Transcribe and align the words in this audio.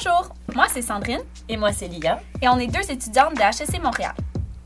Bonjour, 0.00 0.32
moi 0.54 0.66
c'est 0.72 0.82
Sandrine. 0.82 1.22
Et 1.48 1.56
moi 1.56 1.72
c'est 1.72 1.88
Lia. 1.88 2.20
Et 2.40 2.48
on 2.48 2.56
est 2.58 2.68
deux 2.68 2.88
étudiantes 2.88 3.34
de 3.34 3.40
HEC 3.40 3.82
Montréal. 3.82 4.12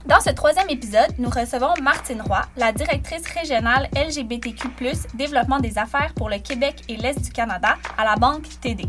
Dans 0.05 0.21
ce 0.21 0.29
troisième 0.29 0.69
épisode, 0.69 1.09
nous 1.17 1.31
recevons 1.31 1.73
Martine 1.81 2.21
Roy, 2.21 2.43
la 2.59 2.71
directrice 2.71 3.27
régionale 3.29 3.89
LGBTQ, 3.97 4.69
développement 5.15 5.59
des 5.59 5.79
affaires 5.79 6.13
pour 6.17 6.29
le 6.29 6.39
Québec 6.39 6.83
et 6.91 6.97
l'Est 6.97 7.19
du 7.25 7.31
Canada 7.31 7.79
à 7.97 8.05
la 8.05 8.17
Banque 8.17 8.47
TD. 8.61 8.85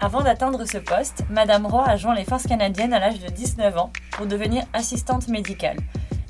Avant 0.00 0.22
d'atteindre 0.22 0.64
ce 0.64 0.78
poste, 0.78 1.24
Madame 1.28 1.66
Roy 1.66 1.84
a 1.86 1.96
joint 1.96 2.14
les 2.14 2.24
forces 2.24 2.46
canadiennes 2.46 2.94
à 2.94 2.98
l'âge 2.98 3.18
de 3.18 3.28
19 3.28 3.76
ans 3.76 3.92
pour 4.12 4.24
devenir 4.24 4.64
assistante 4.72 5.28
médicale. 5.28 5.76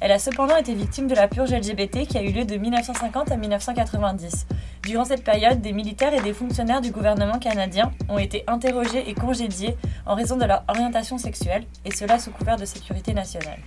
Elle 0.01 0.13
a 0.13 0.19
cependant 0.21 0.57
été 0.57 0.75
victime 0.75 1.09
de 1.09 1.15
la 1.15 1.27
purge 1.27 1.53
LGBT 1.53 2.07
qui 2.07 2.19
a 2.19 2.23
eu 2.23 2.31
lieu 2.31 2.45
de 2.45 2.57
1950 2.57 3.33
à 3.33 3.37
1990. 3.37 4.47
Durant 4.85 5.05
cette 5.05 5.25
période, 5.25 5.61
des 5.61 5.73
militaires 5.73 6.15
et 6.15 6.21
des 6.21 6.33
fonctionnaires 6.33 6.81
du 6.81 6.93
gouvernement 6.93 7.41
canadien 7.41 7.91
ont 8.09 8.19
été 8.19 8.45
interrogés 8.47 9.11
et 9.11 9.15
congédiés 9.15 9.77
en 10.07 10.15
raison 10.15 10.37
de 10.37 10.45
leur 10.45 10.63
orientation 10.69 11.19
sexuelle, 11.19 11.65
et 11.85 11.93
cela 11.93 12.21
sous 12.21 12.31
couvert 12.31 12.57
de 12.57 12.65
sécurité 12.65 13.13
nationale. 13.13 13.59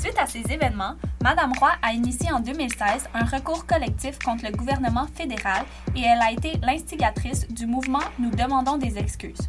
Suite 0.00 0.18
à 0.18 0.26
ces 0.26 0.42
événements, 0.52 0.94
Madame 1.22 1.52
Roy 1.58 1.70
a 1.82 1.92
initié 1.92 2.32
en 2.32 2.40
2016 2.40 3.08
un 3.14 3.24
recours 3.24 3.66
collectif 3.66 4.18
contre 4.18 4.44
le 4.44 4.56
gouvernement 4.56 5.06
fédéral 5.14 5.64
et 5.96 6.02
elle 6.02 6.20
a 6.20 6.30
été 6.30 6.52
l'instigatrice 6.62 7.48
du 7.48 7.66
mouvement 7.66 8.02
Nous 8.18 8.30
demandons 8.30 8.76
des 8.76 8.96
excuses. 8.98 9.48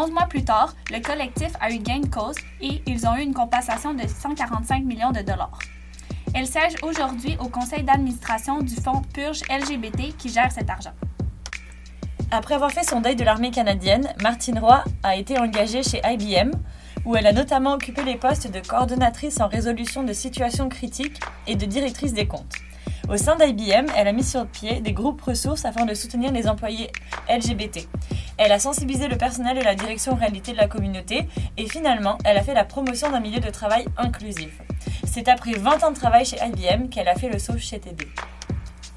Onze 0.00 0.12
mois 0.12 0.26
plus 0.26 0.44
tard, 0.44 0.76
le 0.92 1.00
collectif 1.00 1.50
a 1.60 1.72
eu 1.72 1.78
gain 1.78 1.98
de 1.98 2.06
cause 2.06 2.36
et 2.60 2.82
ils 2.86 3.04
ont 3.08 3.16
eu 3.16 3.20
une 3.20 3.34
compensation 3.34 3.94
de 3.94 4.06
145 4.06 4.84
millions 4.84 5.10
de 5.10 5.22
dollars. 5.22 5.58
Elle 6.36 6.46
siège 6.46 6.74
aujourd'hui 6.84 7.36
au 7.40 7.48
conseil 7.48 7.82
d'administration 7.82 8.60
du 8.60 8.76
fonds 8.76 9.02
Purge 9.12 9.42
LGBT 9.50 10.16
qui 10.16 10.28
gère 10.28 10.52
cet 10.52 10.70
argent. 10.70 10.92
Après 12.30 12.54
avoir 12.54 12.70
fait 12.70 12.84
son 12.84 13.00
deuil 13.00 13.16
de 13.16 13.24
l'armée 13.24 13.50
canadienne, 13.50 14.14
Martine 14.22 14.60
Roy 14.60 14.84
a 15.02 15.16
été 15.16 15.36
engagée 15.36 15.82
chez 15.82 16.00
IBM, 16.04 16.52
où 17.04 17.16
elle 17.16 17.26
a 17.26 17.32
notamment 17.32 17.72
occupé 17.72 18.04
les 18.04 18.14
postes 18.14 18.52
de 18.52 18.60
coordonnatrice 18.60 19.40
en 19.40 19.48
résolution 19.48 20.04
de 20.04 20.12
situations 20.12 20.68
critiques 20.68 21.18
et 21.48 21.56
de 21.56 21.66
directrice 21.66 22.12
des 22.12 22.28
comptes. 22.28 22.54
Au 23.10 23.16
sein 23.16 23.36
d'IBM, 23.36 23.86
elle 23.96 24.06
a 24.06 24.12
mis 24.12 24.22
sur 24.22 24.46
pied 24.46 24.82
des 24.82 24.92
groupes 24.92 25.22
ressources 25.22 25.64
afin 25.64 25.86
de 25.86 25.94
soutenir 25.94 26.30
les 26.30 26.46
employés 26.46 26.90
LGBT. 27.30 27.88
Elle 28.36 28.52
a 28.52 28.58
sensibilisé 28.58 29.08
le 29.08 29.16
personnel 29.16 29.56
et 29.56 29.62
la 29.62 29.74
direction 29.74 30.12
aux 30.12 30.16
réalités 30.16 30.52
de 30.52 30.58
la 30.58 30.68
communauté 30.68 31.26
et 31.56 31.66
finalement, 31.66 32.18
elle 32.26 32.36
a 32.36 32.42
fait 32.42 32.52
la 32.52 32.66
promotion 32.66 33.10
d'un 33.10 33.20
milieu 33.20 33.40
de 33.40 33.48
travail 33.48 33.86
inclusif. 33.96 34.60
C'est 35.06 35.28
après 35.28 35.52
20 35.52 35.84
ans 35.84 35.90
de 35.90 35.96
travail 35.96 36.26
chez 36.26 36.36
IBM 36.36 36.90
qu'elle 36.90 37.08
a 37.08 37.14
fait 37.14 37.30
le 37.30 37.38
saut 37.38 37.56
chez 37.56 37.80
TD. 37.80 38.06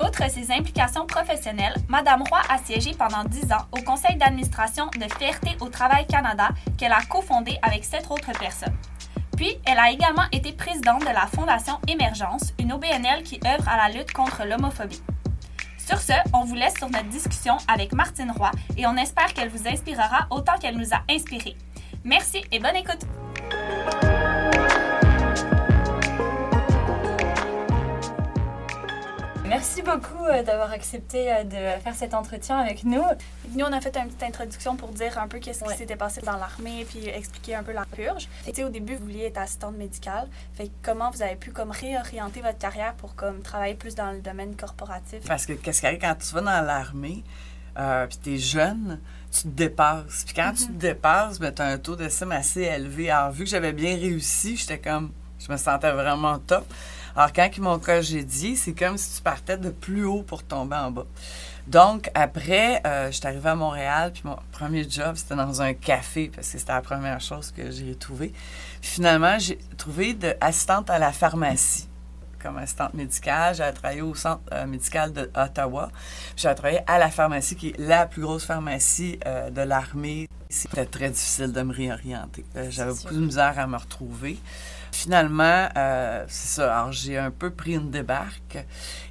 Outre 0.01 0.29
ses 0.29 0.51
implications 0.51 1.05
professionnelles, 1.05 1.75
Madame 1.87 2.23
Roy 2.29 2.41
a 2.49 2.57
siégé 2.57 2.91
pendant 2.91 3.23
10 3.23 3.53
ans 3.53 3.65
au 3.71 3.81
conseil 3.81 4.17
d'administration 4.17 4.87
de 4.87 5.05
Fierté 5.17 5.51
au 5.61 5.69
Travail 5.69 6.05
Canada 6.05 6.49
qu'elle 6.77 6.91
a 6.91 7.01
cofondé 7.09 7.57
avec 7.61 7.85
sept 7.85 8.07
autres 8.09 8.37
personnes. 8.37 8.75
Puis, 9.41 9.57
elle 9.65 9.79
a 9.79 9.89
également 9.89 10.25
été 10.31 10.51
présidente 10.51 11.01
de 11.01 11.07
la 11.07 11.25
Fondation 11.25 11.79
Émergence, 11.87 12.53
une 12.59 12.73
OBNL 12.73 13.23
qui 13.23 13.39
œuvre 13.43 13.67
à 13.67 13.75
la 13.75 13.91
lutte 13.91 14.13
contre 14.13 14.45
l'homophobie. 14.45 15.01
Sur 15.79 15.97
ce, 15.97 16.13
on 16.31 16.43
vous 16.43 16.53
laisse 16.53 16.75
sur 16.75 16.91
notre 16.91 17.09
discussion 17.09 17.57
avec 17.67 17.91
Martine 17.91 18.29
Roy 18.29 18.51
et 18.77 18.85
on 18.85 18.95
espère 18.97 19.33
qu'elle 19.33 19.49
vous 19.49 19.67
inspirera 19.67 20.27
autant 20.29 20.59
qu'elle 20.61 20.77
nous 20.77 20.93
a 20.93 21.01
inspirés. 21.09 21.57
Merci 22.03 22.43
et 22.51 22.59
bonne 22.59 22.75
écoute! 22.75 24.10
Merci 29.51 29.81
beaucoup 29.81 30.25
euh, 30.27 30.43
d'avoir 30.43 30.71
accepté 30.71 31.29
euh, 31.29 31.43
de 31.43 31.81
faire 31.81 31.93
cet 31.93 32.13
entretien 32.13 32.57
avec 32.57 32.85
nous. 32.85 33.03
Nous, 33.53 33.65
on 33.65 33.73
a 33.73 33.81
fait 33.81 33.97
une 33.97 34.05
petite 34.05 34.23
introduction 34.23 34.77
pour 34.77 34.93
dire 34.93 35.17
un 35.17 35.27
peu 35.27 35.39
qu'est-ce 35.39 35.65
qui 35.65 35.75
s'était 35.75 35.97
passé 35.97 36.21
dans 36.21 36.37
l'armée, 36.37 36.85
puis 36.87 37.09
expliquer 37.09 37.55
un 37.55 37.63
peu 37.63 37.73
la 37.73 37.83
purge. 37.83 38.29
au 38.47 38.69
début, 38.69 38.95
vous 38.95 39.03
vouliez 39.03 39.25
être 39.25 39.39
assistante 39.39 39.75
médicale. 39.75 40.29
Fait 40.53 40.71
comment 40.81 41.11
vous 41.11 41.21
avez 41.21 41.35
pu 41.35 41.51
comme 41.51 41.71
réorienter 41.71 42.39
votre 42.39 42.59
carrière 42.59 42.93
pour 42.93 43.13
comme 43.15 43.41
travailler 43.41 43.75
plus 43.75 43.93
dans 43.93 44.11
le 44.13 44.21
domaine 44.21 44.55
corporatif? 44.55 45.19
Parce 45.27 45.45
que 45.45 45.51
qu'est-ce 45.51 45.81
qui 45.81 45.87
arrive 45.87 45.99
quand 45.99 46.15
tu 46.15 46.33
vas 46.33 46.39
dans 46.39 46.65
l'armée, 46.65 47.21
euh, 47.77 48.07
puis 48.07 48.19
tu 48.23 48.35
es 48.35 48.37
jeune, 48.37 49.01
tu 49.33 49.41
te 49.41 49.47
dépasses. 49.49 50.23
Puis 50.23 50.33
quand 50.33 50.53
tu 50.55 50.67
te 50.67 50.71
mm-hmm. 50.71 50.77
dépasses, 50.77 51.39
ben, 51.39 51.53
tu 51.53 51.61
as 51.61 51.65
un 51.65 51.77
taux 51.77 51.97
d'estime 51.97 52.31
assez 52.31 52.61
élevé. 52.61 53.09
Alors, 53.11 53.31
vu 53.31 53.43
que 53.43 53.49
j'avais 53.49 53.73
bien 53.73 53.97
réussi, 53.97 54.55
j'étais 54.55 54.79
comme, 54.79 55.11
je 55.45 55.51
me 55.51 55.57
sentais 55.57 55.91
vraiment 55.91 56.39
top. 56.39 56.63
Alors, 57.15 57.33
quand 57.33 57.49
ils 57.55 57.61
m'ont 57.61 57.79
congédié, 57.79 58.55
c'est 58.55 58.73
comme 58.73 58.97
si 58.97 59.17
tu 59.17 59.21
partais 59.21 59.57
de 59.57 59.69
plus 59.69 60.05
haut 60.05 60.23
pour 60.23 60.43
tomber 60.43 60.75
en 60.75 60.91
bas. 60.91 61.05
Donc, 61.67 62.09
après, 62.15 62.81
euh, 62.85 63.07
je 63.07 63.17
suis 63.17 63.27
arrivée 63.27 63.49
à 63.49 63.55
Montréal, 63.55 64.11
puis 64.13 64.23
mon 64.25 64.37
premier 64.51 64.89
job, 64.89 65.15
c'était 65.15 65.35
dans 65.35 65.61
un 65.61 65.73
café, 65.73 66.31
parce 66.33 66.49
que 66.49 66.57
c'était 66.57 66.73
la 66.73 66.81
première 66.81 67.21
chose 67.21 67.51
que 67.51 67.69
j'ai 67.69 67.95
trouvée. 67.95 68.33
finalement, 68.81 69.37
j'ai 69.37 69.59
trouvé 69.77 70.13
de 70.13 70.33
assistante 70.41 70.89
à 70.89 70.99
la 70.99 71.11
pharmacie 71.11 71.87
comme 72.41 72.57
assistante 72.57 72.95
médicale. 72.95 73.53
J'ai 73.55 73.71
travaillé 73.73 74.01
au 74.01 74.15
centre 74.15 74.41
euh, 74.51 74.65
médical 74.65 75.13
d'Ottawa. 75.13 75.91
J'ai 76.35 76.53
travaillé 76.55 76.79
à 76.87 76.97
la 76.97 77.09
pharmacie, 77.09 77.55
qui 77.55 77.69
est 77.69 77.79
la 77.79 78.07
plus 78.07 78.23
grosse 78.23 78.45
pharmacie 78.45 79.19
euh, 79.25 79.49
de 79.51 79.61
l'armée. 79.61 80.27
C'était 80.49 80.85
très 80.85 81.09
difficile 81.09 81.51
de 81.53 81.61
me 81.61 81.73
réorienter. 81.73 82.43
J'avais 82.69 82.93
beaucoup 82.93 83.13
de 83.13 83.21
misère 83.21 83.57
à 83.57 83.67
me 83.67 83.77
retrouver. 83.77 84.37
Finalement, 84.91 85.69
euh, 85.77 86.25
c'est 86.27 86.55
ça. 86.55 86.77
Alors, 86.77 86.91
j'ai 86.91 87.17
un 87.17 87.31
peu 87.31 87.49
pris 87.49 87.73
une 87.73 87.89
débarque. 87.89 88.57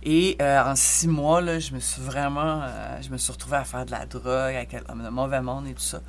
Et 0.03 0.37
euh, 0.41 0.63
en 0.63 0.77
six 0.77 1.09
mois, 1.09 1.41
là, 1.41 1.59
je 1.59 1.73
me 1.73 1.81
suis 1.81 2.03
vraiment. 2.03 2.61
Euh, 2.63 2.99
je 3.01 3.09
me 3.09 3.17
suis 3.17 3.33
retrouvée 3.33 3.57
à 3.57 3.65
faire 3.65 3.87
de 3.87 3.91
la 3.91 4.05
drogue, 4.05 4.55
avec 4.55 4.73
le 4.73 5.11
mauvais 5.11 5.41
monde 5.41 5.67
et 5.67 5.73
tout 5.73 5.81
ça. 5.81 6.01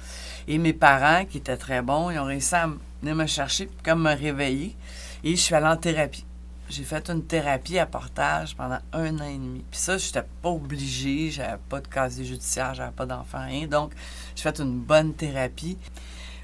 Et 0.47 0.57
mes 0.57 0.73
parents, 0.73 1.25
qui 1.25 1.37
étaient 1.37 1.57
très 1.57 1.81
bons, 1.81 2.11
ils 2.11 2.19
ont 2.19 2.25
réussi 2.25 2.53
à 2.53 2.69
venir 3.01 3.15
me 3.15 3.25
chercher, 3.25 3.69
comme 3.83 4.03
me 4.03 4.13
réveiller. 4.15 4.75
Et 5.23 5.35
je 5.35 5.41
suis 5.41 5.55
allée 5.55 5.67
en 5.67 5.77
thérapie. 5.77 6.25
J'ai 6.69 6.83
fait 6.83 7.09
une 7.09 7.23
thérapie 7.25 7.79
à 7.79 7.85
portage 7.85 8.55
pendant 8.55 8.79
un 8.93 9.19
an 9.19 9.25
et 9.25 9.33
demi. 9.33 9.63
Puis 9.69 9.79
ça, 9.79 9.97
je 9.97 10.05
n'étais 10.05 10.23
pas 10.41 10.49
obligée, 10.49 11.29
j'avais 11.29 11.59
pas 11.69 11.81
de 11.81 11.87
casier 11.87 12.23
judiciaire, 12.23 12.73
j'avais 12.73 12.91
pas 12.91 13.05
d'enfant, 13.05 13.43
rien. 13.45 13.67
Donc, 13.67 13.91
j'ai 14.35 14.43
fait 14.43 14.59
une 14.59 14.79
bonne 14.79 15.13
thérapie 15.13 15.77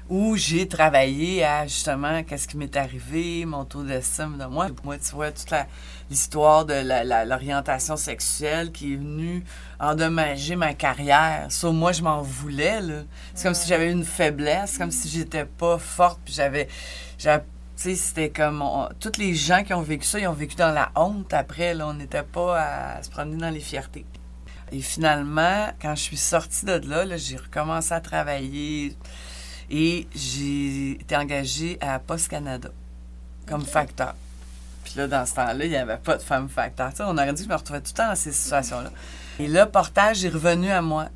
où 0.08 0.36
j'ai 0.36 0.66
travaillé 0.66 1.44
à 1.44 1.66
justement 1.66 2.22
qu'est-ce 2.22 2.48
qui 2.48 2.56
m'est 2.56 2.76
arrivé, 2.76 3.44
mon 3.44 3.64
taux 3.64 3.82
d'estime 3.82 4.38
de 4.38 4.44
moi. 4.46 4.68
Moi, 4.84 4.96
tu 4.98 5.14
vois, 5.14 5.30
toute 5.30 5.52
l'histoire 6.10 6.64
de 6.64 6.74
l'orientation 7.28 7.96
sexuelle 7.96 8.72
qui 8.72 8.94
est 8.94 8.96
venue 8.96 9.44
endommager 9.78 10.56
ma 10.56 10.72
carrière. 10.72 11.46
Sauf 11.50 11.74
moi, 11.74 11.92
je 11.92 12.02
m'en 12.02 12.22
voulais, 12.22 12.80
là. 12.80 13.02
C'est 13.34 13.44
comme 13.44 13.54
si 13.54 13.68
j'avais 13.68 13.90
une 13.92 14.04
faiblesse, 14.04 14.78
comme 14.78 14.90
si 14.90 15.08
j'étais 15.08 15.44
pas 15.44 15.78
forte, 15.78 16.20
puis 16.24 16.34
j'avais... 16.34 16.68
Tu 17.18 17.28
sais, 17.76 17.94
c'était 17.94 18.30
comme... 18.30 18.64
tous 18.98 19.18
les 19.18 19.34
gens 19.34 19.62
qui 19.62 19.74
ont 19.74 19.82
vécu 19.82 20.06
ça, 20.06 20.18
ils 20.18 20.26
ont 20.26 20.32
vécu 20.32 20.56
dans 20.56 20.72
la 20.72 20.90
honte 20.96 21.32
après, 21.34 21.74
là. 21.74 21.86
On 21.86 21.94
n'était 21.94 22.22
pas 22.22 22.60
à 22.60 23.02
se 23.02 23.10
promener 23.10 23.36
dans 23.36 23.50
les 23.50 23.60
fiertés. 23.60 24.06
Et 24.72 24.80
finalement, 24.80 25.68
quand 25.80 25.94
je 25.94 26.02
suis 26.02 26.16
sortie 26.16 26.66
de 26.66 26.80
là, 26.88 27.04
là 27.04 27.16
j'ai 27.16 27.36
recommencé 27.36 27.92
à 27.92 28.00
travailler 28.00 28.96
et 29.70 30.06
j'ai 30.14 30.92
été 30.92 31.16
engagée 31.16 31.78
à 31.80 31.98
Post 31.98 32.28
Canada 32.28 32.70
comme 33.46 33.64
facteur. 33.64 34.14
Puis 34.84 34.94
là, 34.96 35.06
dans 35.06 35.26
ce 35.26 35.34
temps-là, 35.34 35.64
il 35.64 35.70
n'y 35.70 35.76
avait 35.76 35.98
pas 35.98 36.16
de 36.16 36.22
femme 36.22 36.48
facteur. 36.48 36.92
on 37.00 37.16
aurait 37.16 37.32
dit 37.32 37.42
que 37.42 37.48
je 37.48 37.52
me 37.52 37.58
retrouvais 37.58 37.80
tout 37.80 37.90
le 37.92 37.96
temps 37.96 38.08
dans 38.08 38.14
ces 38.14 38.32
situations-là. 38.32 38.90
Et 39.38 39.46
là, 39.46 39.66
portage 39.66 40.24
est 40.24 40.30
revenu 40.30 40.70
à 40.70 40.80
moi. 40.80 41.08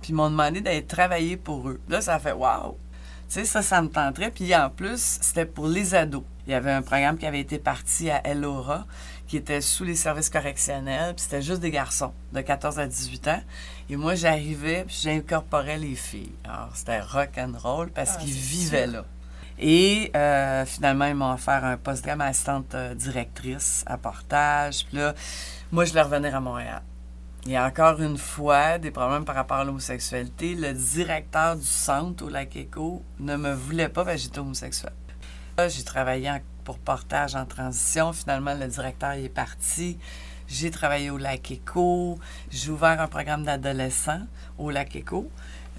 Puis 0.00 0.10
ils 0.10 0.14
m'ont 0.14 0.30
demandé 0.30 0.60
d'aller 0.60 0.84
travailler 0.84 1.36
pour 1.36 1.68
eux. 1.68 1.80
Là, 1.88 2.00
ça 2.00 2.14
a 2.14 2.18
fait 2.18 2.32
waouh! 2.32 2.76
Tu 3.28 3.40
sais, 3.40 3.44
ça, 3.44 3.62
ça 3.62 3.82
me 3.82 3.88
tenterait. 3.88 4.30
Puis 4.30 4.54
en 4.54 4.70
plus, 4.70 5.18
c'était 5.20 5.46
pour 5.46 5.66
les 5.66 5.94
ados. 5.94 6.22
Il 6.46 6.52
y 6.52 6.54
avait 6.54 6.70
un 6.70 6.82
programme 6.82 7.18
qui 7.18 7.26
avait 7.26 7.40
été 7.40 7.58
parti 7.58 8.08
à 8.08 8.24
Elora, 8.24 8.86
qui 9.26 9.36
était 9.36 9.60
sous 9.60 9.84
les 9.84 9.96
services 9.96 10.30
correctionnels, 10.30 11.14
puis 11.14 11.24
c'était 11.24 11.42
juste 11.42 11.60
des 11.60 11.70
garçons 11.70 12.12
de 12.32 12.40
14 12.40 12.78
à 12.78 12.86
18 12.86 13.28
ans. 13.28 13.42
Et 13.90 13.96
moi, 13.96 14.14
j'arrivais, 14.14 14.84
puis 14.84 14.98
j'incorporais 15.02 15.78
les 15.78 15.94
filles. 15.94 16.32
Alors, 16.44 16.70
c'était 16.74 17.00
rock 17.00 17.30
and 17.38 17.52
roll 17.58 17.90
parce 17.90 18.12
ah, 18.14 18.18
qu'ils 18.18 18.32
vivaient 18.32 18.86
là. 18.86 19.04
Et 19.58 20.10
euh, 20.14 20.64
finalement, 20.66 21.06
ils 21.06 21.14
m'ont 21.14 21.32
offert 21.32 21.64
un 21.64 21.76
poste 21.76 22.04
comme 22.04 22.20
assistante 22.20 22.74
euh, 22.74 22.94
directrice 22.94 23.84
à 23.86 23.96
portage. 23.96 24.84
Puis 24.86 24.98
là, 24.98 25.14
moi, 25.72 25.84
je 25.84 25.90
voulais 25.90 26.02
revenir 26.02 26.34
à 26.34 26.40
Montréal. 26.40 26.82
Et 27.48 27.58
encore 27.58 28.00
une 28.00 28.18
fois, 28.18 28.78
des 28.78 28.90
problèmes 28.90 29.24
par 29.24 29.36
rapport 29.36 29.58
à 29.58 29.64
l'homosexualité. 29.64 30.54
Le 30.54 30.72
directeur 30.72 31.56
du 31.56 31.64
centre 31.64 32.24
au 32.24 32.28
Lac 32.28 32.54
Éco 32.56 33.02
ne 33.20 33.36
me 33.36 33.52
voulait 33.52 33.88
pas 33.88 34.04
parce 34.04 34.16
que 34.16 34.22
j'étais 34.22 34.40
homosexuelle. 34.40 34.92
J'ai 35.58 35.84
travaillé 35.84 36.30
pour 36.64 36.78
portage 36.78 37.34
en 37.34 37.46
transition. 37.46 38.12
Finalement, 38.12 38.52
le 38.52 38.68
directeur 38.68 39.12
est 39.12 39.30
parti. 39.30 39.98
J'ai 40.46 40.70
travaillé 40.70 41.08
au 41.08 41.16
Lac 41.16 41.50
Éco. 41.50 42.18
J'ai 42.50 42.70
ouvert 42.70 43.00
un 43.00 43.06
programme 43.06 43.42
d'adolescents 43.42 44.20
au 44.58 44.70
Lac 44.70 44.94
Éco 44.94 45.30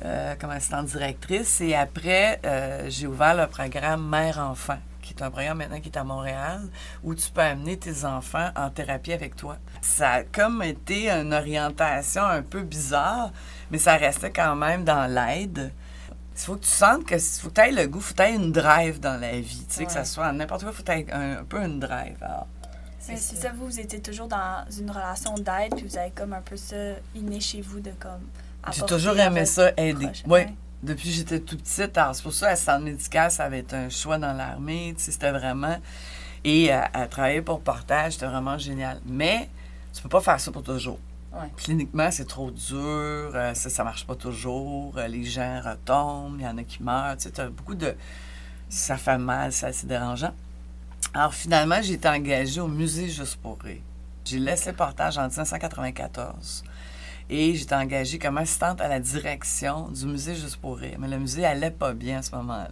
euh, 0.03 0.33
comme 0.41 0.49
assistante 0.49 0.87
directrice. 0.87 1.61
Et 1.61 1.75
après, 1.75 2.41
euh, 2.43 2.89
j'ai 2.89 3.05
ouvert 3.05 3.35
le 3.35 3.45
programme 3.45 4.09
Mère-Enfant, 4.09 4.79
qui 5.03 5.13
est 5.13 5.21
un 5.21 5.29
programme 5.29 5.59
maintenant 5.59 5.79
qui 5.79 5.89
est 5.89 5.97
à 5.97 6.03
Montréal, 6.03 6.61
où 7.03 7.13
tu 7.13 7.29
peux 7.29 7.41
amener 7.41 7.77
tes 7.77 8.03
enfants 8.03 8.49
en 8.55 8.71
thérapie 8.71 9.13
avec 9.13 9.35
toi. 9.35 9.57
Ça 9.81 10.09
a 10.09 10.23
comme 10.23 10.63
été 10.63 11.11
une 11.11 11.35
orientation 11.35 12.23
un 12.23 12.41
peu 12.41 12.63
bizarre, 12.63 13.31
mais 13.69 13.77
ça 13.77 13.95
restait 13.95 14.31
quand 14.31 14.55
même 14.55 14.83
dans 14.83 15.05
l'aide 15.05 15.71
Il 16.37 16.41
faut 16.41 16.55
que 16.55 16.65
tu 16.65 16.69
sentes 16.69 17.03
que 17.03 17.17
faut 17.17 17.49
que 17.49 17.55
tu 17.55 17.61
aies 17.61 17.71
le 17.71 17.87
goût, 17.87 17.99
faut 17.99 18.13
que 18.13 18.21
tu 18.21 18.29
aies 18.29 18.35
une 18.35 18.51
drive 18.51 18.99
dans 18.99 19.19
la 19.19 19.39
vie. 19.39 19.65
Tu 19.67 19.75
sais, 19.75 19.85
que 19.85 19.91
ça 19.91 20.05
soit 20.05 20.31
n'importe 20.31 20.63
quoi, 20.63 20.71
faut 20.71 20.83
que 20.83 20.91
tu 20.91 20.97
aies 20.99 21.11
un, 21.11 21.39
un 21.39 21.43
peu 21.43 21.57
une 21.57 21.79
drive. 21.79 22.15
Alors, 22.21 22.45
Mais 23.09 23.17
C'est 23.17 23.37
ça, 23.37 23.51
vous, 23.55 23.65
vous 23.65 23.79
étiez 23.79 24.01
toujours 24.01 24.27
dans 24.27 24.63
une 24.77 24.91
relation 24.91 25.33
d'aide, 25.33 25.75
puis 25.75 25.87
vous 25.87 25.97
avez 25.97 26.11
comme 26.11 26.33
un 26.33 26.41
peu 26.41 26.55
ça 26.55 26.75
inné 27.15 27.39
chez 27.39 27.61
vous 27.61 27.79
de 27.79 27.91
comme. 27.99 28.21
J'ai 28.71 28.83
toujours 28.83 29.17
à 29.17 29.25
aimé 29.25 29.45
ça, 29.45 29.71
aider. 29.77 30.09
Oui. 30.27 30.41
Depuis 30.83 31.09
que 31.09 31.15
j'étais 31.15 31.39
tout 31.39 31.57
petite, 31.57 31.97
alors 31.97 32.13
c'est 32.13 32.21
pour 32.21 32.33
ça, 32.33 32.49
assistante 32.49 32.83
médicale, 32.83 33.31
ça 33.31 33.45
avait 33.45 33.59
été 33.59 33.75
un 33.75 33.89
choix 33.89 34.19
dans 34.19 34.33
l'armée. 34.33 34.93
Tu 34.95 35.05
sais, 35.05 35.11
c'était 35.11 35.31
vraiment. 35.31 35.77
Et 36.43 36.71
euh, 36.71 36.81
à 36.93 37.07
travailler 37.07 37.41
pour 37.41 37.61
Portage, 37.61 38.13
c'était 38.13 38.27
vraiment 38.27 38.59
génial. 38.59 38.99
Mais 39.07 39.49
tu 39.91 40.03
peux 40.03 40.09
pas 40.09 40.21
faire 40.21 40.39
ça 40.39 40.51
pour 40.51 40.61
toujours. 40.61 40.99
Cliniquement, 41.55 42.09
c'est 42.09 42.25
trop 42.25 42.49
dur, 42.49 42.77
euh, 42.77 43.53
ça, 43.53 43.69
ça 43.69 43.83
marche 43.83 44.07
pas 44.07 44.15
toujours, 44.15 44.97
euh, 44.97 45.07
les 45.07 45.23
gens 45.23 45.61
retombent, 45.63 46.37
il 46.39 46.43
y 46.43 46.47
en 46.47 46.57
a 46.57 46.63
qui 46.63 46.81
meurent. 46.81 47.15
Tu 47.17 47.29
beaucoup 47.49 47.75
de. 47.75 47.95
Ça 48.69 48.97
fait 48.97 49.17
mal, 49.17 49.53
ça, 49.53 49.71
c'est 49.71 49.87
dérangeant. 49.87 50.33
Alors 51.13 51.33
finalement, 51.33 51.81
j'ai 51.81 51.93
été 51.93 52.07
engagée 52.07 52.59
au 52.59 52.67
musée 52.67 53.07
Juste 53.07 53.37
pour. 53.37 53.57
J'ai 54.25 54.39
laissé 54.39 54.73
Portage 54.73 55.17
en 55.17 55.27
1994. 55.27 56.63
Et 57.29 57.55
j'étais 57.55 57.75
engagée 57.75 58.19
comme 58.19 58.37
assistante 58.37 58.81
à 58.81 58.87
la 58.87 58.99
direction 58.99 59.89
du 59.89 60.05
musée 60.05 60.35
Juste 60.35 60.57
pour. 60.57 60.79
Mais 60.79 61.07
le 61.07 61.19
musée 61.19 61.45
allait 61.45 61.71
pas 61.71 61.93
bien 61.93 62.19
à 62.19 62.21
ce 62.21 62.35
moment-là. 62.35 62.69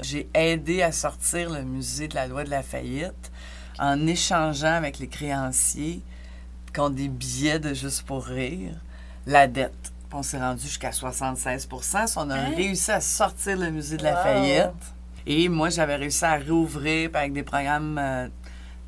J'ai 0.00 0.28
aidé 0.34 0.82
à 0.82 0.92
sortir 0.92 1.50
le 1.50 1.62
musée 1.62 2.08
de 2.08 2.14
la 2.14 2.26
loi 2.26 2.44
de 2.44 2.50
la 2.50 2.62
faillite 2.62 3.32
en 3.78 4.06
échangeant 4.06 4.74
avec 4.74 4.98
les 4.98 5.08
créanciers 5.08 6.02
des 6.90 7.08
billets 7.08 7.58
de 7.58 7.74
Juste 7.74 8.02
pour 8.02 8.24
rire 8.24 8.72
la 9.26 9.46
dette. 9.46 9.92
On 10.12 10.22
s'est 10.22 10.38
rendu 10.38 10.62
jusqu'à 10.62 10.90
76% 10.90 12.14
On 12.16 12.30
a 12.30 12.34
Hein? 12.36 12.52
réussi 12.56 12.90
à 12.90 13.00
sortir 13.00 13.58
le 13.58 13.70
musée 13.70 13.96
de 13.98 14.04
la 14.04 14.14
Wow. 14.14 14.22
faillite. 14.22 14.94
Et 15.26 15.48
moi, 15.50 15.68
j'avais 15.68 15.96
réussi 15.96 16.24
à 16.24 16.36
réouvrir 16.36 17.10
puis 17.10 17.18
avec 17.18 17.32
des 17.34 17.42
programmes 17.42 17.98
euh, 17.98 18.28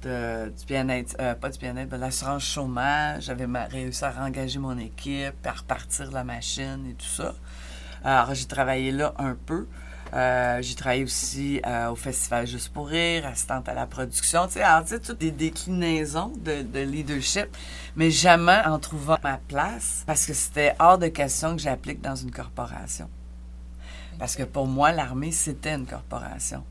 de, 0.03 0.49
du 0.59 0.65
bien-être, 0.67 1.15
euh, 1.21 1.35
pas 1.35 1.51
du 1.51 1.59
bien-être, 1.59 1.91
de 1.91 1.97
l'assurance 1.97 2.45
chômage. 2.45 3.25
J'avais 3.25 3.45
réussi 3.71 4.03
à 4.05 4.11
réengager 4.11 4.59
mon 4.59 4.79
équipe, 4.79 5.35
à 5.45 5.53
repartir 5.53 6.11
la 6.13 6.25
machine 6.25 6.87
et 6.89 6.95
tout 6.95 7.05
ça. 7.05 7.35
Alors, 8.03 8.35
j'ai 8.35 8.47
travaillé 8.47 8.93
là 8.93 9.13
un 9.19 9.35
peu. 9.35 9.67
Euh, 10.13 10.61
j'ai 10.61 10.75
travaillé 10.75 11.05
aussi 11.05 11.61
euh, 11.65 11.91
au 11.91 11.95
Festival 11.97 12.47
Juste 12.47 12.71
pour 12.71 12.89
rire, 12.89 13.27
assistante 13.27 13.69
à 13.69 13.75
la 13.75 13.87
production. 13.87 14.47
Tu 14.47 14.55
sais, 14.55 14.63
alors, 14.63 14.83
tu 14.85 14.95
sais, 14.95 15.01
toutes 15.01 15.19
des 15.21 15.31
déclinaisons 15.31 16.33
de, 16.45 16.63
de 16.63 16.81
leadership, 16.81 17.47
mais 17.95 18.11
jamais 18.11 18.61
en 18.67 18.79
trouvant 18.81 19.19
ma 19.23 19.39
place 19.39 20.03
parce 20.07 20.27
que 20.27 20.33
c'était 20.35 20.75
hors 20.81 20.99
de 20.99 21.07
question 21.09 21.55
que 21.55 21.63
j'applique 21.63 22.01
dans 22.01 22.17
une 22.17 22.33
corporation. 22.33 23.09
Parce 24.19 24.35
que 24.35 24.43
pour 24.43 24.67
moi, 24.67 24.91
l'armée, 24.93 25.33
c'était 25.33 25.75
une 25.75 25.87
corporation. 25.87 26.65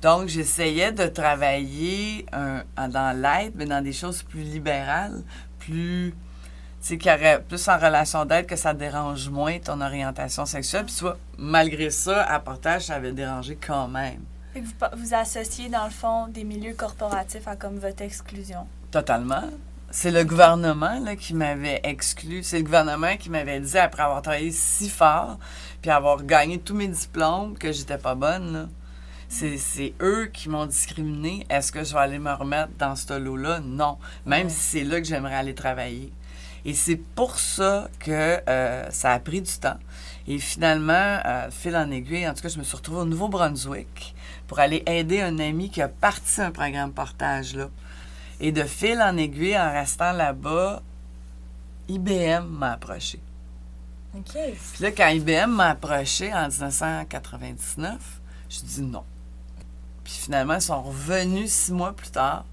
Donc, 0.00 0.28
j'essayais 0.28 0.92
de 0.92 1.06
travailler 1.06 2.24
en- 2.32 2.88
dans 2.88 3.14
l'aide, 3.20 3.52
mais 3.56 3.66
dans 3.66 3.82
des 3.82 3.92
choses 3.92 4.22
plus 4.22 4.42
libérales, 4.42 5.22
plus. 5.58 6.14
Sais, 6.80 6.96
qui 6.96 7.10
auraient 7.10 7.42
plus 7.42 7.68
en 7.68 7.76
relation 7.78 8.24
d'aide, 8.24 8.46
que 8.46 8.56
ça 8.56 8.72
dérange 8.72 9.28
moins 9.28 9.58
ton 9.58 9.80
orientation 9.82 10.46
sexuelle. 10.46 10.86
Puis, 10.86 10.96
vois, 11.00 11.18
malgré 11.36 11.90
ça, 11.90 12.22
à 12.24 12.40
Portage, 12.40 12.84
ça 12.86 12.94
avait 12.94 13.12
dérangé 13.12 13.56
quand 13.56 13.86
même. 13.86 14.20
Fait 14.54 14.62
que 14.62 14.96
vous, 14.96 15.14
associez, 15.14 15.68
dans 15.68 15.84
le 15.84 15.90
fond, 15.90 16.26
des 16.28 16.42
milieux 16.42 16.72
corporatifs 16.74 17.46
à 17.46 17.54
comme 17.56 17.78
votre 17.78 18.02
exclusion. 18.02 18.66
Totalement. 18.90 19.44
C'est 19.90 20.10
le 20.10 20.24
gouvernement 20.24 20.98
là, 21.00 21.16
qui 21.16 21.34
m'avait 21.34 21.80
exclu. 21.84 22.42
C'est 22.42 22.58
le 22.58 22.64
gouvernement 22.64 23.16
qui 23.18 23.28
m'avait 23.28 23.60
dit, 23.60 23.76
après 23.76 24.02
avoir 24.02 24.22
travaillé 24.22 24.50
si 24.50 24.88
fort, 24.88 25.38
puis 25.82 25.90
avoir 25.90 26.22
gagné 26.22 26.58
tous 26.60 26.74
mes 26.74 26.88
diplômes, 26.88 27.58
que 27.58 27.72
j'étais 27.72 27.98
pas 27.98 28.14
bonne. 28.14 28.52
là. 28.52 28.66
C'est, 29.28 29.94
eux 30.00 30.30
qui 30.32 30.48
m'ont 30.48 30.66
discriminé. 30.66 31.46
Est-ce 31.50 31.70
que 31.70 31.84
je 31.84 31.92
vais 31.92 32.00
aller 32.00 32.18
me 32.18 32.32
remettre 32.32 32.70
dans 32.78 32.96
ce 32.96 33.12
lot-là? 33.18 33.60
Non. 33.60 33.98
Même 34.26 34.46
Ouais. 34.46 34.52
si 34.52 34.58
c'est 34.78 34.84
là 34.84 35.00
que 35.00 35.06
j'aimerais 35.06 35.36
aller 35.36 35.54
travailler. 35.54 36.12
Et 36.64 36.74
c'est 36.74 36.96
pour 36.96 37.38
ça 37.38 37.88
que 37.98 38.40
euh, 38.48 38.90
ça 38.90 39.12
a 39.12 39.18
pris 39.18 39.40
du 39.42 39.52
temps. 39.52 39.78
Et 40.26 40.38
finalement, 40.38 41.18
euh, 41.24 41.50
fil 41.50 41.76
en 41.76 41.90
aiguille, 41.90 42.28
en 42.28 42.34
tout 42.34 42.42
cas, 42.42 42.48
je 42.48 42.58
me 42.58 42.64
suis 42.64 42.76
retrouvée 42.76 43.00
au 43.00 43.04
Nouveau-Brunswick 43.04 44.14
pour 44.46 44.58
aller 44.58 44.82
aider 44.86 45.20
un 45.20 45.38
ami 45.38 45.70
qui 45.70 45.80
a 45.80 45.88
parti 45.88 46.40
un 46.40 46.50
programme 46.50 46.92
portage 46.92 47.54
là. 47.54 47.68
Et 48.40 48.52
de 48.52 48.62
fil 48.64 49.00
en 49.02 49.16
aiguille, 49.16 49.58
en 49.58 49.72
restant 49.72 50.12
là-bas, 50.12 50.82
IBM 51.88 52.46
m'a 52.46 52.72
approché. 52.72 53.20
OK. 54.16 54.32
Puis 54.32 54.82
là, 54.82 54.90
quand 54.92 55.08
IBM 55.08 55.50
m'a 55.50 55.70
approché 55.70 56.32
en 56.32 56.48
1999, 56.48 58.20
je 58.48 58.60
dis 58.60 58.82
non. 58.82 59.04
Puis 60.04 60.14
finalement, 60.14 60.54
ils 60.54 60.62
sont 60.62 60.82
revenus 60.82 61.52
six 61.52 61.72
mois 61.72 61.92
plus 61.92 62.10
tard, 62.10 62.44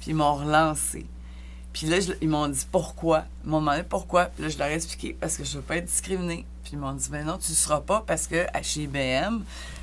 puis 0.00 0.10
ils 0.10 0.14
m'ont 0.14 0.34
relancé. 0.34 1.06
Puis 1.76 1.86
là, 1.88 1.98
ils 2.22 2.28
m'ont 2.30 2.48
dit 2.48 2.66
pourquoi. 2.72 3.24
Ils 3.44 3.50
m'ont 3.50 3.60
demandé 3.60 3.82
pourquoi. 3.82 4.26
Puis 4.26 4.44
là, 4.44 4.48
je 4.48 4.56
leur 4.56 4.68
ai 4.68 4.74
expliqué 4.76 5.14
parce 5.20 5.36
que 5.36 5.44
je 5.44 5.50
ne 5.50 5.56
veux 5.56 5.62
pas 5.62 5.76
être 5.76 5.84
discriminée. 5.84 6.46
Puis 6.64 6.72
ils 6.72 6.78
m'ont 6.78 6.94
dit, 6.94 7.10
ben 7.10 7.26
non, 7.26 7.36
tu 7.36 7.50
ne 7.50 7.56
seras 7.56 7.80
pas 7.82 8.02
parce 8.06 8.26
que 8.26 8.46
à- 8.54 8.62
chez 8.62 8.84
IBM, 8.84 9.40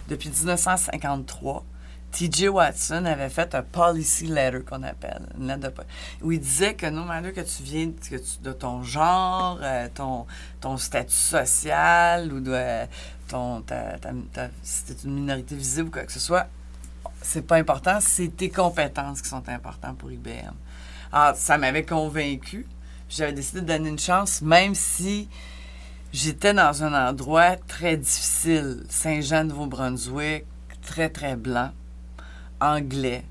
depuis 0.08 0.30
1953, 0.30 1.64
T.J. 2.12 2.48
Watson 2.48 3.06
avait 3.06 3.30
fait 3.30 3.54
un 3.54 3.62
policy 3.62 4.26
letter 4.26 4.62
qu'on 4.68 4.82
appelle, 4.82 5.22
une 5.40 5.48
lettre 5.48 5.62
de 5.62 5.74
où 6.24 6.32
il 6.32 6.40
disait 6.40 6.74
que 6.74 6.88
non 6.88 7.06
matter 7.06 7.32
que 7.32 7.42
tu 7.42 7.62
viens 7.64 7.92
de 8.42 8.54
ton 8.54 8.82
genre, 8.84 9.60
euh, 9.62 9.88
ton, 9.94 10.26
ton 10.62 10.78
statut 10.78 11.12
social 11.14 12.34
ou 12.34 12.40
de 12.40 12.86
ton 13.28 13.62
ta, 13.62 13.98
ta- 14.00 14.50
si 14.64 14.84
t'es 14.86 14.94
une 15.06 15.14
minorité 15.14 15.56
visible 15.56 15.90
ou 15.90 15.92
quoi 15.92 16.04
que 16.06 16.12
ce 16.12 16.20
soit, 16.20 16.48
c'est 17.22 17.44
pas 17.46 17.56
important, 17.58 18.00
c'est 18.02 18.28
tes 18.36 18.50
compétences 18.50 19.22
qui 19.22 19.30
sont 19.30 19.48
importantes 19.48 19.98
pour 20.00 20.12
IBM. 20.12 20.54
Alors, 21.16 21.36
ça 21.36 21.60
m'avait 21.60 21.86
convaincu. 21.86 22.66
J'avais 23.08 23.34
décidé 23.34 23.62
de 23.62 23.68
donner 23.68 23.90
une 23.90 24.00
chance, 24.00 24.42
même 24.42 24.74
si 24.74 25.30
j'étais 26.12 26.56
dans 26.56 26.84
un 26.84 27.10
endroit 27.10 27.56
très 27.56 27.98
difficile. 27.98 28.84
Saint-Jean-Nouveau-Brunswick, 28.90 30.46
très, 30.82 31.10
très 31.10 31.36
blanc, 31.36 31.70
anglais, 32.60 33.24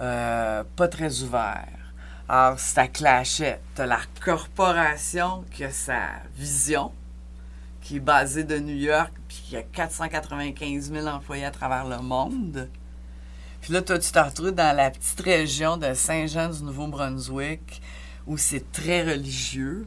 euh, 0.00 0.64
pas 0.76 0.88
très 0.88 1.22
ouvert. 1.22 1.94
Alors, 2.28 2.60
ça 2.60 2.88
clashait. 2.88 3.62
T'as 3.74 3.86
la 3.86 4.00
corporation 4.22 5.46
qui 5.50 5.64
a 5.64 5.70
sa 5.70 6.08
vision, 6.36 6.92
qui 7.80 7.96
est 7.96 8.00
basée 8.00 8.44
de 8.44 8.58
New 8.58 8.76
York, 8.76 9.14
puis 9.28 9.42
qui 9.48 9.56
a 9.56 9.62
495 9.62 10.92
000 10.92 11.06
employés 11.06 11.46
à 11.46 11.50
travers 11.50 11.86
le 11.86 12.02
monde. 12.02 12.68
Puis 13.60 13.72
là, 13.72 13.82
toi, 13.82 13.98
tu 13.98 14.10
te 14.10 14.18
retrouves 14.18 14.52
dans 14.52 14.74
la 14.74 14.90
petite 14.90 15.20
région 15.20 15.76
de 15.76 15.92
Saint-Jean 15.94 16.48
du 16.48 16.62
Nouveau-Brunswick, 16.62 17.82
où 18.26 18.38
c'est 18.38 18.72
très 18.72 19.02
religieux. 19.02 19.86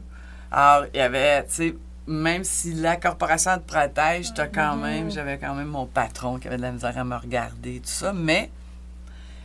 Alors, 0.50 0.86
il 0.94 0.98
y 0.98 1.00
avait, 1.00 1.44
tu 1.46 1.54
sais, 1.54 1.74
même 2.06 2.44
si 2.44 2.74
la 2.74 2.96
corporation 2.96 3.56
te 3.58 3.72
protège, 3.72 4.32
t'as 4.34 4.46
quand 4.46 4.76
même, 4.76 5.10
j'avais 5.10 5.38
quand 5.38 5.54
même 5.54 5.68
mon 5.68 5.86
patron 5.86 6.38
qui 6.38 6.46
avait 6.46 6.58
de 6.58 6.62
la 6.62 6.72
misère 6.72 6.96
à 6.96 7.04
me 7.04 7.16
regarder, 7.16 7.80
tout 7.80 7.88
ça, 7.88 8.12
mais 8.12 8.50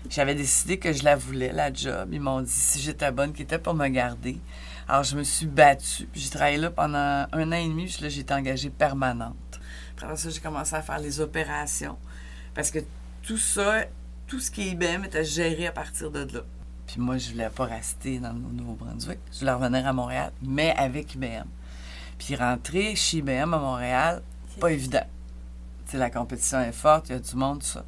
j'avais 0.09 0.35
décidé 0.35 0.77
que 0.77 0.93
je 0.93 1.03
la 1.03 1.15
voulais, 1.15 1.51
la 1.51 1.73
job. 1.73 2.09
Ils 2.11 2.21
m'ont 2.21 2.41
dit 2.41 2.51
si 2.51 2.79
j'étais 2.79 3.11
bonne, 3.11 3.33
qu'ils 3.33 3.43
étaient 3.43 3.59
pour 3.59 3.73
me 3.73 3.87
garder. 3.87 4.39
Alors, 4.87 5.03
je 5.03 5.15
me 5.15 5.23
suis 5.23 5.45
battue. 5.45 6.07
Puis 6.11 6.21
j'ai 6.21 6.29
travaillé 6.29 6.57
là 6.57 6.71
pendant 6.71 7.27
un 7.31 7.51
an 7.51 7.55
et 7.55 7.67
demi. 7.67 7.85
Puis 7.85 8.01
là, 8.01 8.09
j'ai 8.09 8.21
été 8.21 8.33
engagée 8.33 8.69
permanente. 8.69 9.59
Après 9.97 10.15
ça, 10.15 10.29
j'ai 10.29 10.39
commencé 10.39 10.75
à 10.75 10.81
faire 10.81 10.99
les 10.99 11.19
opérations. 11.19 11.97
Parce 12.55 12.71
que 12.71 12.79
tout 13.21 13.37
ça, 13.37 13.83
tout 14.29 14.39
ce 14.39 14.51
qui 14.51 14.61
est 14.61 14.71
IBM 14.73 15.05
était 15.05 15.25
géré 15.25 15.65
à 15.65 15.71
partir 15.71 16.11
de 16.11 16.19
là. 16.19 16.41
Puis 16.85 17.01
moi, 17.01 17.17
je 17.17 17.31
voulais 17.31 17.49
pas 17.49 17.65
rester 17.65 18.19
dans 18.19 18.31
le 18.31 18.39
Nouveau-Brunswick. 18.39 19.17
Je 19.33 19.39
voulais 19.39 19.53
revenir 19.53 19.87
à 19.87 19.91
Montréal, 19.91 20.31
mais 20.43 20.73
avec 20.77 21.15
IBM. 21.15 21.47
Puis 22.19 22.35
rentrer 22.35 22.95
chez 22.95 23.17
IBM 23.17 23.53
à 23.53 23.57
Montréal, 23.57 24.21
pas 24.59 24.71
évident. 24.71 25.05
La 25.93 26.11
compétition 26.11 26.61
est 26.61 26.71
forte, 26.71 27.09
il 27.09 27.13
y 27.13 27.15
a 27.15 27.19
du 27.19 27.35
monde, 27.35 27.61
tout 27.61 27.65
ça. 27.65 27.83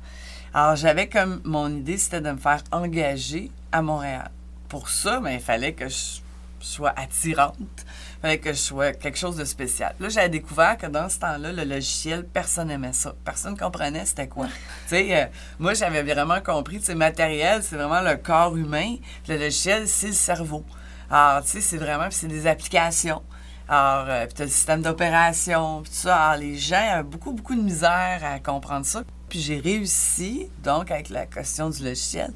Alors, 0.52 0.76
j'avais 0.76 1.08
comme 1.08 1.42
mon 1.46 1.70
idée, 1.70 1.98
c'était 1.98 2.22
de 2.22 2.32
me 2.32 2.38
faire 2.38 2.64
engager 2.72 3.52
à 3.72 3.84
Montréal. 3.84 4.32
Pour 4.68 4.90
ça, 4.90 5.20
ben, 5.20 5.30
il 5.30 5.40
fallait 5.40 5.74
que 5.74 5.88
je 5.88 6.22
sois 6.62 6.94
attirante. 6.96 7.86
Fallait 8.22 8.38
que 8.38 8.54
je 8.54 8.58
sois 8.58 8.94
quelque 8.94 9.18
chose 9.18 9.36
de 9.36 9.46
spécial. 9.46 9.96
Là, 10.00 10.10
j'avais 10.10 10.30
découvert 10.30 10.78
que 10.78 10.86
dans 10.86 11.10
ce 11.10 11.20
temps-là, 11.20 11.52
le 11.52 11.64
logiciel, 11.64 12.26
personne 12.26 12.68
n'aimait 12.68 12.94
ça. 12.94 13.16
Personne 13.26 13.54
ne 13.54 13.58
comprenait 13.60 14.06
c'était 14.06 14.28
quoi. 14.28 14.46
tu 14.88 14.96
sais, 14.96 15.16
euh, 15.16 15.26
moi, 15.60 15.74
j'avais 15.74 16.04
vraiment 16.04 16.42
compris, 16.42 16.80
tu 16.80 16.86
sais, 16.86 16.96
matériel, 16.96 17.64
c'est 17.64 17.76
vraiment 17.76 18.02
le 18.02 18.18
corps 18.18 18.56
humain. 18.56 18.96
Le 19.28 19.38
logiciel, 19.38 19.88
c'est 19.88 20.08
le 20.08 20.14
cerveau. 20.14 20.64
Alors, 21.10 21.44
tu 21.44 21.50
sais, 21.50 21.62
c'est 21.62 21.78
vraiment, 21.78 22.08
c'est 22.10 22.28
des 22.28 22.48
applications. 22.48 23.22
Alors, 23.68 24.06
euh, 24.10 24.26
puis 24.26 24.34
t'as 24.34 24.44
le 24.44 24.50
système 24.50 24.82
d'opération, 24.82 25.82
puis 25.82 25.92
tout 25.92 25.98
ça. 25.98 26.16
Alors, 26.16 26.42
les 26.42 26.58
gens 26.58 27.00
ont 27.00 27.04
beaucoup, 27.04 27.32
beaucoup 27.32 27.56
de 27.56 27.62
misère 27.62 28.22
à 28.24 28.40
comprendre 28.40 28.86
ça. 28.86 29.04
Puis 29.30 29.40
j'ai 29.40 29.60
réussi, 29.60 30.50
donc, 30.62 30.92
avec 30.92 31.10
la 31.10 31.26
question 31.26 31.70
du 31.70 31.84
logiciel, 31.84 32.34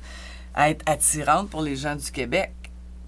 à 0.53 0.69
être 0.69 0.83
attirante 0.89 1.49
pour 1.49 1.61
les 1.61 1.75
gens 1.75 1.95
du 1.95 2.09
Québec. 2.09 2.53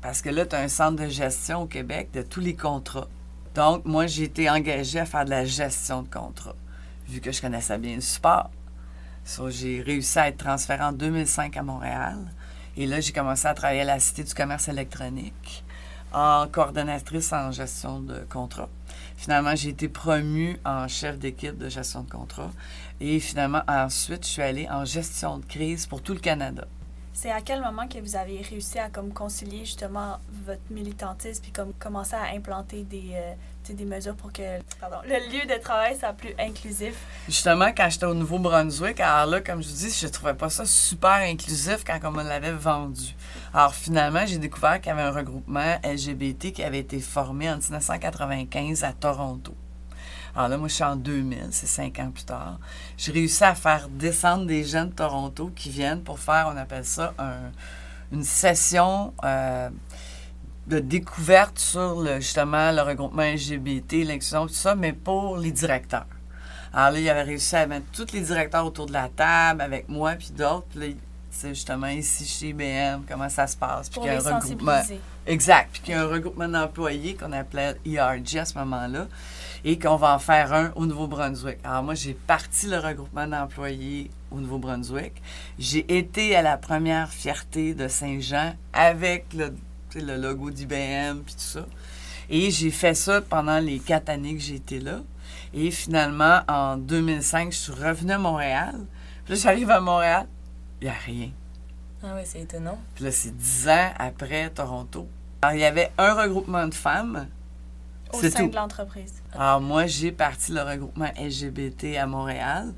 Parce 0.02 0.22
que 0.22 0.30
là, 0.30 0.46
tu 0.46 0.56
as 0.56 0.60
un 0.60 0.68
centre 0.68 1.04
de 1.04 1.10
gestion 1.10 1.64
au 1.64 1.66
Québec 1.66 2.10
de 2.14 2.22
tous 2.22 2.40
les 2.40 2.56
contrats. 2.56 3.08
Donc, 3.56 3.86
moi, 3.86 4.08
j'ai 4.08 4.24
été 4.24 4.50
engagée 4.50 5.00
à 5.00 5.06
faire 5.06 5.26
de 5.26 5.32
la 5.32 5.46
gestion 5.46 6.04
de 6.04 6.08
contrats. 6.08 6.56
vu 7.08 7.22
que 7.22 7.32
je 7.32 7.42
connaissais 7.42 7.78
bien 7.78 7.96
le 7.96 8.02
support. 8.02 8.52
j'ai 9.50 9.82
réussi 9.82 10.20
à 10.20 10.28
être 10.28 10.38
transférée 10.38 10.84
en 10.84 10.92
2005 10.92 11.58
à 11.58 11.64
Montréal. 11.64 12.18
Et 12.76 12.86
là, 12.86 13.00
j'ai 13.00 13.12
commencé 13.12 13.48
à 13.48 13.54
travailler 13.54 13.82
à 13.82 13.86
la 13.86 14.00
Cité 14.00 14.24
du 14.24 14.34
commerce 14.34 14.68
électronique 14.68 15.64
en 16.14 16.48
coordonnatrice 16.48 17.34
en 17.34 17.52
gestion 17.52 18.00
de 18.00 18.20
contrat. 18.30 18.70
Finalement, 19.18 19.56
j'ai 19.56 19.70
été 19.70 19.90
promue 19.90 20.58
en 20.64 20.88
chef 20.88 21.18
d'équipe 21.18 21.58
de 21.58 21.70
gestion 21.70 22.04
de 22.04 22.10
contrat. 22.10 22.52
Et 23.00 23.20
finalement, 23.20 23.62
ensuite, 23.68 24.24
je 24.24 24.30
suis 24.30 24.42
allée 24.42 24.70
en 24.70 24.86
gestion 24.86 25.40
de 25.40 25.46
crise 25.46 25.86
pour 25.86 26.02
tout 26.02 26.14
le 26.14 26.20
Canada. 26.20 26.68
C'est 27.20 27.32
à 27.32 27.42
quel 27.42 27.62
moment 27.62 27.88
que 27.88 27.98
vous 27.98 28.16
avez 28.16 28.44
réussi 28.48 28.78
à 28.78 28.90
comme 28.90 29.12
concilier 29.12 29.66
justement 29.66 30.20
votre 30.46 30.62
militantisme 30.70 31.42
puis 31.42 31.52
comme 31.52 31.74
commencer 31.74 32.14
à 32.14 32.36
implanter 32.36 32.84
des, 32.84 33.10
euh, 33.16 33.74
des 33.74 33.86
mesures 33.86 34.14
pour 34.14 34.32
que 34.32 34.44
le 34.44 35.32
lieu 35.32 35.48
de 35.48 35.60
travail 35.60 35.98
soit 35.98 36.14
plus 36.14 36.36
inclusif? 36.38 36.94
Justement, 37.28 37.72
quand 37.76 37.90
j'étais 37.90 38.06
au 38.06 38.14
Nouveau-Brunswick, 38.14 39.00
alors 39.00 39.32
là, 39.32 39.42
comme 39.42 39.64
je 39.64 39.68
vous 39.68 39.74
dis, 39.74 39.90
je 39.90 40.06
trouvais 40.10 40.36
pas 40.36 40.52
ça 40.52 40.68
super 40.68 41.10
inclusif 41.10 41.84
quand 41.84 41.98
on 42.04 42.12
me 42.12 42.22
l'avait 42.22 42.52
vendu. 42.52 43.16
Alors 43.52 43.74
finalement, 43.74 44.24
j'ai 44.28 44.38
découvert 44.38 44.80
qu'il 44.80 44.90
y 44.90 44.92
avait 44.92 45.02
un 45.02 45.12
regroupement 45.12 45.80
LGBT 45.84 46.52
qui 46.54 46.64
avait 46.64 46.82
été 46.82 47.00
formé 47.00 47.50
en 47.50 47.58
1995 47.58 48.84
à 48.84 48.94
Toronto. 48.94 49.56
Alors 50.38 50.50
là, 50.50 50.58
moi, 50.60 50.68
je 50.68 50.76
suis 50.76 50.84
en 50.84 50.96
2000, 50.96 51.48
c'est 51.50 51.66
cinq 51.66 51.98
ans 51.98 52.12
plus 52.12 52.24
tard. 52.24 52.60
J'ai 52.96 53.12
réussi 53.12 53.44
à 53.44 53.56
faire 53.56 53.90
descendre 53.90 54.46
des 54.46 54.64
jeunes 54.64 54.90
de 54.90 54.94
Toronto 54.94 55.52
qui 55.56 55.72
viennent 55.72 56.04
pour 56.04 56.20
faire, 56.20 56.52
on 56.54 56.58
appelle 56.58 56.86
ça, 56.86 57.12
une 58.12 58.24
session 58.24 59.16
euh, 59.24 59.72
de 60.68 60.78
découverte 60.78 61.58
sur 61.58 62.02
le, 62.02 62.18
justement 62.18 62.72
le 62.72 62.84
regroupement 62.84 63.24
LGBT, 63.24 64.06
l'inclusion, 64.06 64.46
tout 64.46 64.54
ça, 64.54 64.76
mais 64.76 64.94
pour 64.94 65.38
les 65.38 65.52
directeurs. 65.52 66.06
Alors 66.72 66.92
là, 66.92 67.00
il 67.00 67.10
avait 67.10 67.24
réussi 67.24 67.56
à 67.56 67.66
mettre 67.66 67.88
tous 67.92 68.14
les 68.14 68.22
directeurs 68.22 68.64
autour 68.64 68.86
de 68.86 68.94
la 68.94 69.10
table 69.10 69.62
avec 69.62 69.90
moi 69.90 70.14
puis 70.14 70.30
d'autres. 70.38 70.68
C'est 71.32 71.50
justement 71.50 71.88
ici 71.88 72.26
chez 72.26 72.50
IBM, 72.50 73.06
comment 73.10 73.30
ça 73.30 73.48
se 73.48 73.58
passe. 73.58 73.90
Puis 73.90 74.02
qu'il 74.02 74.12
y 74.12 74.16
a 74.16 74.20
un 74.20 74.38
regroupement. 74.38 74.84
Exact. 75.26 75.70
Puis 75.72 75.82
qu'il 75.82 75.94
y 75.96 75.98
a 75.98 76.02
un 76.02 76.08
regroupement 76.08 76.48
d'employés 76.48 77.16
qu'on 77.16 77.32
appelait 77.32 77.76
ERG 77.88 78.38
à 78.38 78.46
ce 78.46 78.56
moment-là 78.60 79.08
et 79.68 79.78
qu'on 79.78 79.98
va 79.98 80.16
en 80.16 80.20
faire 80.20 80.54
un 80.54 80.72
au 80.78 80.86
Nouveau-Brunswick. 80.86 81.58
Alors 81.66 81.84
moi, 81.84 81.94
j'ai 81.94 82.14
parti 82.14 82.68
le 82.68 82.80
regroupement 82.80 83.28
d'employés 83.28 84.10
au 84.32 84.40
Nouveau-Brunswick. 84.40 85.22
J'ai 85.60 85.98
été 85.98 86.38
à 86.38 86.42
la 86.42 86.56
première 86.56 87.10
fierté 87.10 87.74
de 87.74 87.90
Saint-Jean 87.90 88.54
avec 88.72 89.26
le, 89.34 89.54
le 89.94 90.16
logo 90.16 90.52
d'IBM 90.52 91.20
puis 91.26 91.34
tout 91.34 91.42
ça. 91.42 91.66
Et 92.30 92.50
j'ai 92.50 92.72
fait 92.72 92.94
ça 92.94 93.20
pendant 93.20 93.60
les 93.60 93.80
quatre 93.80 94.08
années 94.08 94.36
que 94.36 94.42
j'ai 94.42 94.56
été 94.56 94.80
là. 94.80 95.02
Et 95.54 95.70
finalement, 95.70 96.40
en 96.48 96.78
2005, 96.78 97.52
je 97.52 97.58
suis 97.58 97.74
revenue 97.74 98.14
à 98.14 98.20
Montréal. 98.20 98.76
Puis 99.26 99.34
là, 99.34 99.40
j'arrive 99.42 99.70
à 99.70 99.82
Montréal, 99.82 100.28
il 100.80 100.86
n'y 100.86 100.92
a 100.92 100.98
rien. 101.06 101.32
Ah 102.02 102.14
oui, 102.16 102.22
c'est 102.24 102.40
étonnant. 102.40 102.80
Puis 102.96 103.04
là, 103.04 103.12
c'est 103.12 103.36
dix 103.36 103.68
ans 103.68 103.90
après 104.00 104.50
Toronto. 104.50 105.10
Alors, 105.42 105.56
il 105.56 105.60
y 105.60 105.66
avait 105.66 105.92
un 105.98 106.14
regroupement 106.14 106.68
de 106.70 106.74
femmes 106.74 107.28
au 108.14 108.22
sein 108.22 108.48
de 108.48 108.56
l'entreprise. 108.56 109.14
Alors, 109.34 109.62
moi, 109.62 109.86
j'ai 109.86 110.12
parti 110.12 110.52
le 110.52 110.62
regroupement 110.62 111.10
LGBT 111.20 111.98
à 111.98 112.08
Montréal, 112.08 112.74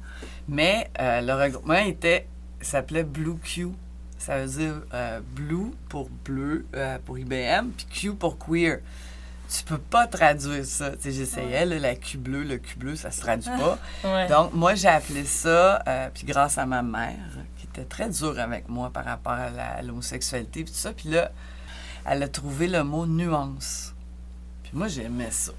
mais 0.47 0.89
euh, 0.99 1.21
le 1.21 1.33
regroupement 1.33 1.75
était, 1.75 2.27
s'appelait 2.61 3.03
Blue 3.03 3.37
Q. 3.37 3.69
Ça 4.17 4.39
veut 4.39 4.47
dire 4.47 4.81
euh, 4.93 5.19
Blue 5.33 5.71
pour 5.87 6.09
bleu, 6.09 6.65
euh, 6.75 6.97
pour 7.05 7.17
IBM, 7.17 7.69
puis 7.77 7.85
Q 7.89 8.13
pour 8.13 8.37
queer. 8.37 8.79
Tu 9.49 9.63
peux 9.63 9.79
pas 9.79 10.05
traduire 10.05 10.63
ça. 10.63 10.91
J'essayais, 11.03 11.65
la 11.65 11.95
Q 11.95 12.17
bleue, 12.17 12.43
le 12.43 12.57
Q 12.57 12.77
bleu, 12.77 12.95
ça 12.95 13.09
se 13.09 13.21
traduit 13.21 13.49
pas. 13.49 13.79
Donc, 14.27 14.53
moi, 14.53 14.75
j'ai 14.75 14.89
appelé 14.89 15.25
ça, 15.25 15.83
puis 16.13 16.25
grâce 16.25 16.57
à 16.59 16.67
ma 16.67 16.83
mère, 16.83 17.15
qui 17.57 17.65
était 17.65 17.85
très 17.85 18.09
dure 18.09 18.37
avec 18.39 18.69
moi 18.69 18.91
par 18.91 19.05
rapport 19.05 19.33
à 19.33 19.81
l'homosexualité, 19.81 20.63
puis 20.63 20.71
tout 20.71 20.79
ça, 20.79 20.93
puis 20.93 21.09
là, 21.09 21.31
elle 22.05 22.21
a 22.21 22.27
trouvé 22.27 22.67
le 22.67 22.83
mot 22.83 23.07
nuance 23.07 23.95
moi, 24.73 24.87
j'aimais 24.87 25.31
ça. 25.31 25.51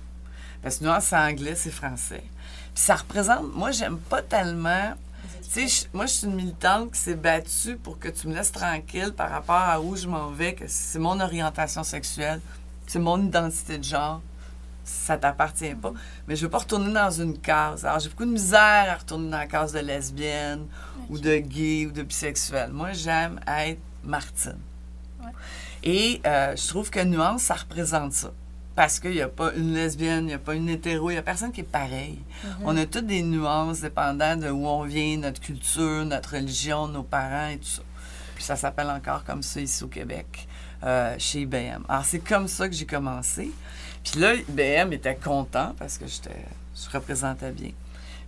Parce 0.63 0.77
que 0.77 0.85
nuance, 0.85 1.05
c'est 1.05 1.17
anglais, 1.17 1.55
c'est 1.55 1.71
français. 1.71 2.23
Puis 2.75 2.85
ça 2.85 2.97
représente. 2.97 3.55
Moi, 3.55 3.73
j'aime 3.73 3.99
pas 3.99 4.23
tellement. 4.23 4.95
Tu 5.53 5.69
sais, 5.69 5.89
moi, 5.93 6.07
je 6.07 6.13
suis 6.13 6.27
une 6.27 6.35
militante 6.35 6.93
qui 6.93 6.99
s'est 6.99 7.15
battue 7.15 7.77
pour 7.77 7.99
que 7.99 8.09
tu 8.09 8.29
me 8.29 8.35
laisses 8.35 8.53
tranquille 8.53 9.13
par 9.17 9.31
rapport 9.31 9.57
à 9.57 9.81
où 9.81 9.97
je 9.97 10.07
m'en 10.07 10.31
vais, 10.31 10.55
que 10.55 10.65
c'est 10.69 10.99
mon 10.99 11.19
orientation 11.19 11.83
sexuelle, 11.83 12.41
c'est 12.87 13.01
mon 13.01 13.21
identité 13.21 13.79
de 13.79 13.85
genre. 13.85 14.23
Ça 14.85 15.17
t'appartient 15.17 15.75
pas. 15.75 15.93
Mais 16.27 16.37
je 16.37 16.43
veux 16.43 16.51
pas 16.51 16.59
retourner 16.59 16.93
dans 16.93 17.11
une 17.11 17.39
case. 17.39 17.85
Alors, 17.85 18.01
j'ai 18.01 18.09
beaucoup 18.09 18.25
de 18.25 18.31
misère 18.31 18.87
à 18.89 18.95
retourner 18.95 19.31
dans 19.31 19.39
la 19.39 19.47
case 19.47 19.73
de 19.73 19.81
lesbienne 19.81 20.67
ou 21.09 21.19
de 21.19 21.37
gay 21.37 21.87
ou 21.87 21.91
de 21.93 22.03
bisexuel. 22.03 22.71
Moi, 22.71 22.93
j'aime 22.93 23.41
être 23.47 23.81
Martine. 24.05 24.59
Et 25.83 26.21
euh, 26.27 26.55
je 26.57 26.69
trouve 26.69 26.91
que 26.91 27.01
nuance, 27.01 27.43
ça 27.43 27.55
représente 27.55 28.13
ça 28.13 28.33
parce 28.75 29.01
qu'il 29.01 29.13
n'y 29.13 29.21
a 29.21 29.29
pas 29.29 29.53
une 29.55 29.75
lesbienne, 29.75 30.25
il 30.25 30.29
n'y 30.29 30.35
a 30.35 30.39
pas 30.39 30.55
une 30.55 30.69
hétéro, 30.69 31.11
il 31.11 31.15
n'y 31.15 31.19
a 31.19 31.23
personne 31.23 31.53
qui 31.53 31.61
est 31.61 31.65
pareil. 31.65 32.19
Mhm. 32.45 32.51
On 32.65 32.77
a 32.77 32.87
toutes 32.87 33.07
des 33.07 33.23
nuances 33.23 33.81
dépendant 33.81 34.37
de 34.37 34.49
où 34.49 34.67
on 34.67 34.85
vient, 34.85 35.19
notre 35.19 35.41
culture, 35.41 36.05
notre 36.05 36.35
religion, 36.37 36.89
nos 36.89 37.03
parents 37.03 37.49
et 37.49 37.59
tout 37.59 37.69
ça. 37.69 37.83
Puis 38.35 38.45
ça 38.45 38.57
s'appelle 38.57 38.89
encore 38.89 39.25
comme 39.25 39.43
ça 39.43 39.61
ici 39.61 39.85
au 39.85 39.89
Québec, 39.89 40.49
euh, 40.83 41.15
chez 41.19 41.41
IBM. 41.41 41.85
Alors 41.89 42.05
c'est 42.05 42.21
comme 42.21 42.49
ça 42.49 42.69
que 42.69 42.75
j'ai 42.75 42.87
commencé. 42.87 43.51
Puis 44.05 44.21
là, 44.21 44.35
IBM 44.35 44.93
était 44.93 45.17
content 45.17 45.75
parce 45.79 45.99
que 45.99 46.07
je 46.07 46.91
représentais 46.91 47.51
bien. 47.51 47.73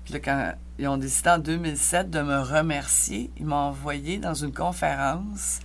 Puis 0.05 0.15
là, 0.15 0.21
quand 0.21 0.53
ils 0.79 0.89
ont 0.89 0.97
décidé 0.97 1.31
en 1.31 1.39
2007 1.39 2.11
de 2.11 2.21
me 2.21 2.41
remercier, 2.41 3.31
ils 3.39 3.47
m'ont 3.47 3.57
envoyé 3.57 4.19
dans 4.19 4.35
une 4.35 4.53
conférence 4.53 5.61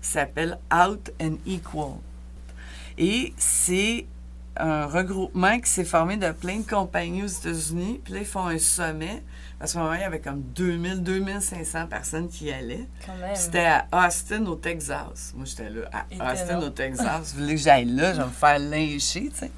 qui 0.00 0.08
s'appelle 0.08 0.58
Out 0.72 1.10
and 1.20 1.36
Equal. 1.46 1.98
Et 2.98 3.32
c'est 3.36 4.06
un 4.56 4.86
regroupement 4.86 5.58
qui 5.60 5.70
s'est 5.70 5.84
formé 5.84 6.16
de 6.16 6.30
plein 6.32 6.58
de 6.58 6.68
compagnies 6.68 7.22
aux 7.22 7.26
États-Unis. 7.26 8.00
Puis 8.04 8.14
là, 8.14 8.20
ils 8.20 8.26
font 8.26 8.46
un 8.46 8.58
sommet. 8.58 9.22
À 9.60 9.66
ce 9.66 9.78
moment, 9.78 9.94
il 9.94 10.00
y 10.00 10.04
avait 10.04 10.20
comme 10.20 10.42
2000, 10.42 11.02
2500 11.02 11.86
personnes 11.86 12.28
qui 12.28 12.46
y 12.46 12.52
allaient. 12.52 12.88
C'était 13.34 13.66
à 13.66 13.86
Austin, 13.92 14.44
au 14.46 14.56
Texas. 14.56 15.32
Moi, 15.34 15.46
j'étais 15.46 15.70
là, 15.70 15.88
à 15.92 16.32
Austin, 16.32 16.60
au 16.60 16.70
Texas. 16.70 17.32
Vous 17.32 17.42
voulez 17.42 17.54
que 17.54 17.60
j'aille 17.60 17.86
là, 17.86 18.12
je 18.12 18.18
vais 18.18 18.26
me 18.26 18.30
faire 18.30 18.58
lyncher, 18.58 19.30
tu 19.30 19.38
sais. 19.38 19.50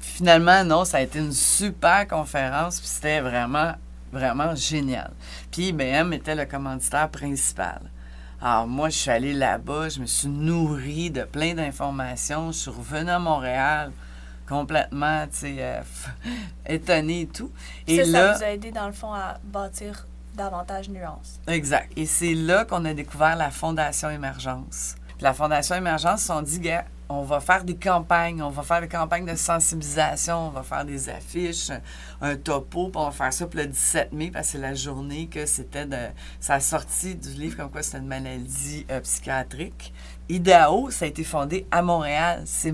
Finalement, 0.00 0.64
non, 0.64 0.84
ça 0.84 0.98
a 0.98 1.00
été 1.00 1.18
une 1.18 1.32
super 1.32 2.06
conférence, 2.06 2.78
puis 2.78 2.88
c'était 2.88 3.20
vraiment, 3.20 3.72
vraiment 4.12 4.54
génial. 4.54 5.12
Puis 5.50 5.68
IBM 5.68 6.12
était 6.12 6.34
le 6.34 6.44
commanditaire 6.44 7.08
principal. 7.08 7.89
Alors, 8.42 8.66
moi, 8.66 8.88
je 8.88 8.96
suis 8.96 9.10
allée 9.10 9.34
là-bas, 9.34 9.90
je 9.90 10.00
me 10.00 10.06
suis 10.06 10.28
nourrie 10.28 11.10
de 11.10 11.24
plein 11.24 11.54
d'informations. 11.54 12.52
Je 12.52 12.58
suis 12.58 12.70
revenue 12.70 13.10
à 13.10 13.18
Montréal 13.18 13.92
complètement, 14.48 15.26
tu 15.26 15.36
sais, 15.38 15.56
euh, 15.58 15.80
étonnée 16.66 17.22
et 17.22 17.26
tout. 17.26 17.52
Et 17.86 18.04
là, 18.04 18.32
ça 18.32 18.38
vous 18.38 18.44
a 18.44 18.46
aidé, 18.48 18.72
dans 18.72 18.86
le 18.86 18.92
fond, 18.92 19.12
à 19.12 19.38
bâtir 19.44 20.06
davantage 20.34 20.88
nuances. 20.88 21.40
Exact. 21.46 21.90
Et 21.96 22.06
c'est 22.06 22.34
là 22.34 22.64
qu'on 22.64 22.84
a 22.84 22.92
découvert 22.92 23.36
la 23.36 23.50
Fondation 23.50 24.10
Émergence. 24.10 24.96
la 25.20 25.34
Fondation 25.34 25.76
Émergence, 25.76 26.28
on 26.30 26.42
dit, 26.42 26.58
gars, 26.60 26.84
on 27.12 27.24
va 27.24 27.40
faire 27.40 27.64
des 27.64 27.74
campagnes, 27.74 28.40
on 28.40 28.50
va 28.50 28.62
faire 28.62 28.80
des 28.80 28.88
campagnes 28.88 29.26
de 29.26 29.34
sensibilisation, 29.34 30.46
on 30.46 30.50
va 30.50 30.62
faire 30.62 30.84
des 30.84 31.08
affiches, 31.08 31.72
un 32.20 32.36
topo, 32.36 32.88
puis 32.88 33.00
on 33.00 33.06
va 33.06 33.10
faire 33.10 33.32
ça 33.32 33.48
pour 33.48 33.58
le 33.58 33.66
17 33.66 34.12
mai, 34.12 34.30
parce 34.30 34.46
que 34.46 34.52
c'est 34.52 34.58
la 34.58 34.74
journée 34.74 35.26
que 35.26 35.44
c'était 35.44 35.86
de. 35.86 35.96
Ça 36.38 36.60
sorti 36.60 37.16
du 37.16 37.30
livre 37.30 37.56
comme 37.56 37.70
quoi 37.70 37.82
c'était 37.82 37.98
une 37.98 38.06
maladie 38.06 38.86
euh, 38.92 39.00
psychiatrique. 39.00 39.92
IDAO, 40.28 40.90
ça 40.90 41.04
a 41.04 41.08
été 41.08 41.24
fondé 41.24 41.66
à 41.72 41.82
Montréal. 41.82 42.44
C'est 42.46 42.72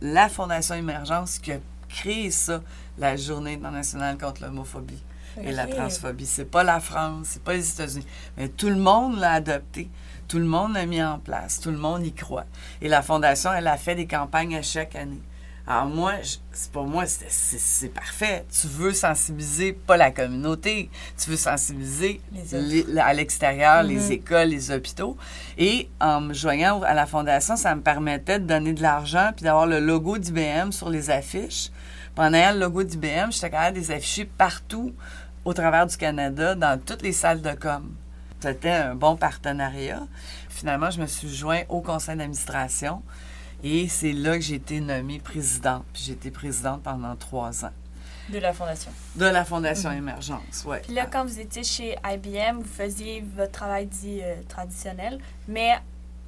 la 0.00 0.28
Fondation 0.28 0.74
Émergence 0.74 1.38
qui 1.38 1.52
a 1.52 1.58
créé 1.88 2.32
ça, 2.32 2.60
la 2.98 3.16
Journée 3.16 3.54
internationale 3.54 4.18
contre 4.18 4.42
l'homophobie 4.42 5.02
et 5.40 5.52
la 5.52 5.68
transphobie. 5.68 6.26
C'est 6.26 6.46
pas 6.46 6.64
la 6.64 6.80
France, 6.80 7.28
c'est 7.30 7.42
pas 7.44 7.52
les 7.52 7.70
États-Unis. 7.70 8.06
Mais 8.36 8.48
tout 8.48 8.70
le 8.70 8.76
monde 8.76 9.20
l'a 9.20 9.34
adopté. 9.34 9.88
Tout 10.28 10.38
le 10.38 10.44
monde 10.44 10.74
l'a 10.74 10.86
mis 10.86 11.02
en 11.02 11.18
place. 11.18 11.58
Tout 11.58 11.70
le 11.70 11.78
monde 11.78 12.04
y 12.06 12.12
croit. 12.12 12.44
Et 12.82 12.88
la 12.88 13.02
Fondation, 13.02 13.52
elle 13.52 13.66
a 13.66 13.78
fait 13.78 13.94
des 13.94 14.06
campagnes 14.06 14.56
à 14.56 14.62
chaque 14.62 14.94
année. 14.94 15.22
Alors 15.66 15.84
moi, 15.84 16.14
c'est 16.50 16.72
pour 16.72 16.86
moi, 16.86 17.04
c'est 17.06 17.92
parfait. 17.92 18.46
Tu 18.50 18.66
veux 18.68 18.94
sensibiliser 18.94 19.74
pas 19.74 19.98
la 19.98 20.10
communauté, 20.10 20.88
tu 21.22 21.28
veux 21.28 21.36
sensibiliser 21.36 22.22
à 22.98 23.12
l'extérieur, 23.12 23.82
les 23.82 23.98
mm-hmm. 23.98 24.12
écoles, 24.12 24.48
les 24.48 24.70
hôpitaux. 24.70 25.18
Et 25.58 25.90
en 26.00 26.22
me 26.22 26.32
joignant 26.32 26.80
à 26.82 26.94
la 26.94 27.04
fondation, 27.04 27.56
ça 27.56 27.74
me 27.74 27.82
permettait 27.82 28.38
de 28.38 28.46
donner 28.46 28.72
de 28.72 28.80
l'argent 28.80 29.32
puis 29.36 29.44
d'avoir 29.44 29.66
le 29.66 29.78
logo 29.78 30.16
d'IBM 30.16 30.72
sur 30.72 30.88
les 30.88 31.10
affiches. 31.10 31.70
Pendant 32.14 32.54
le 32.54 32.60
logo 32.60 32.82
d'IBM, 32.82 33.30
j'étais 33.30 33.50
capable 33.50 33.76
de 33.76 33.80
les 33.82 33.90
afficher 33.90 34.24
partout 34.24 34.94
au 35.44 35.52
travers 35.52 35.86
du 35.86 35.98
Canada, 35.98 36.54
dans 36.54 36.80
toutes 36.82 37.02
les 37.02 37.12
salles 37.12 37.42
de 37.42 37.52
com. 37.52 37.94
C'était 38.40 38.70
un 38.70 38.94
bon 38.94 39.16
partenariat. 39.16 40.02
Finalement, 40.48 40.90
je 40.90 41.00
me 41.00 41.06
suis 41.06 41.34
joint 41.34 41.62
au 41.68 41.80
conseil 41.80 42.16
d'administration 42.16 43.02
et 43.64 43.88
c'est 43.88 44.12
là 44.12 44.36
que 44.36 44.42
j'ai 44.42 44.54
été 44.56 44.80
nommée 44.80 45.18
présidente. 45.18 45.84
Puis 45.92 46.04
j'ai 46.06 46.12
été 46.12 46.30
présidente 46.30 46.82
pendant 46.82 47.16
trois 47.16 47.64
ans. 47.64 47.72
De 48.28 48.38
la 48.38 48.52
fondation. 48.52 48.90
De 49.16 49.24
la 49.24 49.44
Fondation 49.44 49.90
Émergence, 49.90 50.64
oui. 50.66 50.76
Puis 50.82 50.92
là, 50.94 51.06
quand 51.06 51.24
vous 51.24 51.40
étiez 51.40 51.64
chez 51.64 51.96
IBM, 52.04 52.58
vous 52.58 52.68
faisiez 52.68 53.24
votre 53.34 53.52
travail 53.52 53.86
dit 53.86 54.20
euh, 54.22 54.34
traditionnel, 54.46 55.18
mais 55.48 55.78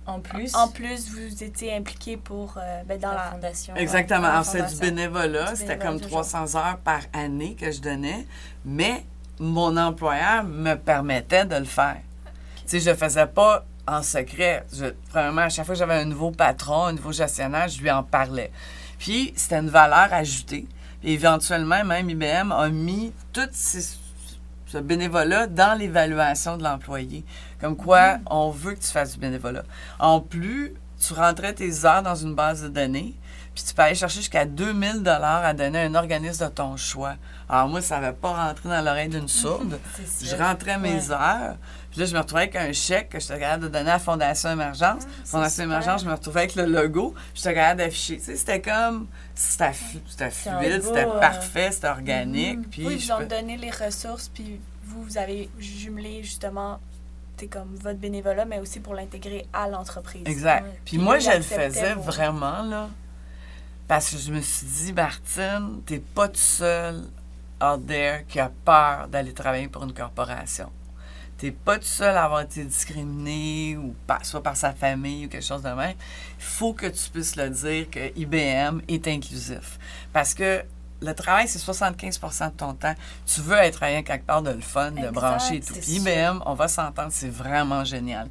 En 0.07 0.19
plus, 0.19 0.55
en 0.57 0.69
plus, 0.69 1.11
vous 1.11 1.45
étiez 1.45 1.77
impliqué 1.77 2.17
pour, 2.17 2.55
euh, 2.57 2.83
ben, 2.85 2.99
dans 2.99 3.11
la, 3.11 3.17
la... 3.17 3.31
fondation. 3.33 3.77
Exactement. 3.77 4.29
Alors, 4.29 4.47
c'est 4.47 4.67
du 4.67 4.77
bénévolat. 4.77 5.51
Du 5.51 5.57
C'était 5.57 5.77
bénévolat, 5.77 5.91
comme 5.91 6.01
toujours. 6.01 6.23
300 6.23 6.57
heures 6.57 6.79
par 6.79 7.03
année 7.13 7.55
que 7.55 7.71
je 7.71 7.83
donnais, 7.83 8.27
mais 8.65 9.05
mon 9.41 9.77
employeur 9.77 10.45
me 10.45 10.75
permettait 10.75 11.47
de 11.47 11.57
le 11.57 11.65
faire. 11.65 11.97
Tu 12.63 12.79
sais, 12.79 12.81
je 12.81 12.91
le 12.91 12.97
faisais 12.97 13.27
pas 13.27 13.65
en 13.89 14.03
secret. 14.03 14.65
Je, 14.73 14.87
premièrement, 15.09 15.41
à 15.43 15.49
chaque 15.49 15.65
fois 15.67 15.75
que 15.75 15.79
j'avais 15.79 15.95
un 15.95 16.05
nouveau 16.05 16.31
patron, 16.31 16.85
un 16.85 16.93
nouveau 16.93 17.11
gestionnaire, 17.11 17.67
je 17.67 17.81
lui 17.81 17.91
en 17.91 18.03
parlais. 18.03 18.53
Puis, 18.99 19.33
c'était 19.35 19.59
une 19.59 19.71
valeur 19.71 20.13
ajoutée. 20.13 20.67
Puis, 21.01 21.13
éventuellement, 21.13 21.83
même 21.85 22.11
IBM 22.11 22.53
a 22.53 22.69
mis 22.69 23.13
tout 23.33 23.49
ces- 23.51 23.99
ce 24.67 24.79
bénévolat 24.79 25.47
dans 25.49 25.77
l'évaluation 25.77 26.57
de 26.59 26.63
l'employé. 26.63 27.25
Comme 27.61 27.77
quoi, 27.77 28.19
on 28.27 28.51
veut 28.51 28.75
que 28.75 28.81
tu 28.81 28.89
fasses 28.93 29.15
du 29.15 29.19
bénévolat. 29.19 29.65
En 29.99 30.21
plus, 30.21 30.75
tu 31.01 31.15
rentrais 31.15 31.55
tes 31.55 31.85
heures 31.87 32.03
dans 32.03 32.15
une 32.15 32.35
base 32.35 32.63
de 32.63 32.69
données, 32.69 33.15
puis 33.61 33.69
tu 33.69 33.75
peux 33.75 33.83
aller 33.83 33.95
chercher 33.95 34.21
jusqu'à 34.21 34.45
2000 34.45 35.03
dollars 35.03 35.45
à 35.45 35.53
donner 35.53 35.81
à 35.81 35.83
un 35.83 35.95
organisme 35.95 36.45
de 36.47 36.51
ton 36.51 36.77
choix. 36.77 37.15
Alors 37.49 37.69
moi, 37.69 37.81
ça 37.83 38.01
n'avait 38.01 38.17
pas 38.17 38.33
rentré 38.33 38.69
dans 38.69 38.83
l'oreille 38.85 39.09
d'une 39.09 39.29
sourde. 39.43 39.79
Je 40.23 40.35
rentrais 40.37 40.79
mes 40.79 40.95
Ouais. 41.09 41.13
heures. 41.13 41.57
Puis 41.91 42.01
là, 42.01 42.07
je 42.07 42.15
me 42.15 42.21
retrouvais 42.21 42.43
avec 42.43 42.55
un 42.57 42.73
chèque 42.73 43.09
que 43.11 43.19
j'étais 43.21 43.41
capable 43.41 43.65
de 43.65 43.69
donner 43.69 43.91
à 43.91 43.99
Fondation 43.99 44.51
Émergence. 44.53 45.03
Fondation 45.25 45.51
super. 45.51 45.65
Émergence, 45.65 46.03
je 46.03 46.07
me 46.07 46.13
retrouvais 46.13 46.41
avec 46.41 46.55
le 46.55 46.65
logo. 46.67 47.15
J'étais 47.35 47.55
capable 47.55 47.81
d'afficher. 47.81 48.19
Tu 48.19 48.25
sais, 48.25 48.37
c'était 48.37 48.61
comme... 48.61 49.09
C'était 49.35 49.73
fluide, 49.73 50.83
c'était 50.83 51.07
euh, 51.07 51.19
parfait, 51.21 51.71
c'était 51.73 51.89
organique. 51.89 52.71
Puis 52.71 52.87
Oui, 52.87 52.97
ils 53.03 53.13
ont 53.13 53.19
peux- 53.19 53.27
donné 53.27 53.57
les 53.57 53.71
ressources, 53.71 54.29
puis 54.29 54.61
vous, 54.85 55.03
vous 55.03 55.19
avez 55.19 55.49
jumelé 55.59 56.23
justement, 56.23 56.79
c'est 57.37 57.47
comme 57.49 57.75
votre 57.83 57.99
bénévolat, 57.99 58.45
mais 58.45 58.59
aussi 58.61 58.81
pour 58.81 58.95
l'intégrer 58.95 59.47
à 59.53 59.67
l'entreprise. 59.69 60.23
Exact. 60.27 60.65
Puis 60.85 60.97
Puis 60.97 60.99
moi, 60.99 61.19
je 61.19 61.31
le 61.31 61.43
faisais 61.43 61.95
vraiment, 61.95 62.63
là, 62.63 62.89
parce 63.91 64.09
que 64.13 64.19
je 64.19 64.31
me 64.31 64.41
suis 64.41 64.69
dit, 64.69 64.93
Martine, 64.93 65.81
t'es 65.85 65.99
pas 65.99 66.29
tout 66.29 66.37
seul 66.39 67.03
out 67.61 67.85
there 67.89 68.25
qui 68.29 68.39
a 68.39 68.49
peur 68.65 69.09
d'aller 69.09 69.33
travailler 69.33 69.67
pour 69.67 69.83
une 69.83 69.93
corporation. 69.93 70.71
T'es 71.37 71.51
pas 71.51 71.77
tout 71.77 71.87
seul 71.87 72.17
à 72.17 72.23
avoir 72.27 72.43
été 72.43 72.63
discriminé, 72.63 73.77
ou 73.77 73.93
par- 74.07 74.25
soit 74.25 74.45
par 74.45 74.57
sa 74.57 74.73
famille 74.73 75.27
ou 75.27 75.29
quelque 75.29 75.45
chose 75.45 75.63
de 75.65 75.71
même. 75.71 75.97
Il 76.39 76.45
faut 76.45 76.73
que 76.73 76.87
tu 76.87 77.11
puisses 77.11 77.35
le 77.35 77.51
dire 77.51 77.91
que 77.91 78.17
IBM 78.17 78.81
est 78.87 79.09
inclusif. 79.09 79.77
Parce 80.13 80.35
que 80.35 80.63
le 81.03 81.13
travail, 81.13 81.49
c'est 81.49 81.59
75 81.59 82.21
de 82.21 82.57
ton 82.57 82.75
temps. 82.75 82.95
Tu 83.27 83.41
veux 83.41 83.57
être 83.57 83.81
rien 83.83 84.05
quelque 84.05 84.25
part 84.25 84.43
de 84.43 84.51
le 84.53 84.61
fun, 84.61 84.93
de 84.93 84.99
Exact, 84.99 85.13
brancher 85.13 85.57
et 85.57 85.61
tout. 85.63 85.75
Puis. 85.75 85.97
IBM, 85.97 86.43
on 86.47 86.55
va 86.55 86.69
s'entendre, 86.69 87.11
c'est 87.11 87.29
vraiment 87.29 87.85
génial. 87.85 88.29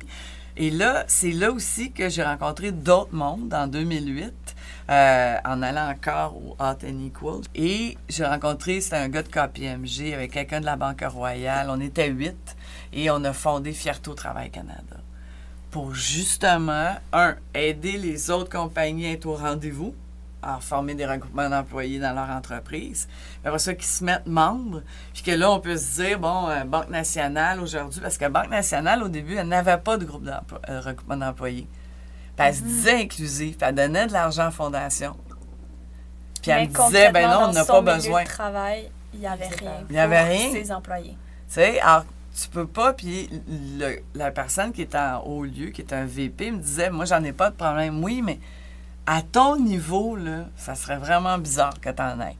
Et 0.55 0.71
là, 0.71 1.03
c'est 1.07 1.31
là 1.31 1.51
aussi 1.51 1.91
que 1.91 2.07
j'ai 2.07 2.23
rencontré 2.23 2.71
d'autres 2.71 3.13
mondes 3.13 3.53
en 3.53 3.67
2008, 3.67 4.48
euh, 4.89 5.37
en 5.45 5.61
allant 5.61 5.89
encore 5.89 6.35
au 6.35 6.55
Hot 6.59 6.83
and 6.83 7.05
Equal. 7.05 7.41
Et 7.53 7.95
j'ai 8.07 8.25
rencontré, 8.25 8.81
c'était 8.81 8.95
un 8.95 9.09
gars 9.09 9.21
de 9.21 9.27
KPMG 9.27 10.13
avec 10.13 10.31
quelqu'un 10.31 10.61
de 10.61 10.65
la 10.65 10.75
Banque 10.75 11.03
Royale. 11.07 11.67
On 11.69 11.79
était 11.79 12.09
huit 12.09 12.55
et 12.91 13.11
on 13.11 13.23
a 13.23 13.33
fondé 13.33 13.71
Fierté 13.71 14.13
Travail 14.15 14.49
Canada. 14.49 14.97
Pour 15.69 15.93
justement, 15.93 16.95
un, 17.13 17.35
aider 17.53 17.97
les 17.97 18.31
autres 18.31 18.49
compagnies 18.49 19.05
à 19.05 19.11
être 19.11 19.27
au 19.27 19.35
rendez-vous, 19.35 19.93
à 20.41 20.59
former 20.59 20.95
des 20.95 21.05
regroupements 21.05 21.49
d'employés 21.49 21.99
dans 21.99 22.13
leur 22.13 22.29
entreprise. 22.29 23.07
Après 23.45 23.59
ça, 23.59 23.75
qu'ils 23.75 23.85
se 23.85 24.03
mettent 24.03 24.25
membres, 24.25 24.81
puis 25.13 25.21
que 25.21 25.31
là, 25.31 25.51
on 25.51 25.59
peut 25.59 25.77
se 25.77 26.01
dire, 26.01 26.17
bon, 26.17 26.49
euh, 26.49 26.63
Banque 26.63 26.89
nationale 26.89 27.59
aujourd'hui, 27.59 28.01
parce 28.01 28.17
que 28.17 28.27
Banque 28.27 28.49
nationale, 28.49 29.03
au 29.03 29.09
début, 29.09 29.35
elle 29.35 29.49
n'avait 29.49 29.77
pas 29.77 29.97
de 29.97 30.05
groupe 30.05 30.23
de 30.23 30.31
regroupement 30.67 31.17
d'employés. 31.17 31.67
Puis 32.39 32.47
elle 32.47 32.55
se 32.55 32.61
disait 32.63 33.01
inclusive, 33.01 33.57
puis 33.57 33.67
elle 33.67 33.75
donnait 33.75 34.07
de 34.07 34.13
l'argent 34.13 34.47
en 34.47 34.51
fondation. 34.51 35.15
Puis 36.41 36.51
elle 36.51 36.69
me 36.69 36.73
disait, 36.87 37.11
ben 37.11 37.29
non, 37.29 37.47
on 37.49 37.51
n'a 37.51 37.65
pas 37.65 37.81
besoin. 37.81 38.23
de 38.23 38.27
travail, 38.29 38.89
il 39.13 39.19
n'y 39.19 39.27
avait 39.27 39.47
rien. 39.47 39.73
Il 39.89 39.95
y 39.95 39.99
avait 39.99 40.19
pour 40.19 40.27
rien. 40.29 40.51
Ses 40.51 40.71
employés. 40.71 41.17
Tu 41.47 41.53
sais, 41.55 41.79
alors, 41.81 42.05
tu 42.39 42.47
peux 42.47 42.67
pas. 42.67 42.93
Puis 42.93 43.29
le- 43.77 43.99
la 44.15 44.31
personne 44.31 44.71
qui 44.71 44.81
est 44.83 44.95
en 44.95 45.21
haut 45.25 45.43
lieu, 45.43 45.67
qui 45.71 45.81
est 45.81 45.93
un 45.93 46.05
VP, 46.05 46.51
me 46.51 46.59
disait 46.59 46.89
Moi, 46.89 47.05
j'en 47.05 47.23
ai 47.23 47.33
pas 47.33 47.49
de 47.49 47.55
problème. 47.55 48.01
Oui, 48.03 48.21
mais 48.23 48.39
à 49.05 49.21
ton 49.21 49.57
niveau, 49.57 50.15
là, 50.15 50.45
ça 50.55 50.75
serait 50.75 50.97
vraiment 50.97 51.37
bizarre 51.37 51.79
que 51.81 51.89
tu 51.89 52.01
en 52.01 52.21
aies. 52.21 52.37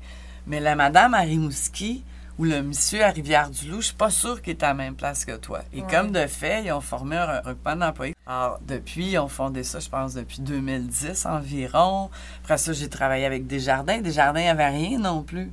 Mais 0.47 0.59
la 0.59 0.75
madame 0.75 1.13
à 1.13 1.19
Rimouski 1.19 2.03
ou 2.39 2.45
le 2.45 2.63
monsieur 2.63 3.03
à 3.03 3.09
Rivière-du-Loup, 3.09 3.81
je 3.81 3.87
suis 3.87 3.95
pas 3.95 4.09
sûre 4.09 4.41
qu'il 4.41 4.51
est 4.51 4.63
à 4.63 4.69
la 4.69 4.73
même 4.73 4.95
place 4.95 5.25
que 5.25 5.35
toi. 5.35 5.59
Et 5.73 5.81
Ouais. 5.81 5.87
comme 5.91 6.11
de 6.11 6.25
fait, 6.25 6.63
ils 6.63 6.71
ont 6.71 6.79
formé 6.81 7.17
un 7.17 7.39
regroupement 7.41 7.75
d'employés. 7.75 8.15
Alors, 8.25 8.59
depuis, 8.65 9.07
ils 9.11 9.17
ont 9.19 9.27
fondé 9.27 9.61
ça, 9.63 9.79
je 9.79 9.89
pense, 9.89 10.13
depuis 10.13 10.39
2010 10.39 11.25
environ. 11.25 12.09
Après 12.43 12.57
ça, 12.57 12.71
j'ai 12.71 12.87
travaillé 12.87 13.25
avec 13.25 13.45
Desjardins. 13.45 13.99
Desjardins 13.99 14.45
n'avait 14.45 14.69
rien 14.69 14.97
non 14.97 15.21
plus. 15.21 15.51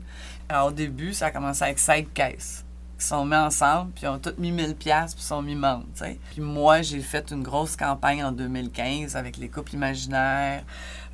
Alors, 0.48 0.68
au 0.68 0.72
début, 0.72 1.12
ça 1.12 1.26
a 1.26 1.30
commencé 1.32 1.64
avec 1.64 1.80
cinq 1.80 2.14
caisses 2.14 2.62
qui 2.98 3.04
sont 3.04 3.26
mis 3.26 3.36
ensemble, 3.36 3.90
puis 3.92 4.04
ils 4.04 4.08
ont 4.08 4.18
tous 4.18 4.32
mis 4.38 4.52
1000 4.52 4.74
pièces 4.74 5.14
puis 5.14 5.22
sont 5.22 5.42
mis 5.42 5.54
membres, 5.54 5.84
tu 5.94 6.04
sais. 6.04 6.18
Puis 6.30 6.40
moi, 6.40 6.80
j'ai 6.80 7.00
fait 7.00 7.30
une 7.30 7.42
grosse 7.42 7.76
campagne 7.76 8.24
en 8.24 8.32
2015 8.32 9.16
avec 9.16 9.36
les 9.36 9.48
couples 9.50 9.74
imaginaires. 9.74 10.62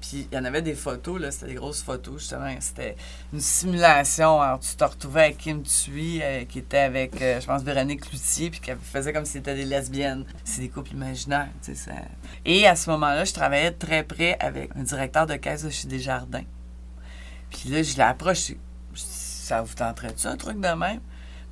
Puis 0.03 0.27
il 0.31 0.35
y 0.35 0.39
en 0.39 0.45
avait 0.45 0.63
des 0.63 0.75
photos, 0.75 1.21
là, 1.21 1.31
c'était 1.31 1.47
des 1.47 1.55
grosses 1.55 1.81
photos, 1.81 2.19
justement. 2.19 2.53
C'était 2.59 2.97
une 3.33 3.41
simulation. 3.41 4.41
Alors, 4.41 4.59
tu 4.59 4.75
te 4.75 4.83
retrouvais 4.83 5.23
avec 5.23 5.39
Kim 5.39 5.63
Thuy, 5.63 6.21
euh, 6.21 6.45
qui 6.45 6.59
était 6.59 6.79
avec, 6.79 7.23
euh, 7.23 7.41
je 7.41 7.47
pense, 7.47 7.63
Véronique 7.63 8.01
Cloutier, 8.01 8.51
puis 8.51 8.59
qui 8.59 8.73
faisait 8.83 9.13
comme 9.13 9.25
si 9.25 9.33
c'était 9.33 9.55
des 9.55 9.65
lesbiennes. 9.65 10.25
C'est 10.45 10.61
des 10.61 10.69
couples 10.69 10.91
imaginaires, 10.91 11.51
tu 11.65 11.77
sais. 11.77 11.91
ça. 11.91 11.93
Et 12.45 12.67
à 12.67 12.75
ce 12.75 12.91
moment-là, 12.91 13.25
je 13.25 13.33
travaillais 13.33 13.71
très 13.71 14.03
près 14.03 14.37
avec 14.41 14.71
un 14.75 14.83
directeur 14.83 15.27
de 15.27 15.37
caisse 15.37 15.63
de 15.63 15.71
chez 15.71 15.87
Desjardins. 15.87 16.45
Puis 17.51 17.69
là, 17.69 17.83
je 17.85 17.95
l'ai 17.95 18.03
approché. 18.03 18.59
Ça 18.95 19.63
vous 19.63 19.75
tenterait-tu 19.75 20.27
un 20.27 20.37
truc 20.37 20.57
de 20.57 20.69
même? 20.69 21.01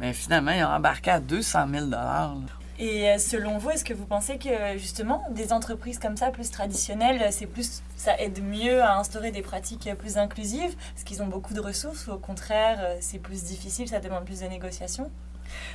Mais 0.00 0.12
finalement, 0.12 0.50
ils 0.50 0.64
ont 0.64 0.68
embarqué 0.68 1.12
à 1.12 1.20
200 1.20 1.68
000 1.72 1.86
là. 1.86 2.34
Et 2.82 3.10
euh, 3.10 3.18
selon 3.18 3.58
vous, 3.58 3.68
est-ce 3.70 3.84
que 3.84 3.92
vous 3.92 4.06
pensez 4.06 4.38
que 4.38 4.48
justement 4.78 5.22
des 5.30 5.52
entreprises 5.52 5.98
comme 5.98 6.16
ça, 6.16 6.30
plus 6.30 6.50
traditionnelles, 6.50 7.30
c'est 7.30 7.44
plus, 7.46 7.82
ça 7.94 8.18
aide 8.18 8.42
mieux 8.42 8.82
à 8.82 8.96
instaurer 8.98 9.30
des 9.32 9.42
pratiques 9.42 9.88
plus 9.98 10.16
inclusives? 10.16 10.74
Parce 10.94 11.04
qu'ils 11.04 11.22
ont 11.22 11.26
beaucoup 11.26 11.52
de 11.52 11.60
ressources 11.60 12.06
ou 12.06 12.12
au 12.12 12.18
contraire, 12.18 12.78
euh, 12.80 12.96
c'est 13.00 13.18
plus 13.18 13.44
difficile, 13.44 13.86
ça 13.86 14.00
demande 14.00 14.24
plus 14.24 14.40
de 14.40 14.46
négociations? 14.46 15.10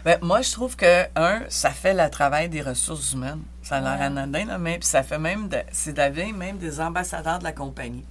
Ben, 0.04 0.18
moi, 0.22 0.42
je 0.42 0.52
trouve 0.52 0.76
que, 0.76 1.04
un, 1.16 1.42
ça 1.50 1.70
fait 1.70 1.94
le 1.94 2.10
travail 2.10 2.50
des 2.50 2.62
ressources 2.62 3.12
humaines. 3.12 3.42
Ça 3.62 3.76
a 3.78 3.82
l'air 3.82 4.00
Ouais. 4.00 4.06
anodin, 4.06 4.46
là, 4.46 4.58
mais 4.58 4.80
puis 4.80 4.88
ça 4.88 5.04
fait 5.04 5.20
même, 5.20 5.48
de- 5.50 5.62
c'est 5.72 5.94
d'avoir 5.94 6.28
même 6.34 6.58
des 6.58 6.80
ambassadeurs 6.80 7.38
de 7.40 7.44
la 7.44 7.52
compagnie. 7.52 8.06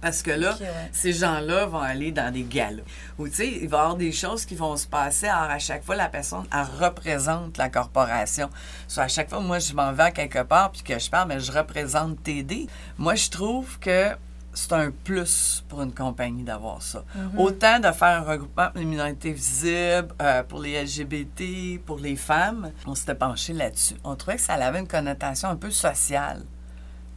Parce 0.00 0.22
que 0.22 0.30
là, 0.30 0.56
ouais. 0.60 0.66
ces 0.92 1.12
gens-là 1.12 1.66
vont 1.66 1.80
aller 1.80 2.12
dans 2.12 2.32
des 2.32 2.42
galas. 2.42 2.82
Ou, 3.18 3.28
tu 3.28 3.34
sais, 3.34 3.48
il 3.48 3.68
va 3.68 3.78
y 3.78 3.80
avoir 3.80 3.96
des 3.96 4.12
choses 4.12 4.44
qui 4.44 4.54
vont 4.54 4.76
se 4.76 4.86
passer. 4.86 5.26
Alors, 5.26 5.50
à 5.50 5.58
chaque 5.58 5.84
fois, 5.84 5.96
la 5.96 6.08
personne, 6.08 6.44
elle 6.52 6.84
représente 6.84 7.58
la 7.58 7.68
corporation. 7.68 8.48
Soit 8.88 9.04
à 9.04 9.08
chaque 9.08 9.28
fois, 9.28 9.40
moi, 9.40 9.58
je 9.58 9.74
m'en 9.74 9.92
vais 9.92 10.04
à 10.04 10.10
quelque 10.10 10.42
part 10.42 10.72
puis 10.72 10.82
que 10.82 10.98
je 10.98 11.10
parle, 11.10 11.28
mais 11.28 11.40
je 11.40 11.52
représente 11.52 12.22
TD. 12.22 12.66
Moi, 12.98 13.14
je 13.14 13.28
trouve 13.30 13.78
que 13.78 14.14
c'est 14.52 14.72
un 14.72 14.90
plus 14.90 15.64
pour 15.68 15.82
une 15.82 15.92
compagnie 15.92 16.42
d'avoir 16.42 16.82
ça. 16.82 17.04
Autant 17.36 17.78
de 17.78 17.90
faire 17.92 18.20
un 18.20 18.22
regroupement 18.22 18.70
pour 18.70 18.80
les 18.80 18.86
minorités 18.86 19.32
visibles, 19.32 20.12
euh, 20.20 20.42
pour 20.42 20.60
les 20.60 20.82
LGBT, 20.82 21.80
pour 21.84 21.98
les 21.98 22.16
femmes, 22.16 22.72
on 22.86 22.94
s'était 22.94 23.14
penché 23.14 23.52
là-dessus. 23.52 23.94
On 24.02 24.16
trouvait 24.16 24.36
que 24.36 24.42
ça 24.42 24.54
avait 24.54 24.80
une 24.80 24.88
connotation 24.88 25.48
un 25.48 25.56
peu 25.56 25.70
sociale, 25.70 26.42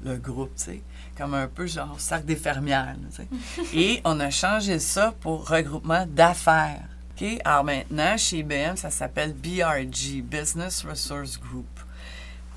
le 0.03 0.17
groupe, 0.17 0.53
tu 0.55 0.63
sais, 0.63 0.81
comme 1.17 1.34
un 1.34 1.47
peu 1.47 1.67
genre 1.67 1.99
cercle 1.99 2.26
des 2.26 2.36
fermières. 2.36 2.95
Et 3.73 4.02
on 4.06 4.19
a 4.19 4.30
changé 4.30 4.80
ça 4.80 5.13
pour 5.21 5.47
regroupement 5.49 6.06
d'affaires. 6.08 6.84
OK? 7.15 7.26
Alors 7.45 7.63
maintenant, 7.63 8.17
chez 8.17 8.39
IBM, 8.39 8.76
ça 8.76 8.89
s'appelle 8.89 9.34
BRG, 9.34 10.21
Business 10.23 10.84
Resource 10.86 11.39
Group 11.39 11.67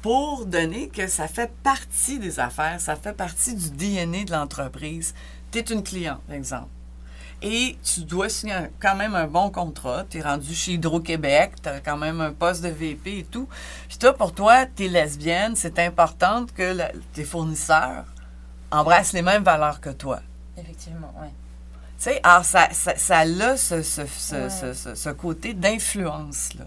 pour 0.03 0.47
donner 0.47 0.89
que 0.89 1.09
ça 1.09 1.27
fait 1.27 1.51
partie 1.65 2.19
des 2.21 2.39
affaires, 2.39 2.81
ça 2.81 2.95
fait 2.95 3.13
partie 3.13 3.55
du 3.57 3.71
DNA 3.71 4.25
de 4.25 4.31
l'entreprise. 4.31 5.15
Tu 5.51 5.59
es 5.59 5.63
une 5.63 5.83
cliente, 5.83 6.21
par 6.29 6.37
exemple. 6.37 6.69
Et 7.43 7.77
tu 7.83 8.01
dois 8.05 8.29
signer 8.29 8.55
quand 8.81 8.95
même 8.95 9.15
un 9.15 9.27
bon 9.27 9.51
contrat. 9.51 10.05
Tu 10.09 10.19
es 10.19 10.23
rendu 10.23 10.55
chez 10.55 10.73
Hydro-Québec, 10.75 11.55
tu 11.63 11.69
as 11.69 11.81
quand 11.81 11.97
même 11.97 12.21
un 12.21 12.33
poste 12.33 12.63
de 12.63 12.69
VP 12.69 13.19
et 13.19 13.25
tout. 13.25 13.49
Puis 13.89 13.99
toi, 13.99 14.15
pour 14.15 14.33
toi, 14.33 14.65
tu 14.67 14.85
es 14.85 14.89
lesbienne, 14.89 15.55
c'est 15.57 15.79
important 15.81 16.47
que 16.55 16.63
la- 16.63 16.93
tes 17.13 17.25
fournisseurs 17.25 18.05
embrassent 18.71 19.13
les 19.13 19.23
mêmes 19.23 19.43
valeurs 19.45 19.81
que 19.81 19.91
toi. 19.91 20.21
Effectivement, 20.57 21.13
ouais. 21.21 21.29
Tu 21.99 22.05
sais, 22.05 22.21
alors 22.23 22.45
ça, 22.45 22.69
ça, 22.73 22.95
ça 22.97 23.19
a 23.21 23.57
ce, 23.57 23.83
ce, 23.83 24.03
ce, 24.07 24.35
Ouais. 24.35 24.95
ce- 24.95 25.11
côté 25.11 25.55
d'influence-là. 25.55 26.65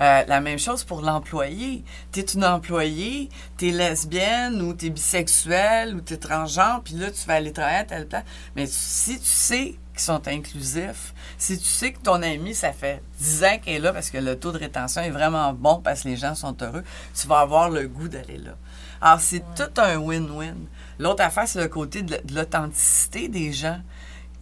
Euh, 0.00 0.24
la 0.26 0.40
même 0.40 0.58
chose 0.58 0.82
pour 0.82 1.02
l'employé. 1.02 1.84
Tu 2.12 2.20
es 2.20 2.24
une 2.24 2.44
employée, 2.44 3.28
tu 3.56 3.68
es 3.68 3.70
lesbienne 3.72 4.60
ou 4.60 4.74
tu 4.74 4.86
es 4.86 4.90
bisexuelle 4.90 5.94
ou 5.94 6.00
tu 6.00 6.14
es 6.14 6.16
transgenre, 6.16 6.82
puis 6.84 6.94
là, 6.94 7.10
tu 7.12 7.24
vas 7.26 7.34
aller 7.34 7.52
travailler 7.52 7.78
à 7.78 7.84
telle 7.84 8.08
place. 8.08 8.24
Mais 8.56 8.66
si 8.66 9.18
tu 9.20 9.24
sais 9.26 9.74
qu'ils 9.92 10.00
sont 10.02 10.26
inclusifs, 10.26 11.14
si 11.38 11.56
tu 11.58 11.64
sais 11.64 11.92
que 11.92 12.00
ton 12.00 12.20
ami, 12.22 12.54
ça 12.54 12.72
fait 12.72 13.02
10 13.20 13.44
ans 13.44 13.58
qu'elle 13.62 13.74
est 13.74 13.78
là 13.78 13.92
parce 13.92 14.10
que 14.10 14.18
le 14.18 14.36
taux 14.38 14.50
de 14.50 14.58
rétention 14.58 15.00
est 15.02 15.10
vraiment 15.10 15.52
bon 15.52 15.80
parce 15.80 16.02
que 16.02 16.08
les 16.08 16.16
gens 16.16 16.34
sont 16.34 16.56
heureux, 16.60 16.82
tu 17.14 17.28
vas 17.28 17.38
avoir 17.40 17.70
le 17.70 17.86
goût 17.86 18.08
d'aller 18.08 18.38
là. 18.38 18.52
Alors, 19.00 19.20
c'est 19.20 19.44
tout 19.54 19.80
un 19.80 19.96
win-win. 19.98 20.56
L'autre 20.98 21.22
affaire, 21.22 21.48
c'est 21.48 21.60
le 21.60 21.68
côté 21.68 22.02
de 22.02 22.18
l'authenticité 22.34 23.28
des 23.28 23.52
gens. 23.52 23.80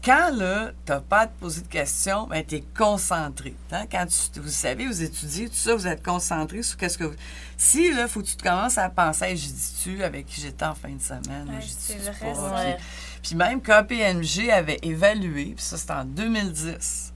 Quand 0.05 0.33
là, 0.35 0.73
tu 0.85 0.91
n'as 0.91 1.01
pas 1.01 1.21
à 1.21 1.27
te 1.29 1.38
poser 1.38 1.61
de 1.61 1.69
questions, 1.69 2.27
ben, 2.27 2.45
tu 2.45 2.57
es 2.57 2.65
concentré. 2.77 3.55
Hein? 3.71 3.85
Quand 3.91 4.05
tu, 4.07 4.41
vous 4.41 4.49
savez, 4.49 4.87
vous 4.88 5.01
étudiez, 5.01 5.49
tout 5.49 5.55
ça, 5.55 5.77
vous 5.77 5.87
êtes 5.87 6.05
concentré 6.05 6.62
sur 6.62 6.77
qu'est-ce 6.77 6.99
que 6.99 7.05
vous. 7.05 7.15
Si 7.57 7.93
là, 7.93 8.03
il 8.03 8.09
faut 8.09 8.21
que 8.21 8.27
tu 8.27 8.37
te 8.37 8.43
commences 8.43 8.79
à 8.79 8.91
penser, 8.91 9.37
je 9.37 9.47
dis-tu 9.47 10.03
avec 10.03 10.27
qui 10.27 10.41
j'étais 10.41 10.65
en 10.65 10.75
fin 10.75 10.91
de 10.91 11.01
semaine, 11.01 11.49
Ouais, 11.49 11.61
je 11.61 11.69
c'est 11.69 11.99
vrai, 11.99 12.33
pas? 12.33 12.77
Puis, 13.23 13.37
même 13.37 13.62
KPMG 13.62 14.51
avait 14.51 14.81
évalué, 14.83 15.53
puis 15.55 15.65
ça 15.65 15.77
c'était 15.77 15.93
en 15.93 16.05
2010, 16.05 17.12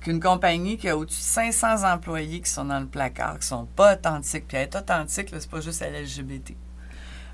qu'une 0.00 0.20
compagnie 0.20 0.78
qui 0.78 0.88
a 0.88 0.96
au-dessus 0.96 1.20
de 1.20 1.26
500 1.26 1.92
employés 1.92 2.40
qui 2.40 2.50
sont 2.50 2.64
dans 2.64 2.80
le 2.80 2.86
placard, 2.86 3.38
qui 3.38 3.46
sont 3.46 3.66
pas 3.66 3.94
authentiques, 3.94 4.48
puis 4.48 4.56
être 4.56 4.78
authentique, 4.78 5.28
c'est 5.30 5.50
pas 5.50 5.60
juste 5.60 5.82
à 5.82 5.90
l'LGBT, 5.90 6.56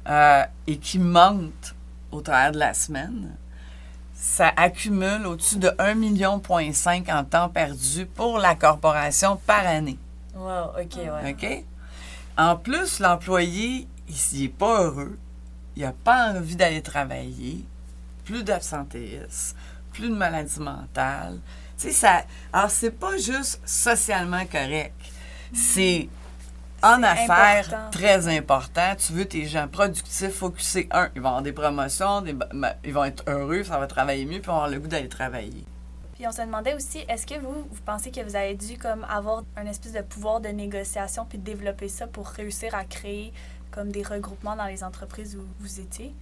euh, 0.09 0.45
et 0.67 0.79
qui 0.79 0.99
mentent 0.99 1.75
au 2.11 2.21
travers 2.21 2.53
de 2.53 2.59
la 2.59 2.75
semaine, 2.75 3.37
ça 4.15 4.53
accumule 4.57 5.27
au-dessus 5.27 5.59
de 5.59 5.69
1,5 5.69 5.95
million 5.95 6.43
en 7.09 7.25
temps 7.25 7.49
perdu 7.49 8.07
pour 8.07 8.39
la 8.39 8.55
corporation 8.55 9.41
par 9.47 9.67
année. 9.67 9.99
Wow, 10.35 10.73
ok, 10.81 10.97
ouais. 10.97 11.33
OK? 11.33 11.65
En 12.37 12.57
plus, 12.57 13.01
l'employé, 13.01 13.89
il 14.09 14.41
n'est 14.41 14.49
pas 14.49 14.83
heureux, 14.85 15.19
il 15.77 15.83
n'a 15.83 15.93
pas 15.93 16.33
envie 16.33 16.57
d'aller 16.57 16.83
travailler, 16.83 17.65
plus 18.25 18.43
d'absentéisme, 18.43 19.57
plus 19.93 20.09
de 20.09 20.15
maladie 20.15 20.61
mentale. 20.61 21.39
Tu 21.79 21.89
sais, 21.89 21.93
ça. 21.93 22.23
Alors, 22.53 22.71
c'est 22.71 22.91
pas 22.91 23.17
juste 23.17 23.61
socialement 23.65 24.45
correct. 24.47 24.95
C'est 25.53 26.09
en 26.83 27.03
affaires 27.03 27.65
important. 27.69 27.91
très 27.91 28.29
important. 28.37 28.95
Tu 28.97 29.13
veux 29.13 29.25
tes 29.25 29.47
gens 29.47 29.69
productifs, 29.69 30.31
focusés. 30.35 30.89
Un, 30.91 31.09
ils 31.15 31.21
vont 31.21 31.29
avoir 31.29 31.43
des 31.43 31.53
promotions, 31.53 32.21
des- 32.23 32.35
ils 32.85 32.93
vont 32.93 33.05
être 33.05 33.25
heureux, 33.27 33.63
ça 33.65 33.79
va 33.79 33.87
travailler 33.87 34.25
mieux, 34.25 34.41
puis 34.41 34.45
ils 34.45 34.47
vont 34.47 34.55
avoir 34.55 34.71
le 34.71 34.79
goût 34.81 34.89
d'aller 34.89 35.09
travailler. 35.09 35.65
Puis 36.15 36.27
on 36.29 36.33
se 36.33 36.43
demandait 36.43 36.75
aussi, 36.75 36.99
est-ce 37.09 37.27
que 37.27 37.39
vous, 37.41 37.67
vous 37.71 37.83
pensez 37.87 38.11
que 38.11 38.21
vous 38.23 38.37
avez 38.37 38.55
dû 38.55 38.77
comme 38.77 39.05
avoir 39.09 39.43
un 39.57 39.67
espèce 39.67 39.93
de 39.93 40.03
pouvoir 40.03 40.41
de 40.41 40.49
négociation 40.49 41.25
puis 41.27 41.39
développer 41.39 41.89
ça 41.89 42.07
pour 42.07 42.29
réussir 42.29 42.75
à 42.75 42.85
créer 42.85 43.33
comme 43.71 43.91
des 43.91 44.03
regroupements 44.03 44.57
dans 44.57 44.67
les 44.67 44.85
entreprises 44.85 45.37
où 45.37 45.45
vous 45.61 45.81
étiez? 45.81 46.15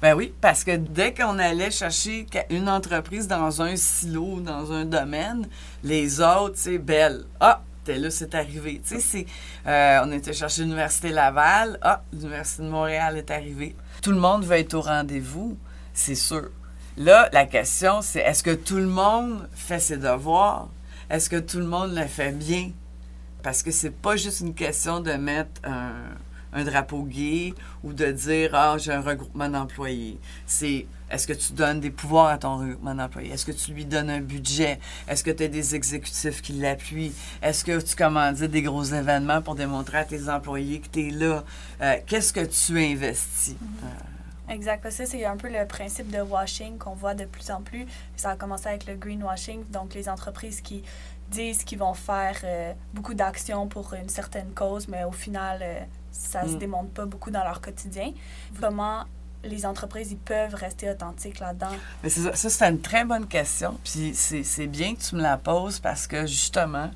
Ben 0.00 0.14
oui, 0.14 0.32
parce 0.40 0.64
que 0.64 0.74
dès 0.76 1.12
qu'on 1.12 1.38
allait 1.38 1.70
chercher 1.70 2.26
une 2.50 2.68
entreprise 2.68 3.28
dans 3.28 3.60
un 3.60 3.76
silo, 3.76 4.40
dans 4.40 4.72
un 4.72 4.84
domaine, 4.86 5.46
les 5.84 6.20
autres, 6.20 6.54
c'est 6.56 6.78
belle. 6.78 7.24
Ah, 7.38 7.60
là, 7.88 8.10
c'est 8.10 8.34
arrivé. 8.34 8.80
Tu 8.86 9.00
sais, 9.00 9.26
euh, 9.66 10.00
on 10.04 10.12
était 10.12 10.32
chercher 10.32 10.62
l'Université 10.62 11.10
Laval. 11.10 11.78
Ah, 11.82 12.02
l'Université 12.12 12.62
de 12.62 12.68
Montréal 12.68 13.16
est 13.16 13.30
arrivée. 13.30 13.74
Tout 14.02 14.12
le 14.12 14.18
monde 14.18 14.44
veut 14.44 14.56
être 14.56 14.74
au 14.74 14.80
rendez-vous, 14.80 15.56
c'est 15.92 16.14
sûr. 16.14 16.50
Là, 16.96 17.28
la 17.32 17.44
question, 17.44 18.00
c'est 18.02 18.20
est-ce 18.20 18.42
que 18.42 18.54
tout 18.54 18.76
le 18.76 18.86
monde 18.86 19.48
fait 19.54 19.80
ses 19.80 19.98
devoirs? 19.98 20.68
Est-ce 21.10 21.28
que 21.28 21.36
tout 21.36 21.58
le 21.58 21.66
monde 21.66 21.94
le 21.94 22.06
fait 22.06 22.32
bien? 22.32 22.70
Parce 23.42 23.62
que 23.62 23.70
c'est 23.70 23.90
pas 23.90 24.16
juste 24.16 24.40
une 24.40 24.54
question 24.54 25.00
de 25.00 25.12
mettre 25.12 25.60
un, 25.64 25.92
un 26.52 26.64
drapeau 26.64 27.02
gay 27.02 27.54
ou 27.82 27.92
de 27.92 28.10
dire 28.10 28.50
Ah, 28.54 28.76
j'ai 28.78 28.92
un 28.92 29.00
regroupement 29.00 29.48
d'employés. 29.48 30.18
C'est 30.46 30.86
est-ce 31.10 31.26
que 31.26 31.32
tu 31.32 31.52
donnes 31.52 31.78
des 31.80 31.90
pouvoirs 31.90 32.26
à 32.26 32.38
ton 32.38 32.58
regroupement 32.58 32.94
d'employés? 32.94 33.30
Est-ce 33.30 33.46
que 33.46 33.52
tu 33.52 33.72
lui 33.72 33.84
donnes 33.84 34.10
un 34.10 34.20
budget? 34.20 34.80
Est-ce 35.06 35.22
que 35.22 35.30
tu 35.30 35.44
as 35.44 35.48
des 35.48 35.74
exécutifs 35.74 36.42
qui 36.42 36.54
l'appuient? 36.54 37.12
Est-ce 37.42 37.64
que 37.64 37.80
tu 37.80 37.94
commandes 37.94 38.36
des 38.36 38.62
gros 38.62 38.82
événements 38.82 39.40
pour 39.40 39.54
démontrer 39.54 39.98
à 39.98 40.04
tes 40.04 40.28
employés 40.28 40.80
que 40.80 40.88
tu 40.88 41.08
es 41.08 41.10
là? 41.10 41.44
Euh, 41.80 41.96
Qu'est-ce 42.06 42.32
que 42.32 42.44
tu 42.44 42.80
investis? 42.80 43.54
Que 44.48 44.90
Ça, 44.90 45.06
c'est 45.06 45.24
un 45.24 45.36
peu 45.36 45.48
le 45.48 45.66
principe 45.66 46.10
de 46.10 46.20
washing 46.20 46.78
qu'on 46.78 46.94
voit 46.94 47.14
de 47.14 47.24
plus 47.24 47.50
en 47.50 47.62
plus. 47.62 47.86
Ça 48.16 48.30
a 48.30 48.36
commencé 48.36 48.68
avec 48.68 48.86
le 48.86 48.94
greenwashing, 48.94 49.64
donc 49.70 49.94
les 49.94 50.08
entreprises 50.08 50.60
qui 50.60 50.82
disent 51.30 51.64
qu'ils 51.64 51.78
vont 51.78 51.94
faire 51.94 52.36
euh, 52.44 52.72
beaucoup 52.94 53.14
d'actions 53.14 53.66
pour 53.66 53.94
une 53.94 54.08
certaine 54.08 54.52
cause, 54.54 54.86
mais 54.88 55.04
au 55.04 55.10
final, 55.12 55.60
euh, 55.62 55.80
ça 56.18 56.42
se 56.46 56.54
Mm. 56.54 56.58
démontre 56.58 56.90
pas 56.90 57.06
beaucoup 57.06 57.30
dans 57.30 57.44
leur 57.44 57.60
quotidien. 57.60 58.12
Comment 58.60 59.04
les 59.44 59.64
entreprises 59.66 60.10
ils 60.12 60.18
peuvent 60.18 60.54
rester 60.54 60.90
authentiques 60.90 61.38
là-dedans? 61.40 61.70
Mais 62.02 62.08
ça, 62.08 62.34
ça, 62.34 62.50
c'est 62.50 62.68
une 62.68 62.80
très 62.80 63.04
bonne 63.04 63.26
question. 63.26 63.78
Puis 63.84 64.12
c'est 64.14 64.66
bien 64.66 64.94
que 64.94 65.00
tu 65.00 65.14
me 65.14 65.22
la 65.22 65.36
poses 65.36 65.78
parce 65.78 66.06
que 66.06 66.26
justement, 66.26 66.90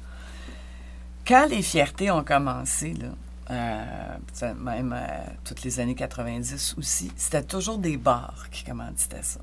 quand 1.26 1.46
les 1.48 1.62
fiertés 1.62 2.10
ont 2.10 2.24
commencé, 2.24 2.94
là, 2.94 3.08
euh, 3.52 4.54
même 4.54 4.92
euh, 4.96 5.06
toutes 5.44 5.62
les 5.62 5.80
années 5.80 5.94
90 5.94 6.74
aussi, 6.78 7.12
c'était 7.16 7.42
toujours 7.42 7.78
des 7.78 7.96
bars 7.96 8.46
qui 8.50 8.64
commanditaient 8.64 9.22
ça. 9.22 9.40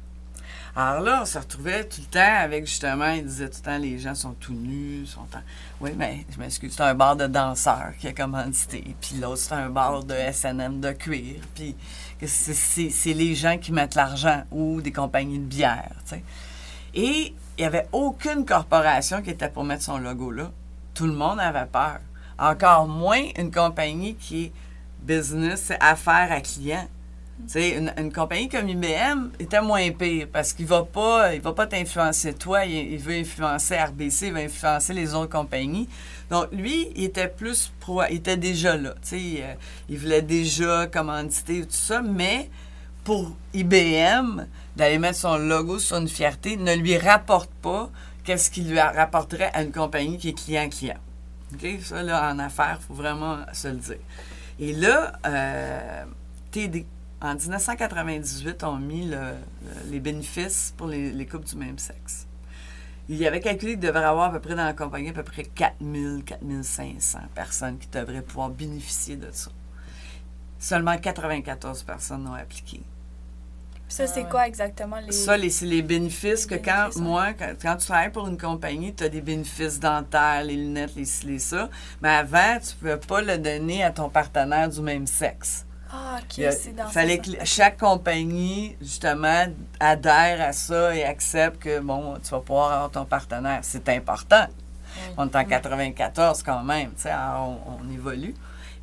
Alors 0.80 1.02
là, 1.02 1.22
on 1.24 1.26
se 1.26 1.40
retrouvait 1.40 1.86
tout 1.86 2.02
le 2.02 2.06
temps 2.06 2.36
avec 2.40 2.68
justement, 2.68 3.10
ils 3.10 3.26
disaient 3.26 3.50
tout 3.50 3.58
le 3.64 3.72
temps, 3.72 3.78
les 3.80 3.98
gens 3.98 4.14
sont 4.14 4.34
tout 4.34 4.54
nus, 4.54 5.08
sont 5.08 5.22
en... 5.22 5.40
Oui, 5.82 5.90
mais 5.98 6.24
je 6.32 6.38
m'excuse, 6.38 6.72
c'est 6.78 6.84
un 6.84 6.94
bar 6.94 7.16
de 7.16 7.26
danseurs 7.26 7.94
qui 7.98 8.08
a 8.08 8.14
commandité, 8.14 8.96
puis 9.02 9.16
l'autre, 9.20 9.38
c'est 9.38 9.56
un 9.56 9.72
bar 9.72 10.04
de 10.04 10.14
S&M 10.14 10.80
de 10.80 10.92
cuir, 10.92 11.42
puis 11.56 11.76
c'est- 12.28 13.14
les 13.16 13.34
gens 13.34 13.58
qui 13.58 13.72
mettent 13.72 13.96
l'argent 13.96 14.44
ou 14.52 14.80
des 14.80 14.92
compagnies 14.92 15.40
de 15.40 15.46
bière, 15.46 15.90
tu 16.06 16.10
sais. 16.12 16.24
Et 16.94 17.34
il 17.58 17.62
n'y 17.62 17.66
avait 17.66 17.88
aucune 17.92 18.46
corporation 18.46 19.24
qui 19.24 19.32
était 19.32 19.50
pour 19.50 19.64
mettre 19.64 19.82
son 19.82 19.98
logo 19.98 20.30
là. 20.30 20.52
Tout 20.94 21.08
le 21.08 21.14
monde 21.14 21.40
avait 21.40 21.66
peur. 21.66 21.98
Encore 22.38 22.88
moins 22.88 23.24
une 23.36 23.50
compagnie 23.52 24.14
qui 24.14 24.44
est 24.46 24.52
business, 25.02 25.64
c'est 25.70 25.82
affaires 25.82 26.32
à 26.32 26.40
client. 26.40 26.88
Tu 27.46 27.54
sais, 27.54 27.78
une, 27.78 28.12
compagnie 28.12 28.50
comme 28.50 28.68
IBM 28.68 29.30
était 29.40 29.62
moins 29.62 29.92
pire 29.92 30.28
parce 30.34 30.54
qu'il 30.54 30.66
va 30.66 30.84
pas, 30.84 31.36
il 31.36 31.42
va 31.42 31.54
pas 31.54 31.68
t'influencer 31.68 32.34
toi, 32.34 32.66
il, 32.66 32.98
veut 32.98 33.14
influencer 33.14 33.78
RBC, 33.78 34.28
il 34.28 34.34
veut 34.34 34.40
influencer 34.40 34.94
les 34.94 35.14
autres 35.14 35.32
compagnies. 35.32 35.88
Donc 36.32 36.48
lui, 36.52 36.90
il 36.96 37.04
était 37.04 37.28
plus 37.28 37.72
pro, 37.80 38.02
il 38.10 38.18
était 38.18 38.38
déjà 38.38 38.76
là. 38.76 38.96
Il, 39.12 39.42
euh, 39.42 39.54
il 39.88 40.00
voulait 40.00 40.24
déjà 40.24 40.88
commanditer 40.88 41.62
tout 41.62 41.68
ça, 41.70 42.02
mais 42.02 42.50
pour 43.04 43.32
IBM, 43.54 44.46
d'aller 44.76 45.00
mettre 45.00 45.20
son 45.20 45.38
logo 45.38 45.80
sur 45.80 45.98
une 45.98 46.08
fierté 46.08 46.58
ne 46.58 46.76
lui 46.76 46.98
rapporte 46.98 47.50
pas 47.62 47.90
qu'est-ce 48.24 48.52
qu'il 48.52 48.70
lui 48.70 48.80
rapporterait 48.80 49.50
à 49.54 49.64
une 49.64 49.72
compagnie 49.72 50.18
qui 50.18 50.30
est 50.30 50.34
client-client. 50.34 50.98
OK? 51.54 51.66
Ça, 51.82 52.04
là, 52.04 52.32
en 52.32 52.40
affaires, 52.40 52.80
faut 52.86 52.94
vraiment 52.94 53.38
se 53.54 53.70
le 53.70 53.76
dire. 53.76 54.00
Et 54.60 54.74
là, 54.74 55.14
euh, 55.26 56.04
TD, 56.52 56.86
en 57.22 57.34
1998, 57.36 58.64
ont 58.64 58.78
mis 58.78 59.08
le- 59.08 59.16
le- 59.16 59.92
les 59.92 60.00
bénéfices 60.00 60.74
pour 60.78 60.88
les, 60.88 61.12
les 61.12 61.26
couples 61.26 61.46
du 61.48 61.56
même 61.56 61.78
sexe. 61.80 62.28
Il 63.10 63.18
y 63.18 63.26
avait 63.26 63.40
calculé 63.40 63.72
qu'il 63.74 63.80
devrait 63.82 64.04
avoir 64.04 64.30
à 64.30 64.32
peu 64.34 64.40
près 64.42 64.56
dans 64.56 64.66
la 64.66 64.74
compagnie 64.74 65.10
à 65.10 65.14
peu 65.14 65.24
près 65.24 65.44
4000, 65.44 66.24
4500 66.26 67.20
personnes 67.34 67.78
qui 67.78 67.88
devraient 67.88 68.22
pouvoir 68.22 68.50
bénéficier 68.50 69.16
de 69.16 69.30
ça. 69.32 69.50
Seulement 70.60 70.98
94 70.98 71.84
personnes 71.84 72.28
ont 72.28 72.34
appliqué. 72.34 72.82
Puis 73.88 73.96
ça, 73.96 74.04
Ah 74.04 74.08
c'est 74.08 74.24
ouais. 74.24 74.30
quoi 74.30 74.48
exactement 74.48 75.00
les... 75.00 75.12
Ça, 75.14 75.38
les- 75.38 75.50
c'est 75.50 75.66
les 75.66 75.82
bénéfices 75.82 76.46
que 76.46 76.56
Les 76.56 76.62
quand 76.62 76.90
moi, 76.98 77.32
quand, 77.34 77.54
quand 77.62 77.78
tu 77.78 77.86
travailles 77.88 78.12
pour 78.12 78.28
une 78.28 78.38
compagnie, 78.38 78.94
tu 78.94 79.04
as 79.06 79.10
des 79.10 79.22
bénéfices 79.22 79.80
dentaires, 79.80 80.44
les 80.44 80.56
lunettes, 80.58 80.96
les 80.96 81.06
ci, 81.06 81.26
les 81.28 81.40
ça. 81.40 81.70
Mais 82.02 82.10
avant, 82.10 82.58
tu 82.60 82.74
ne 82.74 82.80
pouvais 82.80 82.98
pas 82.98 83.22
le 83.22 83.38
donner 83.38 83.84
à 83.86 83.92
ton 83.92 84.10
partenaire 84.10 84.68
du 84.68 84.82
même 84.82 85.08
sexe. 85.08 85.66
Ah, 85.92 86.20
OK, 86.20 86.46
c'est 86.52 86.76
dans 86.76 86.88
fallait 86.88 87.20
que 87.20 87.32
chaque 87.44 87.78
compagnie, 87.78 88.76
justement, 88.82 89.46
adhère 89.80 90.42
à 90.42 90.54
ça 90.54 90.96
et 90.96 91.04
accepte 91.04 91.62
que, 91.64 91.80
bon, 91.80 92.16
tu 92.24 92.30
vas 92.30 92.40
pouvoir 92.40 92.72
avoir 92.72 92.92
ton 92.92 93.06
partenaire. 93.06 93.60
C'est 93.62 93.88
important. 93.90 94.48
On 95.18 95.28
est 95.28 95.36
en 95.36 95.46
94 95.46 96.44
quand 96.44 96.64
même, 96.64 96.90
tu 96.96 97.04
sais, 97.04 97.12
on, 97.14 97.58
on 97.80 97.94
évolue. 97.94 98.34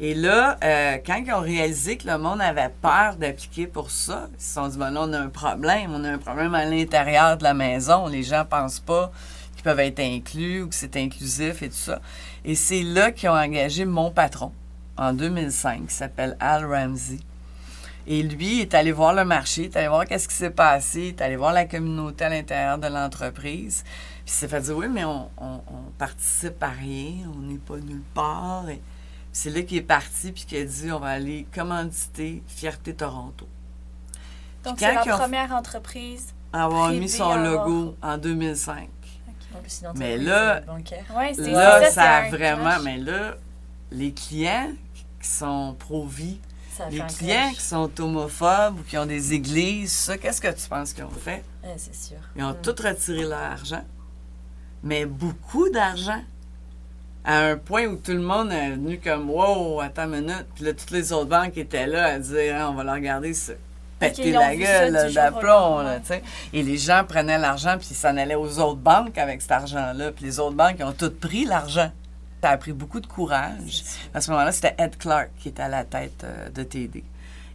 Et 0.01 0.15
là, 0.15 0.59
euh, 0.65 0.99
quand 1.05 1.23
ils 1.25 1.33
ont 1.33 1.41
réalisé 1.41 1.97
que 1.97 2.09
le 2.09 2.19
monde 2.19 2.41
avait 2.41 2.71
peur 2.83 3.17
d'appliquer 3.17 3.67
pour 3.67 3.91
ça, 3.91 4.29
ils 4.37 4.43
se 4.43 4.55
sont 4.55 4.69
dit, 4.69 4.77
ben 4.77 4.91
là, 4.91 5.03
on 5.03 5.13
a 5.13 5.19
un 5.19 5.29
problème. 5.29 5.93
On 5.95 6.05
a 6.05 6.11
un 6.11 6.19
problème 6.19 6.55
à 6.55 6.65
l'intérieur 6.65 7.37
de 7.37 7.45
la 7.45 7.55
maison. 7.55 8.07
Les 8.09 8.23
gens 8.23 8.45
pensent 8.45 8.81
pas 8.81 9.13
qu'ils 9.55 9.63
peuvent 9.63 9.81
être 9.81 10.01
inclus 10.01 10.63
ou 10.63 10.69
que 10.69 10.75
c'est 10.75 10.97
inclusif 10.97 11.63
et 11.63 11.69
tout 11.69 11.77
ça. 11.77 12.01
Et 12.45 12.57
c'est 12.57 12.83
là 12.83 13.13
qu'ils 13.13 13.29
ont 13.29 13.37
engagé 13.37 13.85
mon 13.85 14.11
patron 14.11 14.53
en 14.97 15.13
2005, 15.13 15.87
qui 15.87 15.95
s'appelle 15.95 16.37
Al 16.41 16.65
Ramsey. 16.65 17.19
Et 18.07 18.23
lui 18.23 18.61
est 18.61 18.75
allé 18.75 18.93
voir 18.93 19.15
le 19.15 19.25
marché, 19.25 19.63
il 19.63 19.65
est 19.67 19.77
allé 19.77 19.89
voir 19.89 20.05
qu'est-ce 20.05 20.29
qui 20.29 20.35
s'est 20.35 20.51
passé, 20.51 21.01
il 21.01 21.09
est 21.09 21.23
allé 21.23 21.37
voir 21.37 21.53
la 21.53 21.65
communauté 21.65 22.25
à 22.25 22.29
l'intérieur 22.29 22.79
de 22.79 22.87
l'entreprise. 22.87 23.83
Puis 23.85 24.25
il 24.27 24.33
s'est 24.33 24.49
fait 24.49 24.61
dire, 24.61 24.77
oui, 24.77 24.89
mais 24.91 25.05
on, 25.05 25.31
on, 25.39 25.55
on 25.67 25.91
participe 25.99 26.63
à 26.63 26.69
rien, 26.69 27.31
on 27.35 27.41
n'est 27.41 27.59
pas 27.59 27.77
nulle 27.77 28.03
part. 28.13 28.69
Et 28.69 28.81
c'est 29.33 29.51
là 29.51 29.63
qu'il 29.63 29.79
est 29.79 29.83
parti, 29.83 30.33
puis 30.33 30.45
qu'il 30.45 30.59
a 30.59 30.65
dit, 30.65 30.93
on 30.93 30.99
va 31.01 31.09
aller 31.09 31.47
commanditer 31.55 32.43
Fierté 32.47 32.95
Toronto. 32.95 33.49
Donc, 34.65 34.77
c'est 34.79 34.95
la 34.95 35.01
première 35.01 35.53
entreprise. 35.53 36.35
Avoir 36.53 36.87
Privé 36.87 37.01
mis 37.01 37.09
son 37.09 37.25
à 37.25 37.35
avoir. 37.35 37.67
logo 37.67 37.97
en 38.03 38.17
2005. 38.17 38.89
En 39.55 39.59
plus, 39.59 39.83
une 39.83 39.99
Mais 39.99 40.17
là-. 40.19 40.63
Ouais, 41.15 41.35
ça 41.91 42.17
a 42.17 42.31
vraiment. 42.31 42.81
Mais 42.83 42.97
là, 42.99 43.35
les 43.91 44.13
clients 44.13 44.71
qui 45.25 45.31
sont 45.31 45.75
pro-vie, 45.79 46.39
les 46.91 47.01
clients 47.19 47.51
qui 47.55 47.61
sont 47.63 47.91
homophobes 48.01 48.81
ou 48.81 48.83
qui 48.83 48.99
ont 48.99 49.07
des 49.07 49.33
églises, 49.33 49.93
ça, 49.93 50.19
qu'est-ce 50.19 50.41
que 50.41 50.49
tu 50.49 50.69
penses 50.69 50.93
qu'ils 50.93 51.05
ont 51.05 51.11
fait? 51.11 51.43
Ouais, 51.65 51.75
c'est 51.77 51.95
sûr. 51.95 52.17
Ils 52.37 52.43
ont 52.45 52.51
Mm. 52.51 52.61
tout 52.63 52.75
retiré 52.83 53.23
leur 53.23 53.39
argent, 53.39 53.83
mais 54.83 55.07
beaucoup 55.07 55.69
d'argent. 55.71 56.21
À 57.25 57.39
un 57.47 57.57
point 57.57 57.87
où 57.87 57.97
tout 57.97 58.11
le 58.13 58.21
monde 58.21 58.53
est 58.53 58.73
venu 58.73 59.01
comme 59.03 59.31
Wow, 59.31 59.81
attends 59.81 60.05
une 60.13 60.21
minute. 60.27 60.47
Puis 60.55 60.65
là, 60.65 60.75
toutes 60.75 60.91
les 60.91 61.11
autres 61.13 61.31
banques 61.31 61.57
étaient 61.57 61.87
là 61.87 62.05
à 62.05 62.19
dire 62.19 62.55
Hein, 62.57 62.69
on 62.71 62.75
va 62.75 62.85
leur 62.85 62.95
regarder 62.97 63.33
se 63.33 63.53
péter 63.99 64.33
la 64.33 64.55
gueule 64.55 65.13
d'aplomb. 65.15 65.79
là. 65.79 66.01
Et 66.53 66.63
les 66.63 66.77
gens 66.77 67.03
prenaient 67.09 67.39
l'argent 67.39 67.77
puis 67.79 67.89
ils 67.93 67.97
s'en 67.97 68.15
allaient 68.19 68.35
aux 68.35 68.59
autres 68.59 68.81
banques 68.81 69.17
avec 69.17 69.41
cet 69.41 69.53
argent-là. 69.53 70.13
Puis 70.13 70.27
les 70.27 70.39
autres 70.39 70.55
banques 70.57 70.77
ils 70.81 70.85
ont 70.85 70.93
toutes 70.93 71.19
pris 71.19 71.47
l'argent. 71.47 71.91
Ça 72.45 72.51
a 72.51 72.59
pris 72.59 72.75
beaucoup 72.75 73.01
de 73.01 73.07
courage. 73.07 73.85
À 74.13 74.21
ce 74.21 74.31
moment-là, 74.31 74.53
c'était 74.53 74.75
Ed 74.77 74.99
Clark 74.99 75.31
qui 75.39 75.49
était 75.49 75.63
à 75.63 75.69
la 75.69 75.83
tête 75.83 76.25
euh, 76.25 76.51
de 76.51 76.63
TD. 76.63 77.03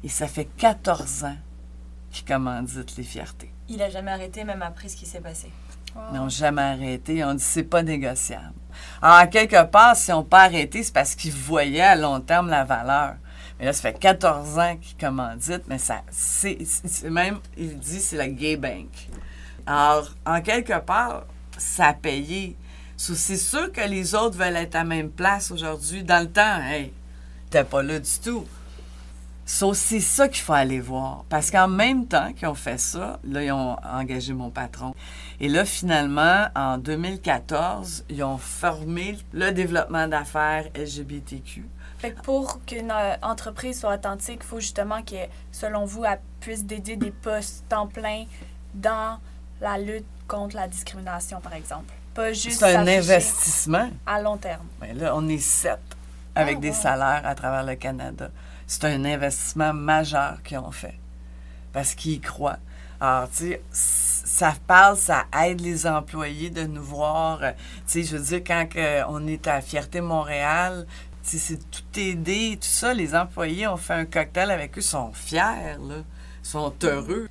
Et 0.04 0.10
ça 0.10 0.25
fait 0.25 0.45
14 0.58 1.25
ans 1.25 1.38
qu'il 2.10 2.25
commandite 2.25 2.97
les 2.97 3.04
fiertés. 3.04 3.54
Il 3.67 3.84
a 3.84 3.91
jamais 3.91 4.10
arrêté, 4.10 4.43
même 4.43 4.63
après 4.63 4.88
ce 4.88 4.95
qui 4.95 5.06
s'est 5.06 5.19
passé. 5.19 5.52
Wow. 5.95 6.02
Ils 6.10 6.15
n'ont 6.17 6.30
jamais 6.30 6.63
arrêté. 6.63 7.17
Ils 7.17 7.23
ont 7.23 7.36
dit 7.36 7.43
c'est 7.43 7.65
pas 7.65 7.84
négociable. 7.84 8.56
Alors, 8.99 9.30
quelque 9.30 9.63
part, 9.65 9.95
si 9.95 10.12
on 10.12 10.23
pas 10.23 10.45
arrêté, 10.45 10.82
c'est 10.82 10.91
parce 10.91 11.13
qu'ils 11.13 11.34
voyaient 11.34 11.82
à 11.82 11.95
long 11.95 12.19
terme 12.19 12.49
la 12.49 12.63
valeur. 12.63 13.13
Mais 13.60 13.65
là, 13.65 13.73
ça 13.73 13.84
fait 13.84 13.99
14 13.99 14.58
ans 14.58 14.75
qu'ils 14.78 14.97
commanditent, 14.97 15.67
mais 15.67 15.78
ça, 15.78 16.02
c'est 16.10 16.58
c'est 16.65 17.12
même, 17.12 17.38
il 17.56 17.78
dit, 17.78 17.99
c'est 17.99 18.17
la 18.17 18.28
gay 18.28 18.58
bank. 18.58 18.89
Alors, 19.67 20.10
en 20.25 20.41
quelque 20.41 20.80
part, 20.80 21.28
ça 21.60 21.89
a 21.89 21.93
payé. 21.93 22.58
C'est 23.01 23.38
sûr 23.38 23.71
que 23.71 23.79
les 23.79 24.13
autres 24.13 24.38
veulent 24.38 24.57
être 24.57 24.75
à 24.75 24.79
la 24.79 24.83
même 24.83 25.09
place 25.09 25.51
aujourd'hui. 25.51 26.03
Dans 26.03 26.21
le 26.21 26.29
temps, 26.29 26.62
hey, 26.62 26.91
t'es 27.49 27.63
pas 27.63 27.81
là 27.81 27.97
du 27.97 28.19
tout. 28.21 28.45
So, 29.45 29.73
c'est 29.73 30.01
ça 30.01 30.27
qu'il 30.27 30.41
faut 30.43 30.51
aller 30.51 30.81
voir. 30.81 31.23
Parce 31.29 31.49
qu'en 31.49 31.69
même 31.69 32.07
temps 32.07 32.33
qu'ils 32.33 32.49
ont 32.49 32.55
fait 32.55 32.77
ça, 32.77 33.21
là, 33.23 33.41
ils 33.41 33.53
ont 33.53 33.77
engagé 33.83 34.33
mon 34.33 34.49
patron. 34.49 34.93
Et 35.39 35.47
là, 35.47 35.63
finalement, 35.63 36.49
en 36.53 36.77
2014, 36.77 38.03
ils 38.09 38.21
ont 38.21 38.38
formé 38.38 39.17
le 39.31 39.51
développement 39.51 40.09
d'affaires 40.09 40.65
LGBTQ. 40.75 41.69
Fait 41.99 42.12
que 42.12 42.21
pour 42.21 42.63
qu'une 42.65 42.91
euh, 42.91 43.15
entreprise 43.21 43.79
soit 43.79 43.95
authentique, 43.95 44.41
il 44.43 44.47
faut 44.47 44.59
justement 44.59 45.01
que, 45.03 45.15
selon 45.53 45.85
vous, 45.85 46.03
elle 46.03 46.19
puisse 46.41 46.65
dédier 46.65 46.97
des 46.97 47.12
postes 47.12 47.63
temps 47.69 47.88
plein 47.88 48.25
dans 48.73 49.19
la 49.62 49.77
lutte 49.77 50.05
contre 50.27 50.57
la 50.57 50.67
discrimination, 50.67 51.39
par 51.39 51.53
exemple. 51.53 51.93
Pas 52.19 52.34
juste 52.34 52.60
C'est 52.60 52.75
un 52.75 52.86
investissement. 52.86 53.89
à 54.05 54.21
long 54.21 54.36
terme. 54.36 54.65
Mais 54.82 54.93
là, 54.93 55.15
on 55.15 55.25
est 55.29 55.38
sept 55.39 55.79
avec 56.36 56.58
Ah, 56.58 56.60
des 56.60 56.69
wow. 56.71 56.75
salaires 56.75 57.21
à 57.23 57.34
travers 57.34 57.63
le 57.63 57.75
Canada. 57.75 58.29
C'est 58.67 58.84
un 58.84 59.05
investissement 59.05 59.73
majeur 59.73 60.43
qu'ils 60.43 60.58
ont 60.58 60.71
fait 60.71 60.99
parce 61.71 61.95
qu'ils 61.95 62.13
y 62.13 62.19
croient. 62.19 62.58
Alors, 62.99 63.29
tu 63.29 63.51
sais, 63.51 63.62
ça 63.71 64.53
parle, 64.67 64.97
ça 64.97 65.27
aide 65.45 65.62
les 65.62 65.88
employés 65.88 66.49
de 66.49 66.63
nous 66.63 66.84
voir. 66.84 67.39
euh, 67.41 67.51
Tu 67.88 68.03
sais, 68.03 68.03
je 68.03 68.17
veux 68.17 68.23
dire, 68.23 68.41
quand 68.45 68.67
on 69.08 69.25
est 69.25 69.47
à 69.47 69.62
Fierté 69.62 70.01
Montréal, 70.01 70.86
tu 71.23 71.29
sais, 71.32 71.38
c'est 71.38 71.71
tout 71.71 71.99
aidé, 71.99 72.58
tout 72.62 72.67
ça. 72.67 72.93
Les 72.93 73.15
employés 73.15 73.65
ont 73.67 73.77
fait 73.77 73.93
un 73.93 74.05
cocktail 74.05 74.51
avec 74.51 74.77
eux, 74.77 74.82
sont 74.82 75.13
fiers, 75.13 75.77
là. 75.79 76.03
Ils 76.43 76.47
sont 76.49 76.73
heureux. 76.84 77.29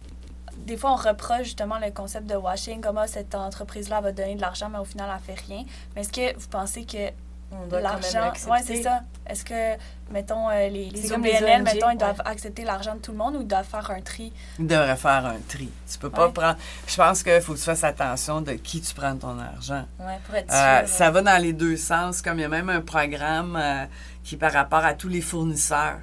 Des 0.67 0.77
fois, 0.77 0.93
on 0.93 0.97
reproche 0.97 1.45
justement 1.45 1.79
le 1.79 1.91
concept 1.91 2.27
de 2.27 2.35
washing, 2.37 2.81
comment 2.81 3.07
cette 3.07 3.35
entreprise-là 3.35 4.01
va 4.01 4.13
donner 4.13 4.35
de 4.35 4.41
l'argent, 4.41 4.69
mais 4.69 4.79
au 4.79 4.85
final, 4.85 5.09
elle 5.15 5.35
fait 5.35 5.41
rien. 5.47 5.65
Mais 5.95 6.03
est-ce 6.03 6.13
que 6.13 6.39
vous 6.39 6.49
pensez 6.49 6.85
que 6.85 7.11
l'argent. 7.73 8.31
Oui, 8.51 8.59
c'est 8.63 8.83
ça. 8.83 9.01
Est-ce 9.27 9.43
que, 9.45 9.77
mettons, 10.13 10.51
euh, 10.51 10.69
les, 10.69 10.91
les 10.91 11.13
OBNL, 11.13 11.63
mettons, 11.63 11.89
ils 11.89 11.93
ouais. 11.93 11.97
doivent 11.97 12.21
accepter 12.27 12.63
l'argent 12.65 12.95
de 12.95 13.01
tout 13.01 13.13
le 13.13 13.17
monde 13.17 13.37
ou 13.37 13.41
ils 13.41 13.47
doivent 13.47 13.65
faire 13.67 13.91
un 13.91 14.03
tri? 14.03 14.33
Ils 14.59 14.67
devraient 14.67 14.97
faire 14.97 15.25
un 15.25 15.39
tri. 15.49 15.71
Tu 15.91 15.99
peux 15.99 16.11
pas 16.11 16.27
Ouais. 16.27 16.33
prendre... 16.33 16.59
Je 16.87 16.97
pense 16.97 17.23
qu'il 17.23 17.41
faut 17.41 17.55
que 17.55 17.59
tu 17.59 17.65
fasses 17.65 17.85
attention 17.85 18.43
de 18.43 18.53
qui 18.53 18.83
tu 18.83 18.95
prends 18.95 19.17
ton 19.17 19.39
argent. 19.39 19.87
Ouais, 19.99 20.19
pour 20.27 20.35
être 20.35 20.53
Euh, 20.53 20.87
sûr. 20.87 20.89
ça 20.95 21.11
va 21.11 21.23
dans 21.23 21.43
les 21.43 21.55
deux 21.55 21.79
sens, 21.79 22.21
comme 22.21 22.39
il 22.39 22.43
y 22.43 22.45
a 22.45 22.49
même 22.49 22.69
un 22.69 22.83
programme 22.83 23.57
euh, 23.57 23.87
qui 24.25 24.37
par 24.37 24.53
rapport 24.53 24.85
à 24.85 24.93
tous 24.93 25.09
les 25.09 25.23
fournisseurs. 25.23 26.01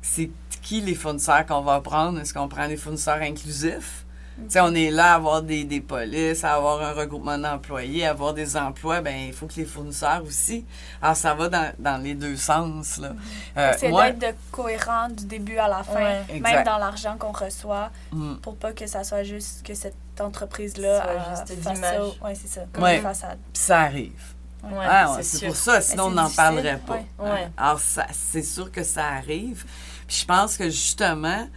C'est 0.00 0.30
qui 0.62 0.80
les 0.80 0.94
fournisseurs 0.94 1.44
qu'on 1.46 1.60
va 1.62 1.80
prendre? 1.80 2.20
Est-ce 2.20 2.32
qu'on 2.32 2.48
prend 2.48 2.68
des 2.68 2.76
fournisseurs 2.76 3.20
inclusifs? 3.20 4.04
Tu 4.38 4.44
sais, 4.48 4.60
on 4.60 4.74
est 4.74 4.90
là 4.90 5.12
à 5.12 5.14
avoir 5.16 5.42
des, 5.42 5.62
des 5.64 5.82
polices, 5.82 6.42
à 6.42 6.54
avoir 6.54 6.80
un 6.82 6.92
regroupement 6.94 7.36
d'employés, 7.36 8.06
à 8.06 8.10
avoir 8.10 8.32
des 8.32 8.56
emplois, 8.56 9.02
ben 9.02 9.14
il 9.28 9.32
faut 9.34 9.46
que 9.46 9.54
les 9.56 9.66
fournisseurs 9.66 10.22
aussi. 10.26 10.64
Alors, 11.02 11.14
ça 11.16 11.34
va 11.34 11.48
dans, 11.50 11.70
dans 11.78 12.02
les 12.02 12.14
deux 12.14 12.36
sens, 12.36 12.96
là. 12.96 13.12
Euh, 13.58 13.72
c'est 13.76 13.90
moi, 13.90 14.10
d'être 14.10 14.38
cohérent 14.50 15.08
du 15.10 15.26
début 15.26 15.58
à 15.58 15.68
la 15.68 15.82
fin, 15.84 15.94
Ouais. 15.96 16.24
même 16.30 16.36
Exact. 16.46 16.64
dans 16.64 16.78
l'argent 16.78 17.16
qu'on 17.18 17.30
reçoit, 17.32 17.90
mm, 18.10 18.36
pour 18.36 18.56
pas 18.56 18.72
que 18.72 18.86
ça 18.86 19.04
soit 19.04 19.22
juste 19.22 19.64
que 19.66 19.74
cette 19.74 19.94
entreprise-là 20.18 21.02
Soit 21.02 21.10
euh, 21.10 21.18
juste 21.46 21.62
fasse 21.62 21.78
ça. 21.80 22.04
Ouais, 22.24 22.34
c'est 22.34 22.48
ça, 22.48 22.60
comme 22.72 22.84
Ouais. 22.84 22.96
une 22.96 23.02
façade. 23.02 23.38
puis 23.52 23.62
ça 23.62 23.80
arrive. 23.80 24.22
Ouais, 24.64 24.86
Ah, 24.88 25.12
ouais, 25.16 25.22
c'est 25.24 25.46
pour 25.46 25.56
ça, 25.56 25.80
sinon 25.80 26.04
on 26.04 26.10
n'en 26.10 26.30
parlerait 26.30 26.78
pas. 26.86 26.94
ouais. 26.94 27.04
Hein? 27.20 27.24
Ouais. 27.34 27.48
Alors, 27.56 27.80
ça- 27.80 28.06
c'est 28.12 28.42
sûr 28.44 28.72
que 28.72 28.82
ça 28.82 29.04
arrive. 29.08 29.64
Puis 30.12 30.20
je 30.20 30.26
pense 30.26 30.58
que 30.58 30.64
justement, 30.64 31.48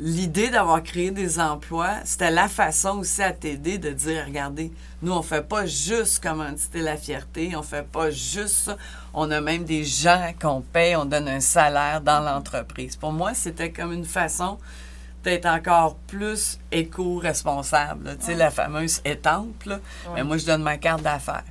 l'idée 0.00 0.50
d'avoir 0.50 0.82
créé 0.82 1.12
des 1.12 1.38
emplois, 1.38 1.94
c'était 2.04 2.32
la 2.32 2.48
façon 2.48 2.98
aussi 2.98 3.22
à 3.22 3.30
t'aider 3.30 3.78
de 3.78 3.90
dire, 3.90 4.24
regardez, 4.26 4.72
nous, 5.00 5.12
on 5.12 5.22
fait 5.22 5.46
pas 5.46 5.64
juste 5.64 6.20
commanditer 6.20 6.80
la 6.80 6.96
fierté, 6.96 7.54
on 7.54 7.62
fait 7.62 7.86
pas 7.86 8.10
juste 8.10 8.64
ça. 8.64 8.76
On 9.12 9.30
a 9.30 9.40
même 9.40 9.62
des 9.62 9.84
gens 9.84 10.32
qu'on 10.42 10.60
paye, 10.60 10.96
on 10.96 11.04
donne 11.04 11.28
un 11.28 11.38
salaire 11.38 12.00
dans 12.00 12.18
l'entreprise. 12.18 12.96
Pour 12.96 13.12
moi, 13.12 13.32
c'était 13.32 13.70
comme 13.70 13.92
une 13.92 14.04
façon 14.04 14.58
d'être 15.22 15.46
encore 15.46 15.94
plus 15.94 16.58
éco-responsable. 16.72 18.16
Tu 18.18 18.26
sais, 18.26 18.34
la 18.34 18.50
fameuse 18.50 19.02
étampe, 19.04 19.66
là. 19.66 19.78
Mais 20.16 20.24
moi, 20.24 20.36
je 20.36 20.46
donne 20.46 20.64
ma 20.64 20.78
carte 20.78 21.02
d'affaires. 21.02 21.44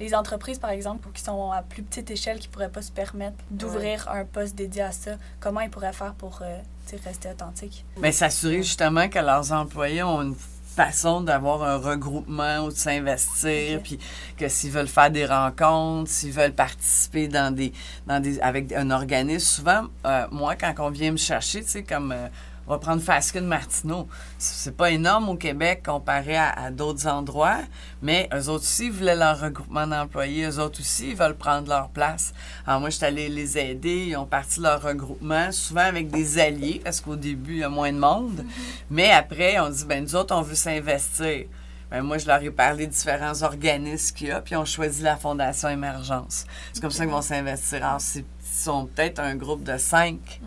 Les 0.00 0.14
entreprises, 0.14 0.58
par 0.58 0.70
exemple, 0.70 1.08
qui 1.12 1.22
sont 1.22 1.50
à 1.50 1.62
plus 1.62 1.82
petite 1.82 2.10
échelle, 2.10 2.38
qui 2.38 2.48
pourraient 2.48 2.70
pas 2.70 2.82
se 2.82 2.92
permettre 2.92 3.36
d'ouvrir 3.50 4.08
un 4.08 4.24
poste 4.24 4.54
dédié 4.54 4.82
à 4.82 4.92
ça, 4.92 5.12
comment 5.40 5.60
ils 5.60 5.70
pourraient 5.70 5.92
faire 5.92 6.14
pour 6.14 6.40
euh, 6.42 6.58
rester 7.04 7.28
authentiques? 7.30 7.84
Mais 8.00 8.12
s'assurer 8.12 8.62
justement 8.62 9.08
que 9.08 9.18
leurs 9.18 9.52
employés 9.52 10.02
ont 10.02 10.22
une 10.22 10.36
façon 10.78 11.22
d'avoir 11.22 11.64
un 11.64 11.76
regroupement 11.76 12.58
ou 12.58 12.68
de 12.68 12.76
s'investir, 12.76 13.82
puis 13.82 13.98
que 14.36 14.48
s'ils 14.48 14.70
veulent 14.70 14.86
faire 14.86 15.10
des 15.10 15.26
rencontres, 15.26 16.08
s'ils 16.08 16.30
veulent 16.30 16.54
participer 16.54 17.26
dans 17.26 17.52
des, 17.52 17.72
dans 18.06 18.22
des, 18.22 18.38
avec 18.38 18.72
un 18.72 18.92
organisme, 18.92 19.40
souvent, 19.40 19.86
euh, 20.06 20.26
moi, 20.30 20.54
quand 20.54 20.72
on 20.78 20.90
vient 20.90 21.10
me 21.10 21.16
chercher, 21.16 21.64
tu 21.64 21.70
sais, 21.70 21.82
comme 21.82 22.12
euh, 22.12 22.28
on 22.68 22.72
va 22.72 22.78
prendre 22.78 23.00
Faskin 23.00 23.40
Martineau, 23.40 24.06
c'est 24.36 24.76
pas 24.76 24.90
énorme 24.90 25.30
au 25.30 25.36
Québec 25.36 25.82
comparé 25.86 26.36
à, 26.36 26.50
à 26.50 26.70
d'autres 26.70 27.06
endroits, 27.06 27.60
mais 28.02 28.28
eux 28.34 28.50
autres 28.50 28.64
aussi 28.64 28.90
voulaient 28.90 29.16
leur 29.16 29.40
regroupement 29.40 29.86
d'employés, 29.86 30.44
eux 30.44 30.58
autres 30.58 30.80
aussi 30.80 31.10
ils 31.10 31.16
veulent 31.16 31.36
prendre 31.36 31.68
leur 31.68 31.88
place. 31.88 32.34
Alors 32.66 32.80
moi, 32.80 32.90
je 32.90 32.96
suis 32.96 33.06
allée 33.06 33.30
les 33.30 33.56
aider, 33.56 34.08
ils 34.08 34.16
ont 34.16 34.26
parti 34.26 34.60
leur 34.60 34.82
regroupement, 34.82 35.50
souvent 35.50 35.80
avec 35.80 36.10
des 36.10 36.38
alliés, 36.38 36.82
parce 36.84 37.00
qu'au 37.00 37.16
début, 37.16 37.52
il 37.52 37.58
y 37.60 37.64
a 37.64 37.70
moins 37.70 37.92
de 37.92 37.98
monde, 37.98 38.44
mais 38.90 39.10
après, 39.10 39.58
on 39.60 39.70
dit, 39.70 39.86
ben 39.86 40.04
nous 40.04 40.14
autres, 40.14 40.34
on 40.34 40.42
veut 40.42 40.54
s'investir. 40.54 41.46
Ben, 41.90 42.02
moi, 42.02 42.18
je 42.18 42.26
leur 42.26 42.42
ai 42.42 42.50
parlé 42.50 42.86
de 42.86 42.92
différents 42.92 43.42
organismes 43.42 44.14
qu'il 44.14 44.28
y 44.28 44.30
a, 44.30 44.42
puis 44.42 44.54
ont 44.56 44.66
choisi 44.66 45.02
la 45.02 45.16
Fondation 45.16 45.70
Émergence. 45.70 46.44
C'est 46.74 46.82
comme 46.82 46.90
ça 46.90 47.04
qu'ils 47.04 47.14
vont 47.14 47.22
s'investir. 47.22 47.82
Alors, 47.82 48.00
ils 48.14 48.24
sont 48.42 48.84
peut-être 48.84 49.20
un 49.20 49.34
groupe 49.36 49.62
de 49.62 49.78
cinq. 49.78 50.42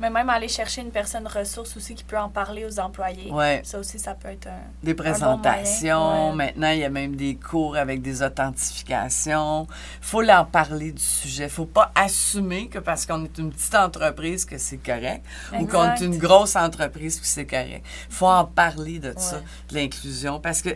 Mais 0.00 0.08
même 0.10 0.30
aller 0.30 0.48
chercher 0.48 0.80
une 0.80 0.90
personne 0.90 1.26
ressource 1.26 1.76
aussi 1.76 1.94
qui 1.94 2.04
peut 2.04 2.18
en 2.18 2.30
parler 2.30 2.64
aux 2.64 2.80
employés. 2.80 3.30
Ouais. 3.30 3.60
Ça 3.64 3.78
aussi, 3.78 3.98
ça 3.98 4.14
peut 4.14 4.28
être 4.28 4.46
un. 4.46 4.58
Des 4.82 4.94
présentations. 4.94 6.30
ouais. 6.30 6.36
Maintenant, 6.36 6.70
il 6.70 6.78
y 6.78 6.84
a 6.84 6.88
même 6.90 7.16
des 7.16 7.36
cours 7.36 7.76
avec 7.76 8.00
des 8.00 8.22
authentifications. 8.22 9.66
faut 10.00 10.22
leur 10.22 10.46
parler 10.46 10.92
du 10.92 11.02
sujet. 11.02 11.48
faut 11.48 11.66
pas 11.66 11.92
assumer 11.94 12.68
que 12.68 12.78
parce 12.78 13.04
qu'on 13.06 13.24
est 13.24 13.38
une 13.38 13.52
petite 13.52 13.74
entreprise 13.74 14.44
que 14.46 14.56
c'est 14.58 14.78
correct 14.78 15.22
ou 15.58 15.66
qu'on 15.66 15.92
est 15.92 16.00
une 16.00 16.16
grosse 16.18 16.56
entreprise 16.56 17.20
que 17.20 17.26
c'est 17.26 17.46
correct. 17.46 17.84
faut 18.08 18.26
en 18.26 18.44
parler 18.46 18.98
de 18.98 19.12
ça, 19.18 19.36
Ouais. 19.36 19.42
de 19.68 19.74
l'inclusion. 19.74 20.40
Parce 20.40 20.62
que, 20.62 20.70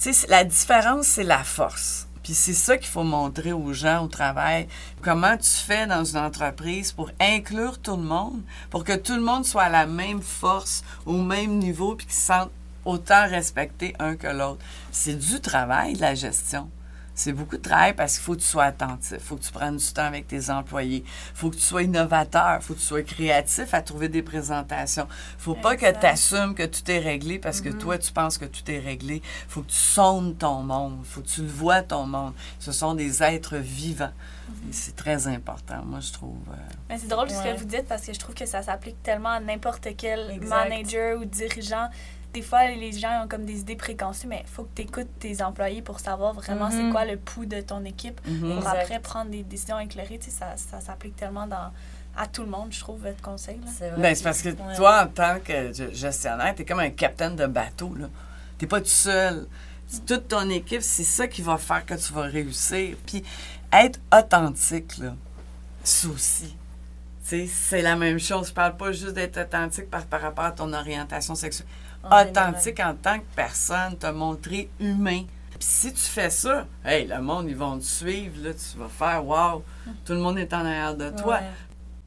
tu 0.00 0.12
sais, 0.12 0.26
la 0.28 0.44
différence, 0.44 1.06
c'est 1.06 1.24
la 1.24 1.42
force. 1.42 2.06
Puis 2.22 2.34
c'est 2.34 2.52
ça 2.52 2.76
qu'il 2.76 2.88
faut 2.88 3.02
montrer 3.02 3.52
aux 3.52 3.72
gens 3.72 4.04
au 4.04 4.08
travail. 4.08 4.68
Comment 5.02 5.36
tu 5.36 5.50
fais 5.50 5.86
dans 5.86 6.04
une 6.04 6.18
entreprise 6.18 6.92
pour 6.92 7.10
inclure 7.20 7.78
tout 7.78 7.96
le 7.96 8.02
monde, 8.02 8.40
pour 8.70 8.84
que 8.84 8.96
tout 8.96 9.14
le 9.14 9.22
monde 9.22 9.44
soit 9.44 9.64
à 9.64 9.68
la 9.68 9.86
même 9.86 10.22
force, 10.22 10.84
au 11.04 11.20
même 11.20 11.58
niveau, 11.58 11.96
puis 11.96 12.06
qu'ils 12.06 12.14
se 12.14 12.26
sentent 12.26 12.52
autant 12.84 13.28
respectés 13.28 13.94
un 13.98 14.16
que 14.16 14.28
l'autre. 14.28 14.64
C'est 14.90 15.18
du 15.18 15.40
travail, 15.40 15.94
la 15.94 16.14
gestion. 16.14 16.68
C'est 17.14 17.32
beaucoup 17.32 17.58
de 17.58 17.62
travail 17.62 17.92
parce 17.94 18.14
qu'il 18.14 18.22
faut 18.24 18.34
que 18.34 18.40
tu 18.40 18.46
sois 18.46 18.64
attentif, 18.64 19.12
il 19.12 19.20
faut 19.20 19.36
que 19.36 19.42
tu 19.42 19.52
prennes 19.52 19.76
du 19.76 19.84
temps 19.92 20.04
avec 20.04 20.26
tes 20.28 20.48
employés, 20.50 21.04
il 21.06 21.36
faut 21.36 21.50
que 21.50 21.56
tu 21.56 21.60
sois 21.62 21.82
innovateur, 21.82 22.56
il 22.60 22.62
faut 22.64 22.72
que 22.72 22.78
tu 22.78 22.84
sois 22.86 23.02
créatif 23.02 23.74
à 23.74 23.82
trouver 23.82 24.08
des 24.08 24.22
présentations. 24.22 25.06
Il 25.38 25.42
faut 25.42 25.54
pas 25.54 25.76
que 25.76 25.90
tu 25.90 26.06
assumes 26.06 26.54
que 26.54 26.64
tout 26.64 26.90
est 26.90 26.98
réglé 27.00 27.38
parce 27.38 27.60
que 27.60 27.68
toi, 27.68 27.98
tu 27.98 28.12
penses 28.12 28.38
que 28.38 28.46
tout 28.46 28.68
est 28.70 28.78
réglé. 28.78 29.16
Il 29.16 29.50
faut 29.50 29.60
que 29.60 29.70
tu 29.70 29.76
sondes 29.76 30.38
ton 30.38 30.62
monde, 30.62 30.96
il 31.00 31.06
faut 31.06 31.20
que 31.20 31.28
tu 31.28 31.42
le 31.42 31.48
vois 31.48 31.82
ton 31.82 32.06
monde. 32.06 32.32
Ce 32.58 32.72
sont 32.72 32.94
des 32.94 33.22
êtres 33.22 33.56
vivants. 33.56 34.12
Et 34.68 34.72
c'est 34.72 34.96
très 34.96 35.26
important, 35.28 35.82
moi, 35.84 36.00
je 36.00 36.12
trouve. 36.12 36.36
euh, 36.50 36.54
Mais 36.88 36.98
c'est 36.98 37.08
drôle 37.08 37.28
ce 37.30 37.36
Ouais. 37.36 37.52
que 37.54 37.58
vous 37.58 37.64
dites 37.64 37.86
parce 37.86 38.02
que 38.06 38.12
je 38.12 38.18
trouve 38.18 38.34
que 38.34 38.46
ça 38.46 38.62
s'applique 38.62 39.02
tellement 39.02 39.30
à 39.30 39.40
n'importe 39.40 39.88
quel 39.96 40.30
Exact. 40.30 40.48
manager 40.48 41.18
ou 41.20 41.24
dirigeant. 41.24 41.88
Des 42.32 42.42
fois, 42.42 42.66
les 42.66 42.92
gens 42.92 43.24
ont 43.24 43.28
comme 43.28 43.44
des 43.44 43.60
idées 43.60 43.76
préconçues, 43.76 44.26
mais 44.26 44.40
il 44.44 44.48
faut 44.48 44.64
que 44.64 44.70
tu 44.76 44.82
écoutes 44.82 45.18
tes 45.18 45.42
employés 45.42 45.82
pour 45.82 46.00
savoir 46.00 46.32
vraiment 46.32 46.70
c'est 46.70 46.82
Mhm. 46.82 46.92
quoi 46.92 47.04
le 47.04 47.18
pouls 47.18 47.44
de 47.46 47.60
ton 47.60 47.84
équipe. 47.84 48.20
mhm. 48.26 48.40
Pour 48.40 48.56
Exact. 48.58 48.78
après 48.82 49.00
prendre 49.00 49.30
des 49.30 49.42
décisions 49.42 49.78
éclairées, 49.78 50.18
tu 50.18 50.30
sais, 50.30 50.38
ça, 50.38 50.54
ça 50.56 50.80
s'applique 50.80 51.14
tellement 51.16 51.46
dans, 51.46 51.70
à 52.16 52.26
tout 52.26 52.42
le 52.42 52.48
monde, 52.48 52.68
je 52.72 52.80
trouve, 52.80 53.02
votre 53.02 53.20
conseil. 53.20 53.56
Là. 53.56 53.70
C'est 53.76 53.90
vrai. 53.90 54.00
Ben, 54.00 54.14
c'est 54.14 54.24
parce 54.24 54.40
que 54.42 54.48
Ouais. 54.48 54.74
toi, 54.76 55.02
en 55.04 55.06
tant 55.08 55.38
que 55.44 55.72
ge- 55.72 55.92
gestionnaire, 55.92 56.54
tu 56.54 56.62
es 56.62 56.64
comme 56.64 56.80
un 56.80 56.90
capitaine 56.90 57.36
de 57.36 57.46
bateau. 57.46 57.94
Tu 58.58 58.64
n'es 58.64 58.68
pas 58.68 58.80
tout 58.80 58.86
seul. 58.86 59.46
C'est 59.86 60.06
Toute 60.06 60.28
ton 60.28 60.48
équipe, 60.48 60.80
c'est 60.82 61.04
ça 61.04 61.26
qui 61.28 61.42
va 61.42 61.58
faire 61.58 61.84
que 61.84 61.92
tu 61.94 62.12
vas 62.14 62.22
réussir. 62.22 62.96
Puis 63.06 63.22
être 63.72 64.00
authentique, 64.10 64.96
là, 64.98 65.14
sais, 65.84 67.46
C'est 67.46 67.82
la 67.82 67.96
même 67.96 68.18
chose. 68.18 68.48
Je 68.48 68.52
parle 68.52 68.76
pas 68.76 68.92
juste 68.92 69.12
d'être 69.14 69.38
authentique 69.40 69.90
par, 69.90 70.04
par 70.06 70.20
rapport 70.20 70.44
à 70.44 70.52
ton 70.52 70.72
orientation 70.72 71.34
sexuelle. 71.34 71.68
En 72.04 72.22
authentique 72.22 72.80
en 72.80 72.94
tant 72.94 73.18
que 73.18 73.24
personne, 73.36 73.96
te 73.96 74.06
montrer 74.08 74.70
humain. 74.80 75.24
Puis 75.50 75.60
si 75.60 75.92
tu 75.92 76.00
fais 76.00 76.30
ça, 76.30 76.66
hey, 76.84 77.06
le 77.06 77.20
monde, 77.20 77.48
ils 77.48 77.56
vont 77.56 77.78
te 77.78 77.84
suivre. 77.84 78.42
Là, 78.42 78.50
tu 78.54 78.78
vas 78.78 78.88
faire 78.88 79.24
wow, 79.24 79.62
tout 80.04 80.12
le 80.12 80.18
monde 80.18 80.38
est 80.38 80.52
en 80.52 80.64
arrière 80.64 80.96
de 80.96 81.10
toi. 81.10 81.36
Ouais. 81.36 81.46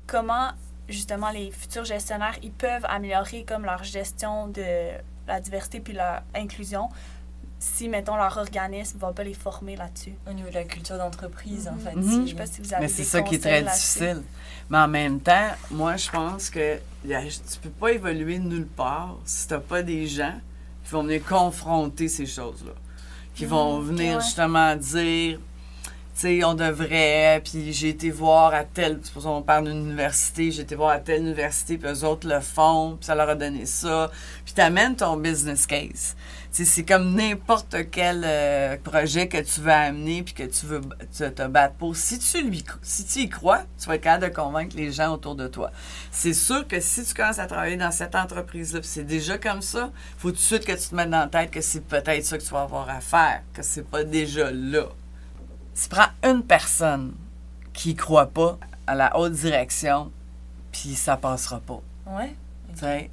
Comment, 0.08 0.52
justement, 0.90 1.32
les 1.32 1.52
futurs 1.52 1.86
gestionnaires, 1.86 2.36
ils 2.44 2.52
peuvent 2.52 2.86
améliorer 2.88 3.46
comme 3.46 3.66
leur 3.66 3.84
gestion 3.84 4.48
de 4.50 4.92
la 5.28 5.40
diversité 5.40 5.80
puis 5.80 5.94
leur 5.94 6.22
inclusion? 6.36 6.90
Si, 7.74 7.90
mettons, 7.90 8.16
leur 8.16 8.38
organisme 8.38 8.98
ne 8.98 9.02
va 9.02 9.12
pas 9.12 9.24
les 9.24 9.34
former 9.34 9.76
là-dessus. 9.76 10.14
Au 10.30 10.34
niveau 10.34 10.50
de 10.50 10.54
la 10.54 10.64
culture 10.66 10.98
d'entreprise, 10.98 11.68
en 11.68 11.74
Mhm. 11.74 11.80
fait. 11.80 11.96
Mhm. 11.96 12.04
si- 12.10 12.22
Je 12.24 12.30
sais 12.30 12.36
pas 12.36 12.46
si 12.46 12.62
vous 12.62 12.74
avez 12.74 12.84
Mais 12.84 12.88
c'est 12.90 13.04
ça 13.04 13.22
qui 13.24 13.36
est 13.36 13.40
très 13.40 13.64
difficile. 13.64 14.22
Mais 14.70 14.78
en 14.78 14.88
même 14.88 15.20
temps, 15.20 15.50
moi, 15.72 15.96
je 15.98 16.10
pense 16.10 16.50
que 16.50 16.76
a- 16.76 17.22
tu 17.24 17.60
peux 17.62 17.70
pas 17.70 17.92
évoluer 17.92 18.38
nulle 18.40 18.68
part 18.68 19.18
si 19.26 19.48
tu 19.48 19.60
pas 19.60 19.82
des 19.84 20.06
gens 20.08 20.34
qui 20.84 20.92
vont 20.92 21.04
venir 21.04 21.24
confronter 21.26 22.08
ces 22.08 22.26
choses-là. 22.28 22.72
Qui 23.34 23.46
vont 23.46 23.80
Mm, 23.80 23.86
venir 23.88 24.18
ouais. 24.18 24.24
justement 24.24 24.76
dire, 24.76 25.40
tu 26.16 26.22
sais, 26.22 26.44
on 26.46 26.54
devrait, 26.54 27.42
puis 27.44 27.74
j'ai 27.74 27.90
été 27.90 28.10
voir 28.10 28.54
à 28.54 28.64
telle, 28.64 29.00
supposons 29.04 29.38
on 29.38 29.42
parle 29.42 29.66
d'une 29.66 29.86
université, 29.90 30.52
j'ai 30.52 30.62
été 30.62 30.76
voir 30.76 30.92
à 30.92 31.00
telle 31.00 31.22
université, 31.22 31.78
puis 31.78 31.92
eux 31.92 32.06
autres 32.06 32.28
le 32.30 32.40
font, 32.40 32.96
puis 32.98 33.06
ça 33.08 33.16
leur 33.16 33.28
a 33.30 33.36
donné 33.36 33.66
ça. 33.66 34.10
Puis 34.46 34.54
tu 34.54 34.62
amènes 34.62 34.96
ton 34.96 35.18
business 35.18 35.66
case. 35.68 36.16
C'est 36.64 36.86
comme 36.86 37.16
n'importe 37.16 37.76
quel 37.92 38.22
euh, 38.24 38.78
projet 38.82 39.28
que 39.28 39.42
tu 39.42 39.60
veux 39.60 39.74
amener 39.74 40.24
puis 40.24 40.34
que 40.34 40.44
tu 40.44 40.66
veux 40.66 40.80
te, 40.80 41.48
battre 41.48 41.76
pour. 41.76 41.98
Si 41.98 42.18
tu, 42.18 42.42
lui, 42.44 42.64
si 42.82 43.06
tu 43.06 43.20
y 43.20 43.30
crois, 43.30 43.64
tu 43.78 43.88
vas 43.88 43.96
être 43.96 44.02
capable 44.02 44.30
de 44.30 44.34
convaincre 44.34 44.74
les 44.78 44.90
gens 44.90 45.14
autour 45.14 45.36
de 45.36 45.50
toi. 45.50 45.72
C'est 46.12 46.34
sûr 46.34 46.66
que 46.66 46.80
si 46.80 47.04
tu 47.04 47.14
commences 47.14 47.40
à 47.40 47.48
travailler 47.48 47.76
dans 47.76 47.92
cette 47.92 48.16
entreprise-là, 48.16 48.80
c'est 48.84 49.04
déjà 49.04 49.38
comme 49.38 49.62
ça, 49.62 49.92
faut 50.18 50.30
tout 50.30 50.38
de 50.38 50.42
suite 50.42 50.66
que 50.66 50.72
tu 50.72 50.88
te 50.90 50.96
mettes 50.96 51.10
dans 51.10 51.20
la 51.20 51.28
tête 51.28 51.52
que 51.52 51.60
c'est 51.60 51.82
peut-être 51.86 52.24
ça 52.24 52.38
que 52.38 52.44
tu 52.44 52.54
vas 52.54 52.62
avoir 52.62 52.90
à 52.90 53.02
faire, 53.02 53.42
que 53.54 53.62
c'est 53.62 53.86
pas 53.86 54.06
déjà 54.06 54.50
là. 54.50 54.86
Si 55.74 55.90
tu 55.90 55.96
prends 55.96 56.08
une 56.24 56.42
personne 56.42 57.16
qui 57.74 57.92
y 57.92 57.96
croit 57.96 58.28
pas 58.28 58.58
à 58.88 58.96
la 58.96 59.18
haute 59.20 59.34
direction, 59.34 60.10
puis 60.72 60.96
ça 60.96 61.18
passera 61.18 61.60
pas. 61.60 61.82
Ouais. 62.08 62.34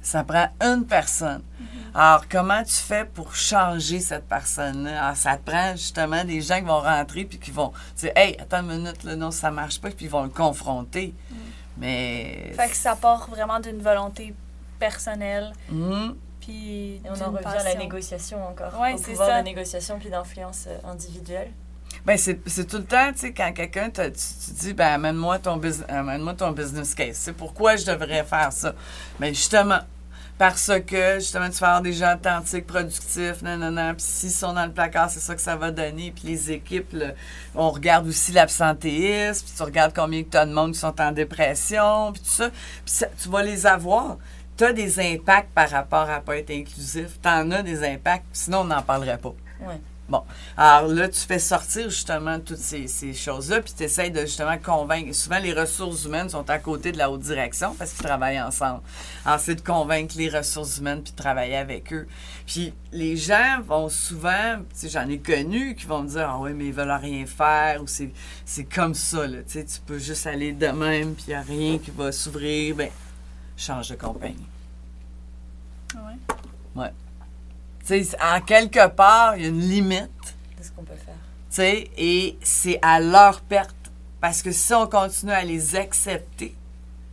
Ça 0.01 0.23
prend 0.23 0.47
une 0.61 0.85
personne. 0.85 1.41
Alors, 1.95 2.27
comment 2.27 2.63
tu 2.63 2.73
fais 2.73 3.05
pour 3.05 3.35
changer 3.35 3.99
cette 3.99 4.27
personne-là? 4.27 5.03
Alors, 5.05 5.15
ça 5.17 5.37
te 5.37 5.49
prend 5.49 5.73
justement 5.73 6.23
des 6.23 6.41
gens 6.41 6.55
qui 6.59 6.65
vont 6.65 6.81
rentrer 6.81 7.23
puis 7.25 7.37
qui 7.37 7.51
vont 7.51 7.71
dire 7.97 8.11
Hey, 8.15 8.35
attends 8.39 8.61
une 8.61 8.79
minute, 8.79 9.03
là, 9.03 9.15
non, 9.15 9.29
ça 9.31 9.51
marche 9.51 9.79
pas, 9.79 9.89
puis 9.91 10.05
ils 10.05 10.11
vont 10.11 10.23
le 10.23 10.29
confronter. 10.29 11.13
Mais. 11.77 12.51
Fait 12.55 12.69
que 12.69 12.75
ça 12.75 12.95
part 12.95 13.29
vraiment 13.29 13.59
d'une 13.59 13.81
volonté 13.81 14.33
personnelle, 14.79 15.53
Mhm. 15.69 16.15
puis 16.41 16.95
Et 16.95 17.01
on 17.05 17.21
en 17.21 17.31
revient 17.31 17.45
à 17.45 17.63
la 17.63 17.75
négociation 17.75 18.45
encore. 18.47 18.79
Ouais, 18.79 18.93
au 18.93 18.97
c'est 18.97 19.11
pouvoir 19.11 19.29
ça. 19.29 19.39
de 19.39 19.45
négociation 19.45 19.99
puis 19.99 20.09
d'influence 20.09 20.65
euh, 20.67 20.77
individuelle. 20.91 21.51
Ben, 22.05 22.17
c'est 22.17 22.67
tout 22.67 22.77
le 22.77 22.83
temps, 22.83 23.11
tu 23.13 23.19
sais, 23.19 23.33
quand 23.33 23.51
quelqu'un 23.53 23.89
te 23.89 24.01
dis, 24.09 24.73
ben, 24.73 24.93
amène-moi 24.93 25.39
ton, 25.39 25.61
amène-moi 25.87 26.33
ton 26.33 26.51
business 26.51 26.93
case. 26.93 27.15
C'est 27.15 27.33
pourquoi 27.33 27.75
je 27.75 27.85
devrais 27.85 28.23
faire 28.23 28.51
ça? 28.51 28.73
Mais 29.19 29.29
justement, 29.33 29.79
parce 30.37 30.71
que, 30.87 31.19
justement, 31.19 31.49
tu 31.49 31.59
vas 31.59 31.67
avoir 31.67 31.81
des 31.81 31.93
gens 31.93 32.15
authentiques, 32.15 32.67
productifs, 32.67 33.41
non. 33.43 33.93
Puis 33.93 34.05
s'ils 34.05 34.31
sont 34.31 34.51
dans 34.51 34.65
le 34.65 34.71
placard, 34.71 35.09
c'est 35.09 35.19
ça 35.19 35.35
que 35.35 35.41
ça 35.41 35.55
va 35.55 35.71
donner. 35.71 36.11
Puis 36.11 36.27
les 36.27 36.51
équipes, 36.51 36.95
on 37.55 37.69
regarde 37.69 38.07
aussi 38.07 38.31
l'absentéisme, 38.31 39.45
puis 39.45 39.53
tu 39.55 39.63
regardes 39.63 39.93
combien 39.95 40.23
tu 40.23 40.35
as 40.35 40.45
de 40.45 40.51
monde 40.51 40.73
qui 40.73 40.79
sont 40.79 40.99
en 40.99 41.11
dépression, 41.11 42.11
puis 42.11 42.21
tout 42.23 42.29
ça. 42.29 42.49
Puis 42.83 42.95
tu 43.21 43.29
vas 43.29 43.43
les 43.43 43.65
avoir. 43.65 44.17
Tu 44.57 44.65
as 44.65 44.73
des 44.73 44.99
impacts 44.99 45.51
par 45.53 45.69
rapport 45.69 46.09
à 46.09 46.19
pas 46.19 46.37
être 46.37 46.51
inclusif. 46.51 47.19
Tu 47.21 47.29
en 47.29 47.49
as 47.51 47.63
des 47.63 47.83
impacts, 47.87 48.25
sinon 48.33 48.61
on 48.61 48.65
n'en 48.65 48.81
parlerait 48.81 49.19
pas. 49.19 49.33
Ouais. 49.61 49.79
Bon. 50.09 50.21
Alors 50.57 50.89
là, 50.89 51.07
tu 51.07 51.19
fais 51.19 51.39
sortir 51.39 51.89
justement 51.89 52.37
toutes 52.39 52.57
ces, 52.57 52.87
ces 52.87 53.13
choses-là, 53.13 53.61
puis 53.61 53.73
tu 53.75 53.83
essaies 53.83 54.09
de 54.09 54.21
justement 54.21 54.57
convaincre. 54.57 55.15
Souvent, 55.15 55.39
les 55.39 55.53
ressources 55.53 56.03
humaines 56.03 56.27
sont 56.29 56.49
à 56.49 56.59
côté 56.59 56.91
de 56.91 56.97
la 56.97 57.09
haute 57.09 57.21
direction 57.21 57.73
parce 57.73 57.93
qu'ils 57.93 58.05
travaillent 58.05 58.41
ensemble. 58.41 58.81
Alors, 59.25 59.39
c'est 59.39 59.55
de 59.55 59.61
convaincre 59.61 60.15
les 60.17 60.27
ressources 60.27 60.77
humaines 60.77 61.01
puis 61.03 61.13
de 61.13 61.17
travailler 61.17 61.55
avec 61.55 61.93
eux. 61.93 62.05
Puis 62.45 62.73
les 62.91 63.15
gens 63.15 63.61
vont 63.65 63.87
souvent, 63.87 64.57
tu 64.57 64.65
sais, 64.73 64.89
j'en 64.89 65.07
ai 65.07 65.19
connu 65.19 65.73
qui 65.75 65.85
vont 65.85 66.03
me 66.03 66.09
dire 66.09 66.29
Ah 66.29 66.37
oui, 66.39 66.51
mais 66.53 66.65
ils 66.65 66.73
veulent 66.73 66.91
rien 66.91 67.25
faire 67.25 67.81
ou 67.81 67.87
c'est, 67.87 68.11
c'est 68.45 68.65
comme 68.65 68.95
ça, 68.95 69.25
là. 69.25 69.37
Tu 69.43 69.53
sais, 69.53 69.65
tu 69.65 69.79
peux 69.79 69.99
juste 69.99 70.27
aller 70.27 70.51
de 70.51 70.67
même, 70.67 71.13
puis 71.15 71.25
il 71.27 71.29
n'y 71.29 71.35
a 71.35 71.41
rien 71.41 71.77
qui 71.77 71.91
va 71.91 72.11
s'ouvrir. 72.11 72.75
Ben, 72.75 72.89
change 73.55 73.89
de 73.89 73.95
compagnie. 73.95 74.47
Ouais? 76.75 76.89
Tu 76.89 77.02
sais, 77.83 78.07
en 78.21 78.41
quelque 78.41 78.87
part, 78.87 79.35
il 79.37 79.43
y 79.43 79.45
a 79.45 79.49
une 79.49 79.59
limite. 79.59 80.09
C'est 80.57 80.63
ce 80.65 80.71
qu'on 80.71 80.83
peut 80.83 80.93
faire. 80.95 81.13
Et 81.97 82.37
c'est 82.41 82.79
à 82.81 82.99
leur 82.99 83.41
perte. 83.41 83.75
Parce 84.21 84.41
que 84.41 84.51
si 84.51 84.73
on 84.73 84.87
continue 84.87 85.31
à 85.33 85.43
les 85.43 85.75
accepter, 85.75 86.55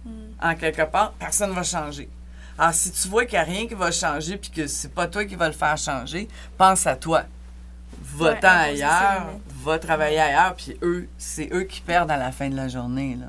Mm. 0.05 0.11
en 0.41 0.55
quelque 0.55 0.83
part, 0.83 1.13
personne 1.13 1.51
ne 1.51 1.55
va 1.55 1.63
changer. 1.63 2.09
Alors, 2.59 2.73
si 2.73 2.91
tu 2.91 3.09
vois 3.09 3.25
qu'il 3.27 3.35
n'y 3.39 3.43
a 3.43 3.45
rien 3.45 3.67
qui 3.67 3.75
va 3.75 3.91
changer 3.91 4.37
puis 4.39 4.51
que 4.51 4.67
c'est 4.67 4.93
pas 4.95 5.07
toi 5.07 5.25
qui 5.27 5.35
va 5.35 5.47
le 5.47 5.53
faire 5.55 5.77
changer, 5.77 6.27
pense 6.57 6.87
à 6.87 6.97
toi. 6.97 7.25
Va-t'en 8.03 8.49
Ouais, 8.49 8.83
ailleurs, 8.83 9.27
va 9.63 9.79
travailler 9.79 10.19
ailleurs, 10.21 10.55
puis 10.55 10.77
eux, 10.83 11.07
c'est 11.19 11.51
eux 11.53 11.65
qui 11.65 11.81
perdent 11.83 12.11
à 12.11 12.17
la 12.17 12.33
fin 12.33 12.49
de 12.49 12.57
la 12.57 12.69
journée. 12.69 13.17
Là. 13.21 13.27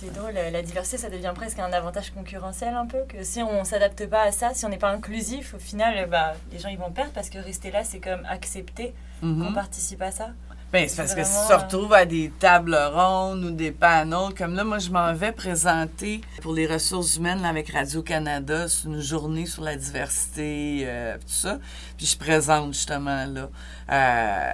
C'est 0.00 0.14
drôle, 0.14 0.32
la 0.32 0.62
diversité, 0.62 0.96
ça 0.96 1.10
devient 1.10 1.32
presque 1.34 1.58
un 1.58 1.70
avantage 1.74 2.10
concurrentiel 2.10 2.72
un 2.74 2.86
peu, 2.86 3.00
que 3.06 3.22
si 3.22 3.42
on 3.42 3.64
s'adapte 3.64 4.06
pas 4.08 4.22
à 4.22 4.32
ça, 4.32 4.54
si 4.54 4.64
on 4.64 4.70
n'est 4.70 4.78
pas 4.78 4.90
inclusif, 4.92 5.52
au 5.52 5.58
final, 5.58 6.08
bah, 6.08 6.32
les 6.50 6.58
gens 6.58 6.70
ils 6.70 6.78
vont 6.78 6.90
perdre 6.90 7.12
parce 7.12 7.28
que 7.28 7.36
rester 7.36 7.70
là, 7.70 7.84
c'est 7.84 7.98
comme 7.98 8.24
accepter 8.26 8.94
Mhm. 9.20 9.44
qu'on 9.44 9.52
participe 9.52 10.00
à 10.00 10.10
ça. 10.10 10.30
Ben, 10.72 10.88
c'est 10.88 10.96
parce 10.96 11.14
que 11.14 11.22
si 11.22 11.32
tu 11.42 11.48
te 11.48 11.52
euh, 11.52 11.56
retrouves 11.58 11.92
à 11.92 12.06
des 12.06 12.32
tables 12.38 12.74
rondes 12.94 13.44
ou 13.44 13.50
des 13.50 13.72
panneaux, 13.72 14.30
comme 14.30 14.54
là, 14.54 14.64
moi, 14.64 14.78
je 14.78 14.88
m'en 14.88 15.12
vais 15.12 15.32
présenter 15.32 16.22
pour 16.40 16.54
les 16.54 16.66
ressources 16.66 17.16
humaines 17.16 17.42
là, 17.42 17.48
avec 17.48 17.70
Radio-Canada, 17.70 18.68
c'est 18.68 18.84
une 18.84 19.00
journée 19.00 19.44
sur 19.44 19.62
la 19.64 19.76
diversité, 19.76 20.84
euh, 20.86 21.16
tout 21.18 21.24
ça. 21.26 21.58
Puis 21.98 22.06
je 22.06 22.16
présente 22.16 22.72
justement 22.72 23.26
là. 23.26 23.48
Euh, 23.92 24.52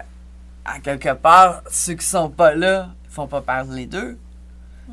en 0.75 0.81
quelque 0.81 1.13
part, 1.13 1.63
ceux 1.71 1.95
qui 1.95 2.07
sont 2.07 2.31
pas 2.31 2.53
là, 2.55 2.89
ils 3.05 3.11
font 3.13 3.29
pas 3.29 3.43
parler 3.43 3.87
d'eux. 3.87 4.19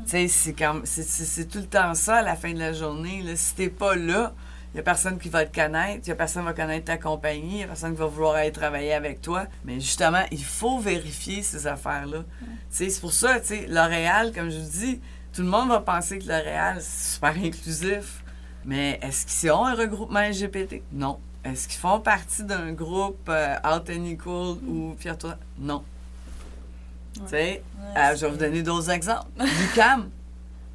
C'est 0.06 1.48
tout 1.48 1.58
le 1.58 1.66
temps 1.66 1.94
ça 1.94 2.16
à 2.16 2.22
la 2.22 2.36
fin 2.36 2.52
de 2.52 2.58
la 2.58 2.72
journée. 2.72 3.22
Là. 3.22 3.36
Si 3.36 3.54
t'es 3.54 3.68
pas 3.68 3.94
là, 3.96 4.34
il 4.72 4.78
n'y 4.78 4.80
a 4.80 4.82
personne 4.82 5.18
qui 5.18 5.28
va 5.28 5.44
te 5.46 5.54
connaître, 5.54 6.00
il 6.04 6.08
y 6.08 6.12
a 6.12 6.16
personne 6.16 6.42
qui 6.42 6.48
va 6.48 6.52
connaître 6.52 6.86
ta 6.86 6.98
compagnie, 6.98 7.50
il 7.52 7.56
n'y 7.58 7.62
a 7.62 7.68
personne 7.68 7.92
qui 7.92 8.00
va 8.00 8.06
vouloir 8.06 8.34
aller 8.34 8.50
travailler 8.50 8.92
avec 8.92 9.20
toi. 9.20 9.46
Mais 9.64 9.74
justement, 9.74 10.24
il 10.32 10.44
faut 10.44 10.80
vérifier 10.80 11.42
ces 11.42 11.66
affaires-là. 11.68 12.24
C'est 12.70 13.00
pour 13.00 13.12
ça, 13.12 13.38
L'Oréal, 13.68 14.32
comme 14.32 14.50
je 14.50 14.58
vous 14.58 14.70
dis, 14.70 15.00
tout 15.32 15.42
le 15.42 15.48
monde 15.48 15.68
va 15.68 15.80
penser 15.80 16.18
que 16.18 16.26
L'Oréal, 16.26 16.78
c'est 16.80 17.14
super 17.14 17.36
inclusif. 17.36 18.24
Mais 18.64 18.98
est-ce 19.02 19.26
qu'ils 19.26 19.50
ont 19.52 19.64
un 19.64 19.74
regroupement 19.74 20.20
LGBT? 20.20 20.82
Non. 20.92 21.20
Est-ce 21.44 21.68
qu'ils 21.68 21.78
font 21.78 22.00
partie 22.00 22.42
d'un 22.42 22.72
groupe 22.72 23.28
euh, 23.28 23.56
Out 23.58 23.90
and 23.90 24.06
Equal 24.06 24.56
ou 24.66 24.94
Fier-toi? 24.98 25.36
Non. 25.58 25.84
Tu 27.14 27.20
sais, 27.26 27.62
Ouais, 27.94 28.00
euh, 28.00 28.16
je 28.16 28.26
vais 28.26 28.30
vous 28.32 28.36
donner 28.38 28.62
d'autres 28.62 28.90
exemples. 28.90 29.28
L'UCAM, 29.38 30.10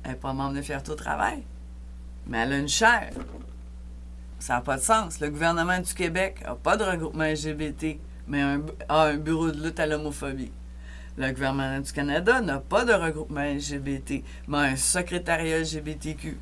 elle 0.03 0.11
n'est 0.11 0.17
pas 0.17 0.33
membre 0.33 0.55
de 0.55 0.61
Fierté 0.61 0.91
au 0.91 0.95
travail, 0.95 1.43
mais 2.27 2.39
elle 2.39 2.53
a 2.53 2.57
une 2.57 2.69
chaire. 2.69 3.11
Ça 4.39 4.53
n'a 4.53 4.61
pas 4.61 4.77
de 4.77 4.81
sens. 4.81 5.19
Le 5.19 5.29
gouvernement 5.29 5.79
du 5.79 5.93
Québec 5.93 6.41
n'a 6.45 6.55
pas 6.55 6.77
de 6.77 6.83
regroupement 6.85 7.25
LGBT, 7.25 7.99
mais 8.27 8.41
un, 8.41 8.61
a 8.87 9.03
un 9.07 9.17
bureau 9.17 9.51
de 9.51 9.61
lutte 9.61 9.79
à 9.81 9.85
l'homophobie. 9.85 10.51
Le 11.17 11.29
gouvernement 11.31 11.79
du 11.81 11.91
Canada 11.91 12.39
n'a 12.39 12.59
pas 12.59 12.85
de 12.85 12.93
regroupement 12.93 13.43
LGBT, 13.43 14.23
mais 14.47 14.57
a 14.57 14.61
un 14.61 14.75
secrétariat 14.77 15.59
LGBTQ. 15.59 16.37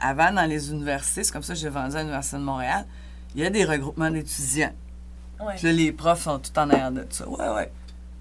Avant, 0.00 0.32
dans 0.32 0.48
les 0.48 0.70
universités, 0.70 1.24
c'est 1.24 1.32
comme 1.32 1.42
ça 1.42 1.54
que 1.54 1.58
j'ai 1.58 1.68
vendu 1.68 1.96
à 1.96 2.00
l'Université 2.00 2.36
de 2.36 2.42
Montréal, 2.42 2.86
il 3.34 3.42
y 3.42 3.46
a 3.46 3.50
des 3.50 3.64
regroupements 3.64 4.10
d'étudiants. 4.10 4.72
Ouais. 5.40 5.54
Puis 5.56 5.66
là, 5.66 5.72
les 5.72 5.90
profs 5.90 6.22
sont 6.22 6.38
tout 6.38 6.56
en 6.56 6.70
arrière 6.70 6.92
de 6.92 7.04
ça. 7.10 7.28
Ouais, 7.28 7.48
ouais. 7.48 7.72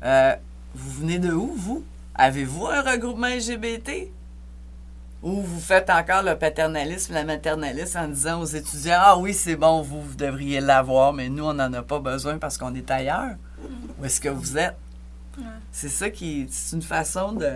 Euh, 0.03 0.35
vous 0.75 1.01
venez 1.01 1.19
de 1.19 1.31
où, 1.31 1.53
vous? 1.55 1.83
Avez-vous 2.15 2.67
un 2.67 2.81
regroupement 2.81 3.27
LGBT? 3.27 4.09
Ou 5.21 5.41
vous 5.41 5.59
faites 5.59 5.89
encore 5.89 6.21
le 6.21 6.37
paternalisme, 6.37 7.13
la 7.13 7.23
maternalisme 7.23 7.97
en 7.97 8.07
disant 8.09 8.41
aux 8.41 8.45
étudiants 8.45 8.99
Ah 8.99 9.17
oui, 9.17 9.33
c'est 9.33 9.55
bon, 9.55 9.81
vous, 9.81 10.01
vous 10.01 10.15
devriez 10.15 10.59
l'avoir, 10.59 11.13
mais 11.13 11.29
nous, 11.29 11.45
on 11.45 11.53
n'en 11.53 11.71
a 11.71 11.81
pas 11.81 11.99
besoin 11.99 12.37
parce 12.37 12.57
qu'on 12.57 12.75
est 12.75 12.91
ailleurs. 12.91 13.35
Où 13.99 14.05
est-ce 14.05 14.19
que 14.19 14.29
vous 14.29 14.57
êtes? 14.57 14.75
Ouais. 15.37 15.45
C'est 15.71 15.89
ça 15.89 16.09
qui. 16.09 16.47
C'est 16.51 16.75
une 16.75 16.81
façon 16.81 17.31
de. 17.31 17.51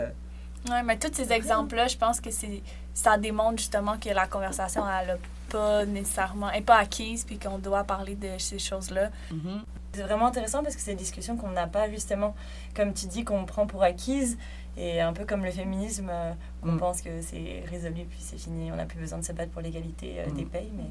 Oui, 0.70 0.78
mais 0.86 0.98
tous 0.98 1.14
ces 1.14 1.32
exemples-là, 1.32 1.88
je 1.88 1.98
pense 1.98 2.22
que 2.22 2.32
c'est 2.32 2.62
ça 2.94 3.18
démontre 3.18 3.60
justement 3.60 3.98
que 3.98 4.10
la 4.10 4.26
conversation, 4.28 4.84
elle 4.90 5.12
a 5.12 5.18
pas 5.50 5.86
nécessairement, 5.86 6.50
elle 6.50 6.60
est 6.60 6.66
pas 6.66 6.78
acquise, 6.78 7.24
puis 7.26 7.38
qu'on 7.38 7.60
doit 7.60 7.84
parler 7.84 8.16
de 8.16 8.30
ces 8.40 8.60
choses-là. 8.60 9.10
Mhm. 9.32 9.64
C'est 9.98 10.04
vraiment 10.04 10.28
intéressant 10.28 10.62
parce 10.62 10.76
que 10.76 10.82
c'est 10.82 10.92
des 10.92 10.98
discussions 11.04 11.38
qu'on 11.38 11.50
n'a 11.50 11.66
pas 11.66 11.90
justement, 11.90 12.36
comme 12.76 12.94
tu 12.94 13.08
dis, 13.08 13.24
qu'on 13.24 13.46
prend 13.46 13.66
pour 13.66 13.82
acquises. 13.82 14.38
Et 14.80 15.02
un 15.02 15.12
peu 15.12 15.26
comme 15.26 15.44
le 15.44 15.50
féminisme, 15.50 16.08
euh, 16.12 16.34
on 16.62 16.74
Mm. 16.74 16.78
pense 16.78 17.02
que 17.02 17.10
c'est 17.24 17.64
résolu, 17.68 18.06
puis 18.08 18.20
c'est 18.22 18.38
fini, 18.38 18.72
on 18.72 18.76
n'a 18.76 18.86
plus 18.86 19.00
besoin 19.00 19.18
de 19.18 19.24
se 19.26 19.32
battre 19.32 19.50
pour 19.50 19.64
l'égalité 19.64 20.18
euh, 20.20 20.30
Mm. 20.30 20.34
des 20.36 20.46
pays. 20.46 20.72
Mais... 20.78 20.84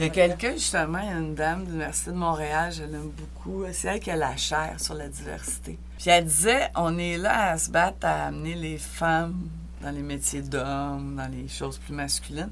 Il 0.00 0.06
y 0.06 0.08
a 0.08 0.08
quelqu'un, 0.08 0.52
justement, 0.52 0.98
il 1.00 1.08
y 1.08 1.12
a 1.12 1.18
une 1.18 1.34
dame 1.34 1.64
de 1.64 1.72
l'Université 1.72 2.10
de 2.12 2.16
Montréal, 2.16 2.72
je 2.72 2.84
l'aime 2.84 3.10
beaucoup. 3.10 3.64
C'est 3.72 3.88
elle 3.88 4.00
qui 4.00 4.10
a 4.10 4.16
la 4.16 4.34
chaire 4.38 4.76
sur 4.80 4.94
la 4.94 5.08
diversité. 5.08 5.78
Puis 5.98 6.08
elle 6.08 6.24
disait 6.24 6.70
on 6.74 6.96
est 6.96 7.18
là 7.18 7.50
à 7.50 7.58
se 7.58 7.70
battre 7.70 8.06
à 8.06 8.28
amener 8.28 8.54
les 8.54 8.78
femmes 8.78 9.50
dans 9.82 9.90
les 9.90 10.00
métiers 10.02 10.40
d'hommes, 10.40 11.14
dans 11.16 11.30
les 11.30 11.48
choses 11.48 11.76
plus 11.76 11.92
masculines. 11.92 12.50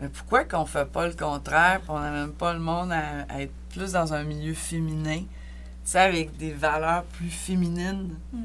Mais 0.00 0.08
pourquoi 0.08 0.44
qu'on 0.44 0.64
fait 0.64 0.84
pas 0.84 1.06
le 1.06 1.14
contraire, 1.14 1.80
on 1.88 1.98
n'amène 1.98 2.32
pas 2.32 2.52
le 2.52 2.60
monde 2.60 2.92
à, 2.92 3.26
à 3.28 3.40
être 3.42 3.52
plus 3.70 3.92
dans 3.92 4.14
un 4.14 4.22
milieu 4.22 4.54
féminin, 4.54 5.18
tu 5.20 5.26
sais, 5.84 5.98
avec 5.98 6.36
des 6.36 6.52
valeurs 6.52 7.02
plus 7.04 7.30
féminines, 7.30 8.16
Mm. 8.32 8.42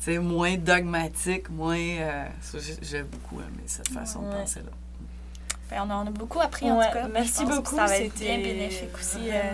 sais, 0.00 0.18
moins 0.18 0.56
dogmatiques, 0.56 1.48
moins. 1.50 1.76
euh, 1.78 2.24
ça, 2.42 2.58
j'ai- 2.82 3.02
beaucoup 3.02 3.40
aimé 3.40 3.62
cette 3.66 3.88
façon 3.88 4.22
de 4.22 4.30
penser-là. 4.32 4.70
Ben, 5.70 5.82
on 5.86 5.90
en 5.90 6.06
a 6.06 6.10
beaucoup 6.10 6.40
appris, 6.40 6.70
en 6.70 6.80
tout 6.82 6.92
cas. 6.92 7.08
merci 7.08 7.44
beaucoup. 7.44 7.76
Ça 7.76 7.86
va 7.86 7.96
être 7.98 8.12
c'était 8.16 8.36
bien 8.36 8.38
bénéfique 8.52 8.94
aussi 8.98 9.30
euh, 9.30 9.52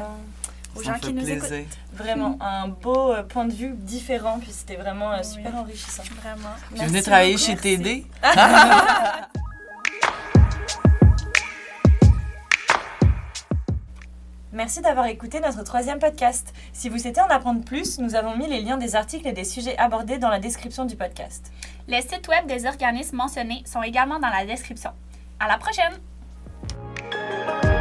aux 0.76 0.82
Ça 0.82 0.92
gens 0.94 0.98
qui 1.00 1.12
nous 1.12 1.22
plaisir. 1.24 1.52
écoutent. 1.54 1.76
Vraiment 1.94 2.38
un 2.40 2.68
beau 2.68 3.12
euh, 3.12 3.22
point 3.24 3.46
de 3.46 3.52
vue 3.52 3.72
différent, 3.76 4.38
puis 4.40 4.50
c'était 4.52 4.76
vraiment 4.76 5.12
euh, 5.12 5.18
Oui. 5.18 5.24
super 5.24 5.54
enrichissant. 5.56 6.02
Vraiment. 6.22 6.50
Puis 6.74 6.84
venez 6.86 7.02
travailler 7.02 7.34
beaucoup. 7.34 7.44
chez 7.46 7.54
Merci. 7.54 7.78
TD. 7.78 8.06
Merci 14.54 14.82
d'avoir 14.82 15.06
écouté 15.06 15.40
notre 15.40 15.64
troisième 15.64 15.98
podcast. 15.98 16.54
Si 16.72 16.88
vous 16.88 16.98
souhaitez 16.98 17.20
en 17.20 17.26
apprendre 17.26 17.64
plus, 17.64 17.98
nous 17.98 18.14
avons 18.14 18.36
mis 18.36 18.46
les 18.46 18.60
liens 18.60 18.76
des 18.76 18.94
articles 18.94 19.26
et 19.26 19.32
des 19.32 19.42
sujets 19.42 19.76
abordés 19.78 20.18
dans 20.18 20.28
la 20.28 20.38
description 20.38 20.84
du 20.84 20.94
podcast. 20.94 21.50
Les 21.88 22.02
sites 22.02 22.28
web 22.28 22.46
des 22.46 22.64
organismes 22.64 23.16
mentionnés 23.16 23.64
sont 23.66 23.82
également 23.82 24.20
dans 24.20 24.28
la 24.28 24.46
description. 24.46 24.90
À 25.40 25.48
la 25.48 25.58
prochaine! 25.58 27.73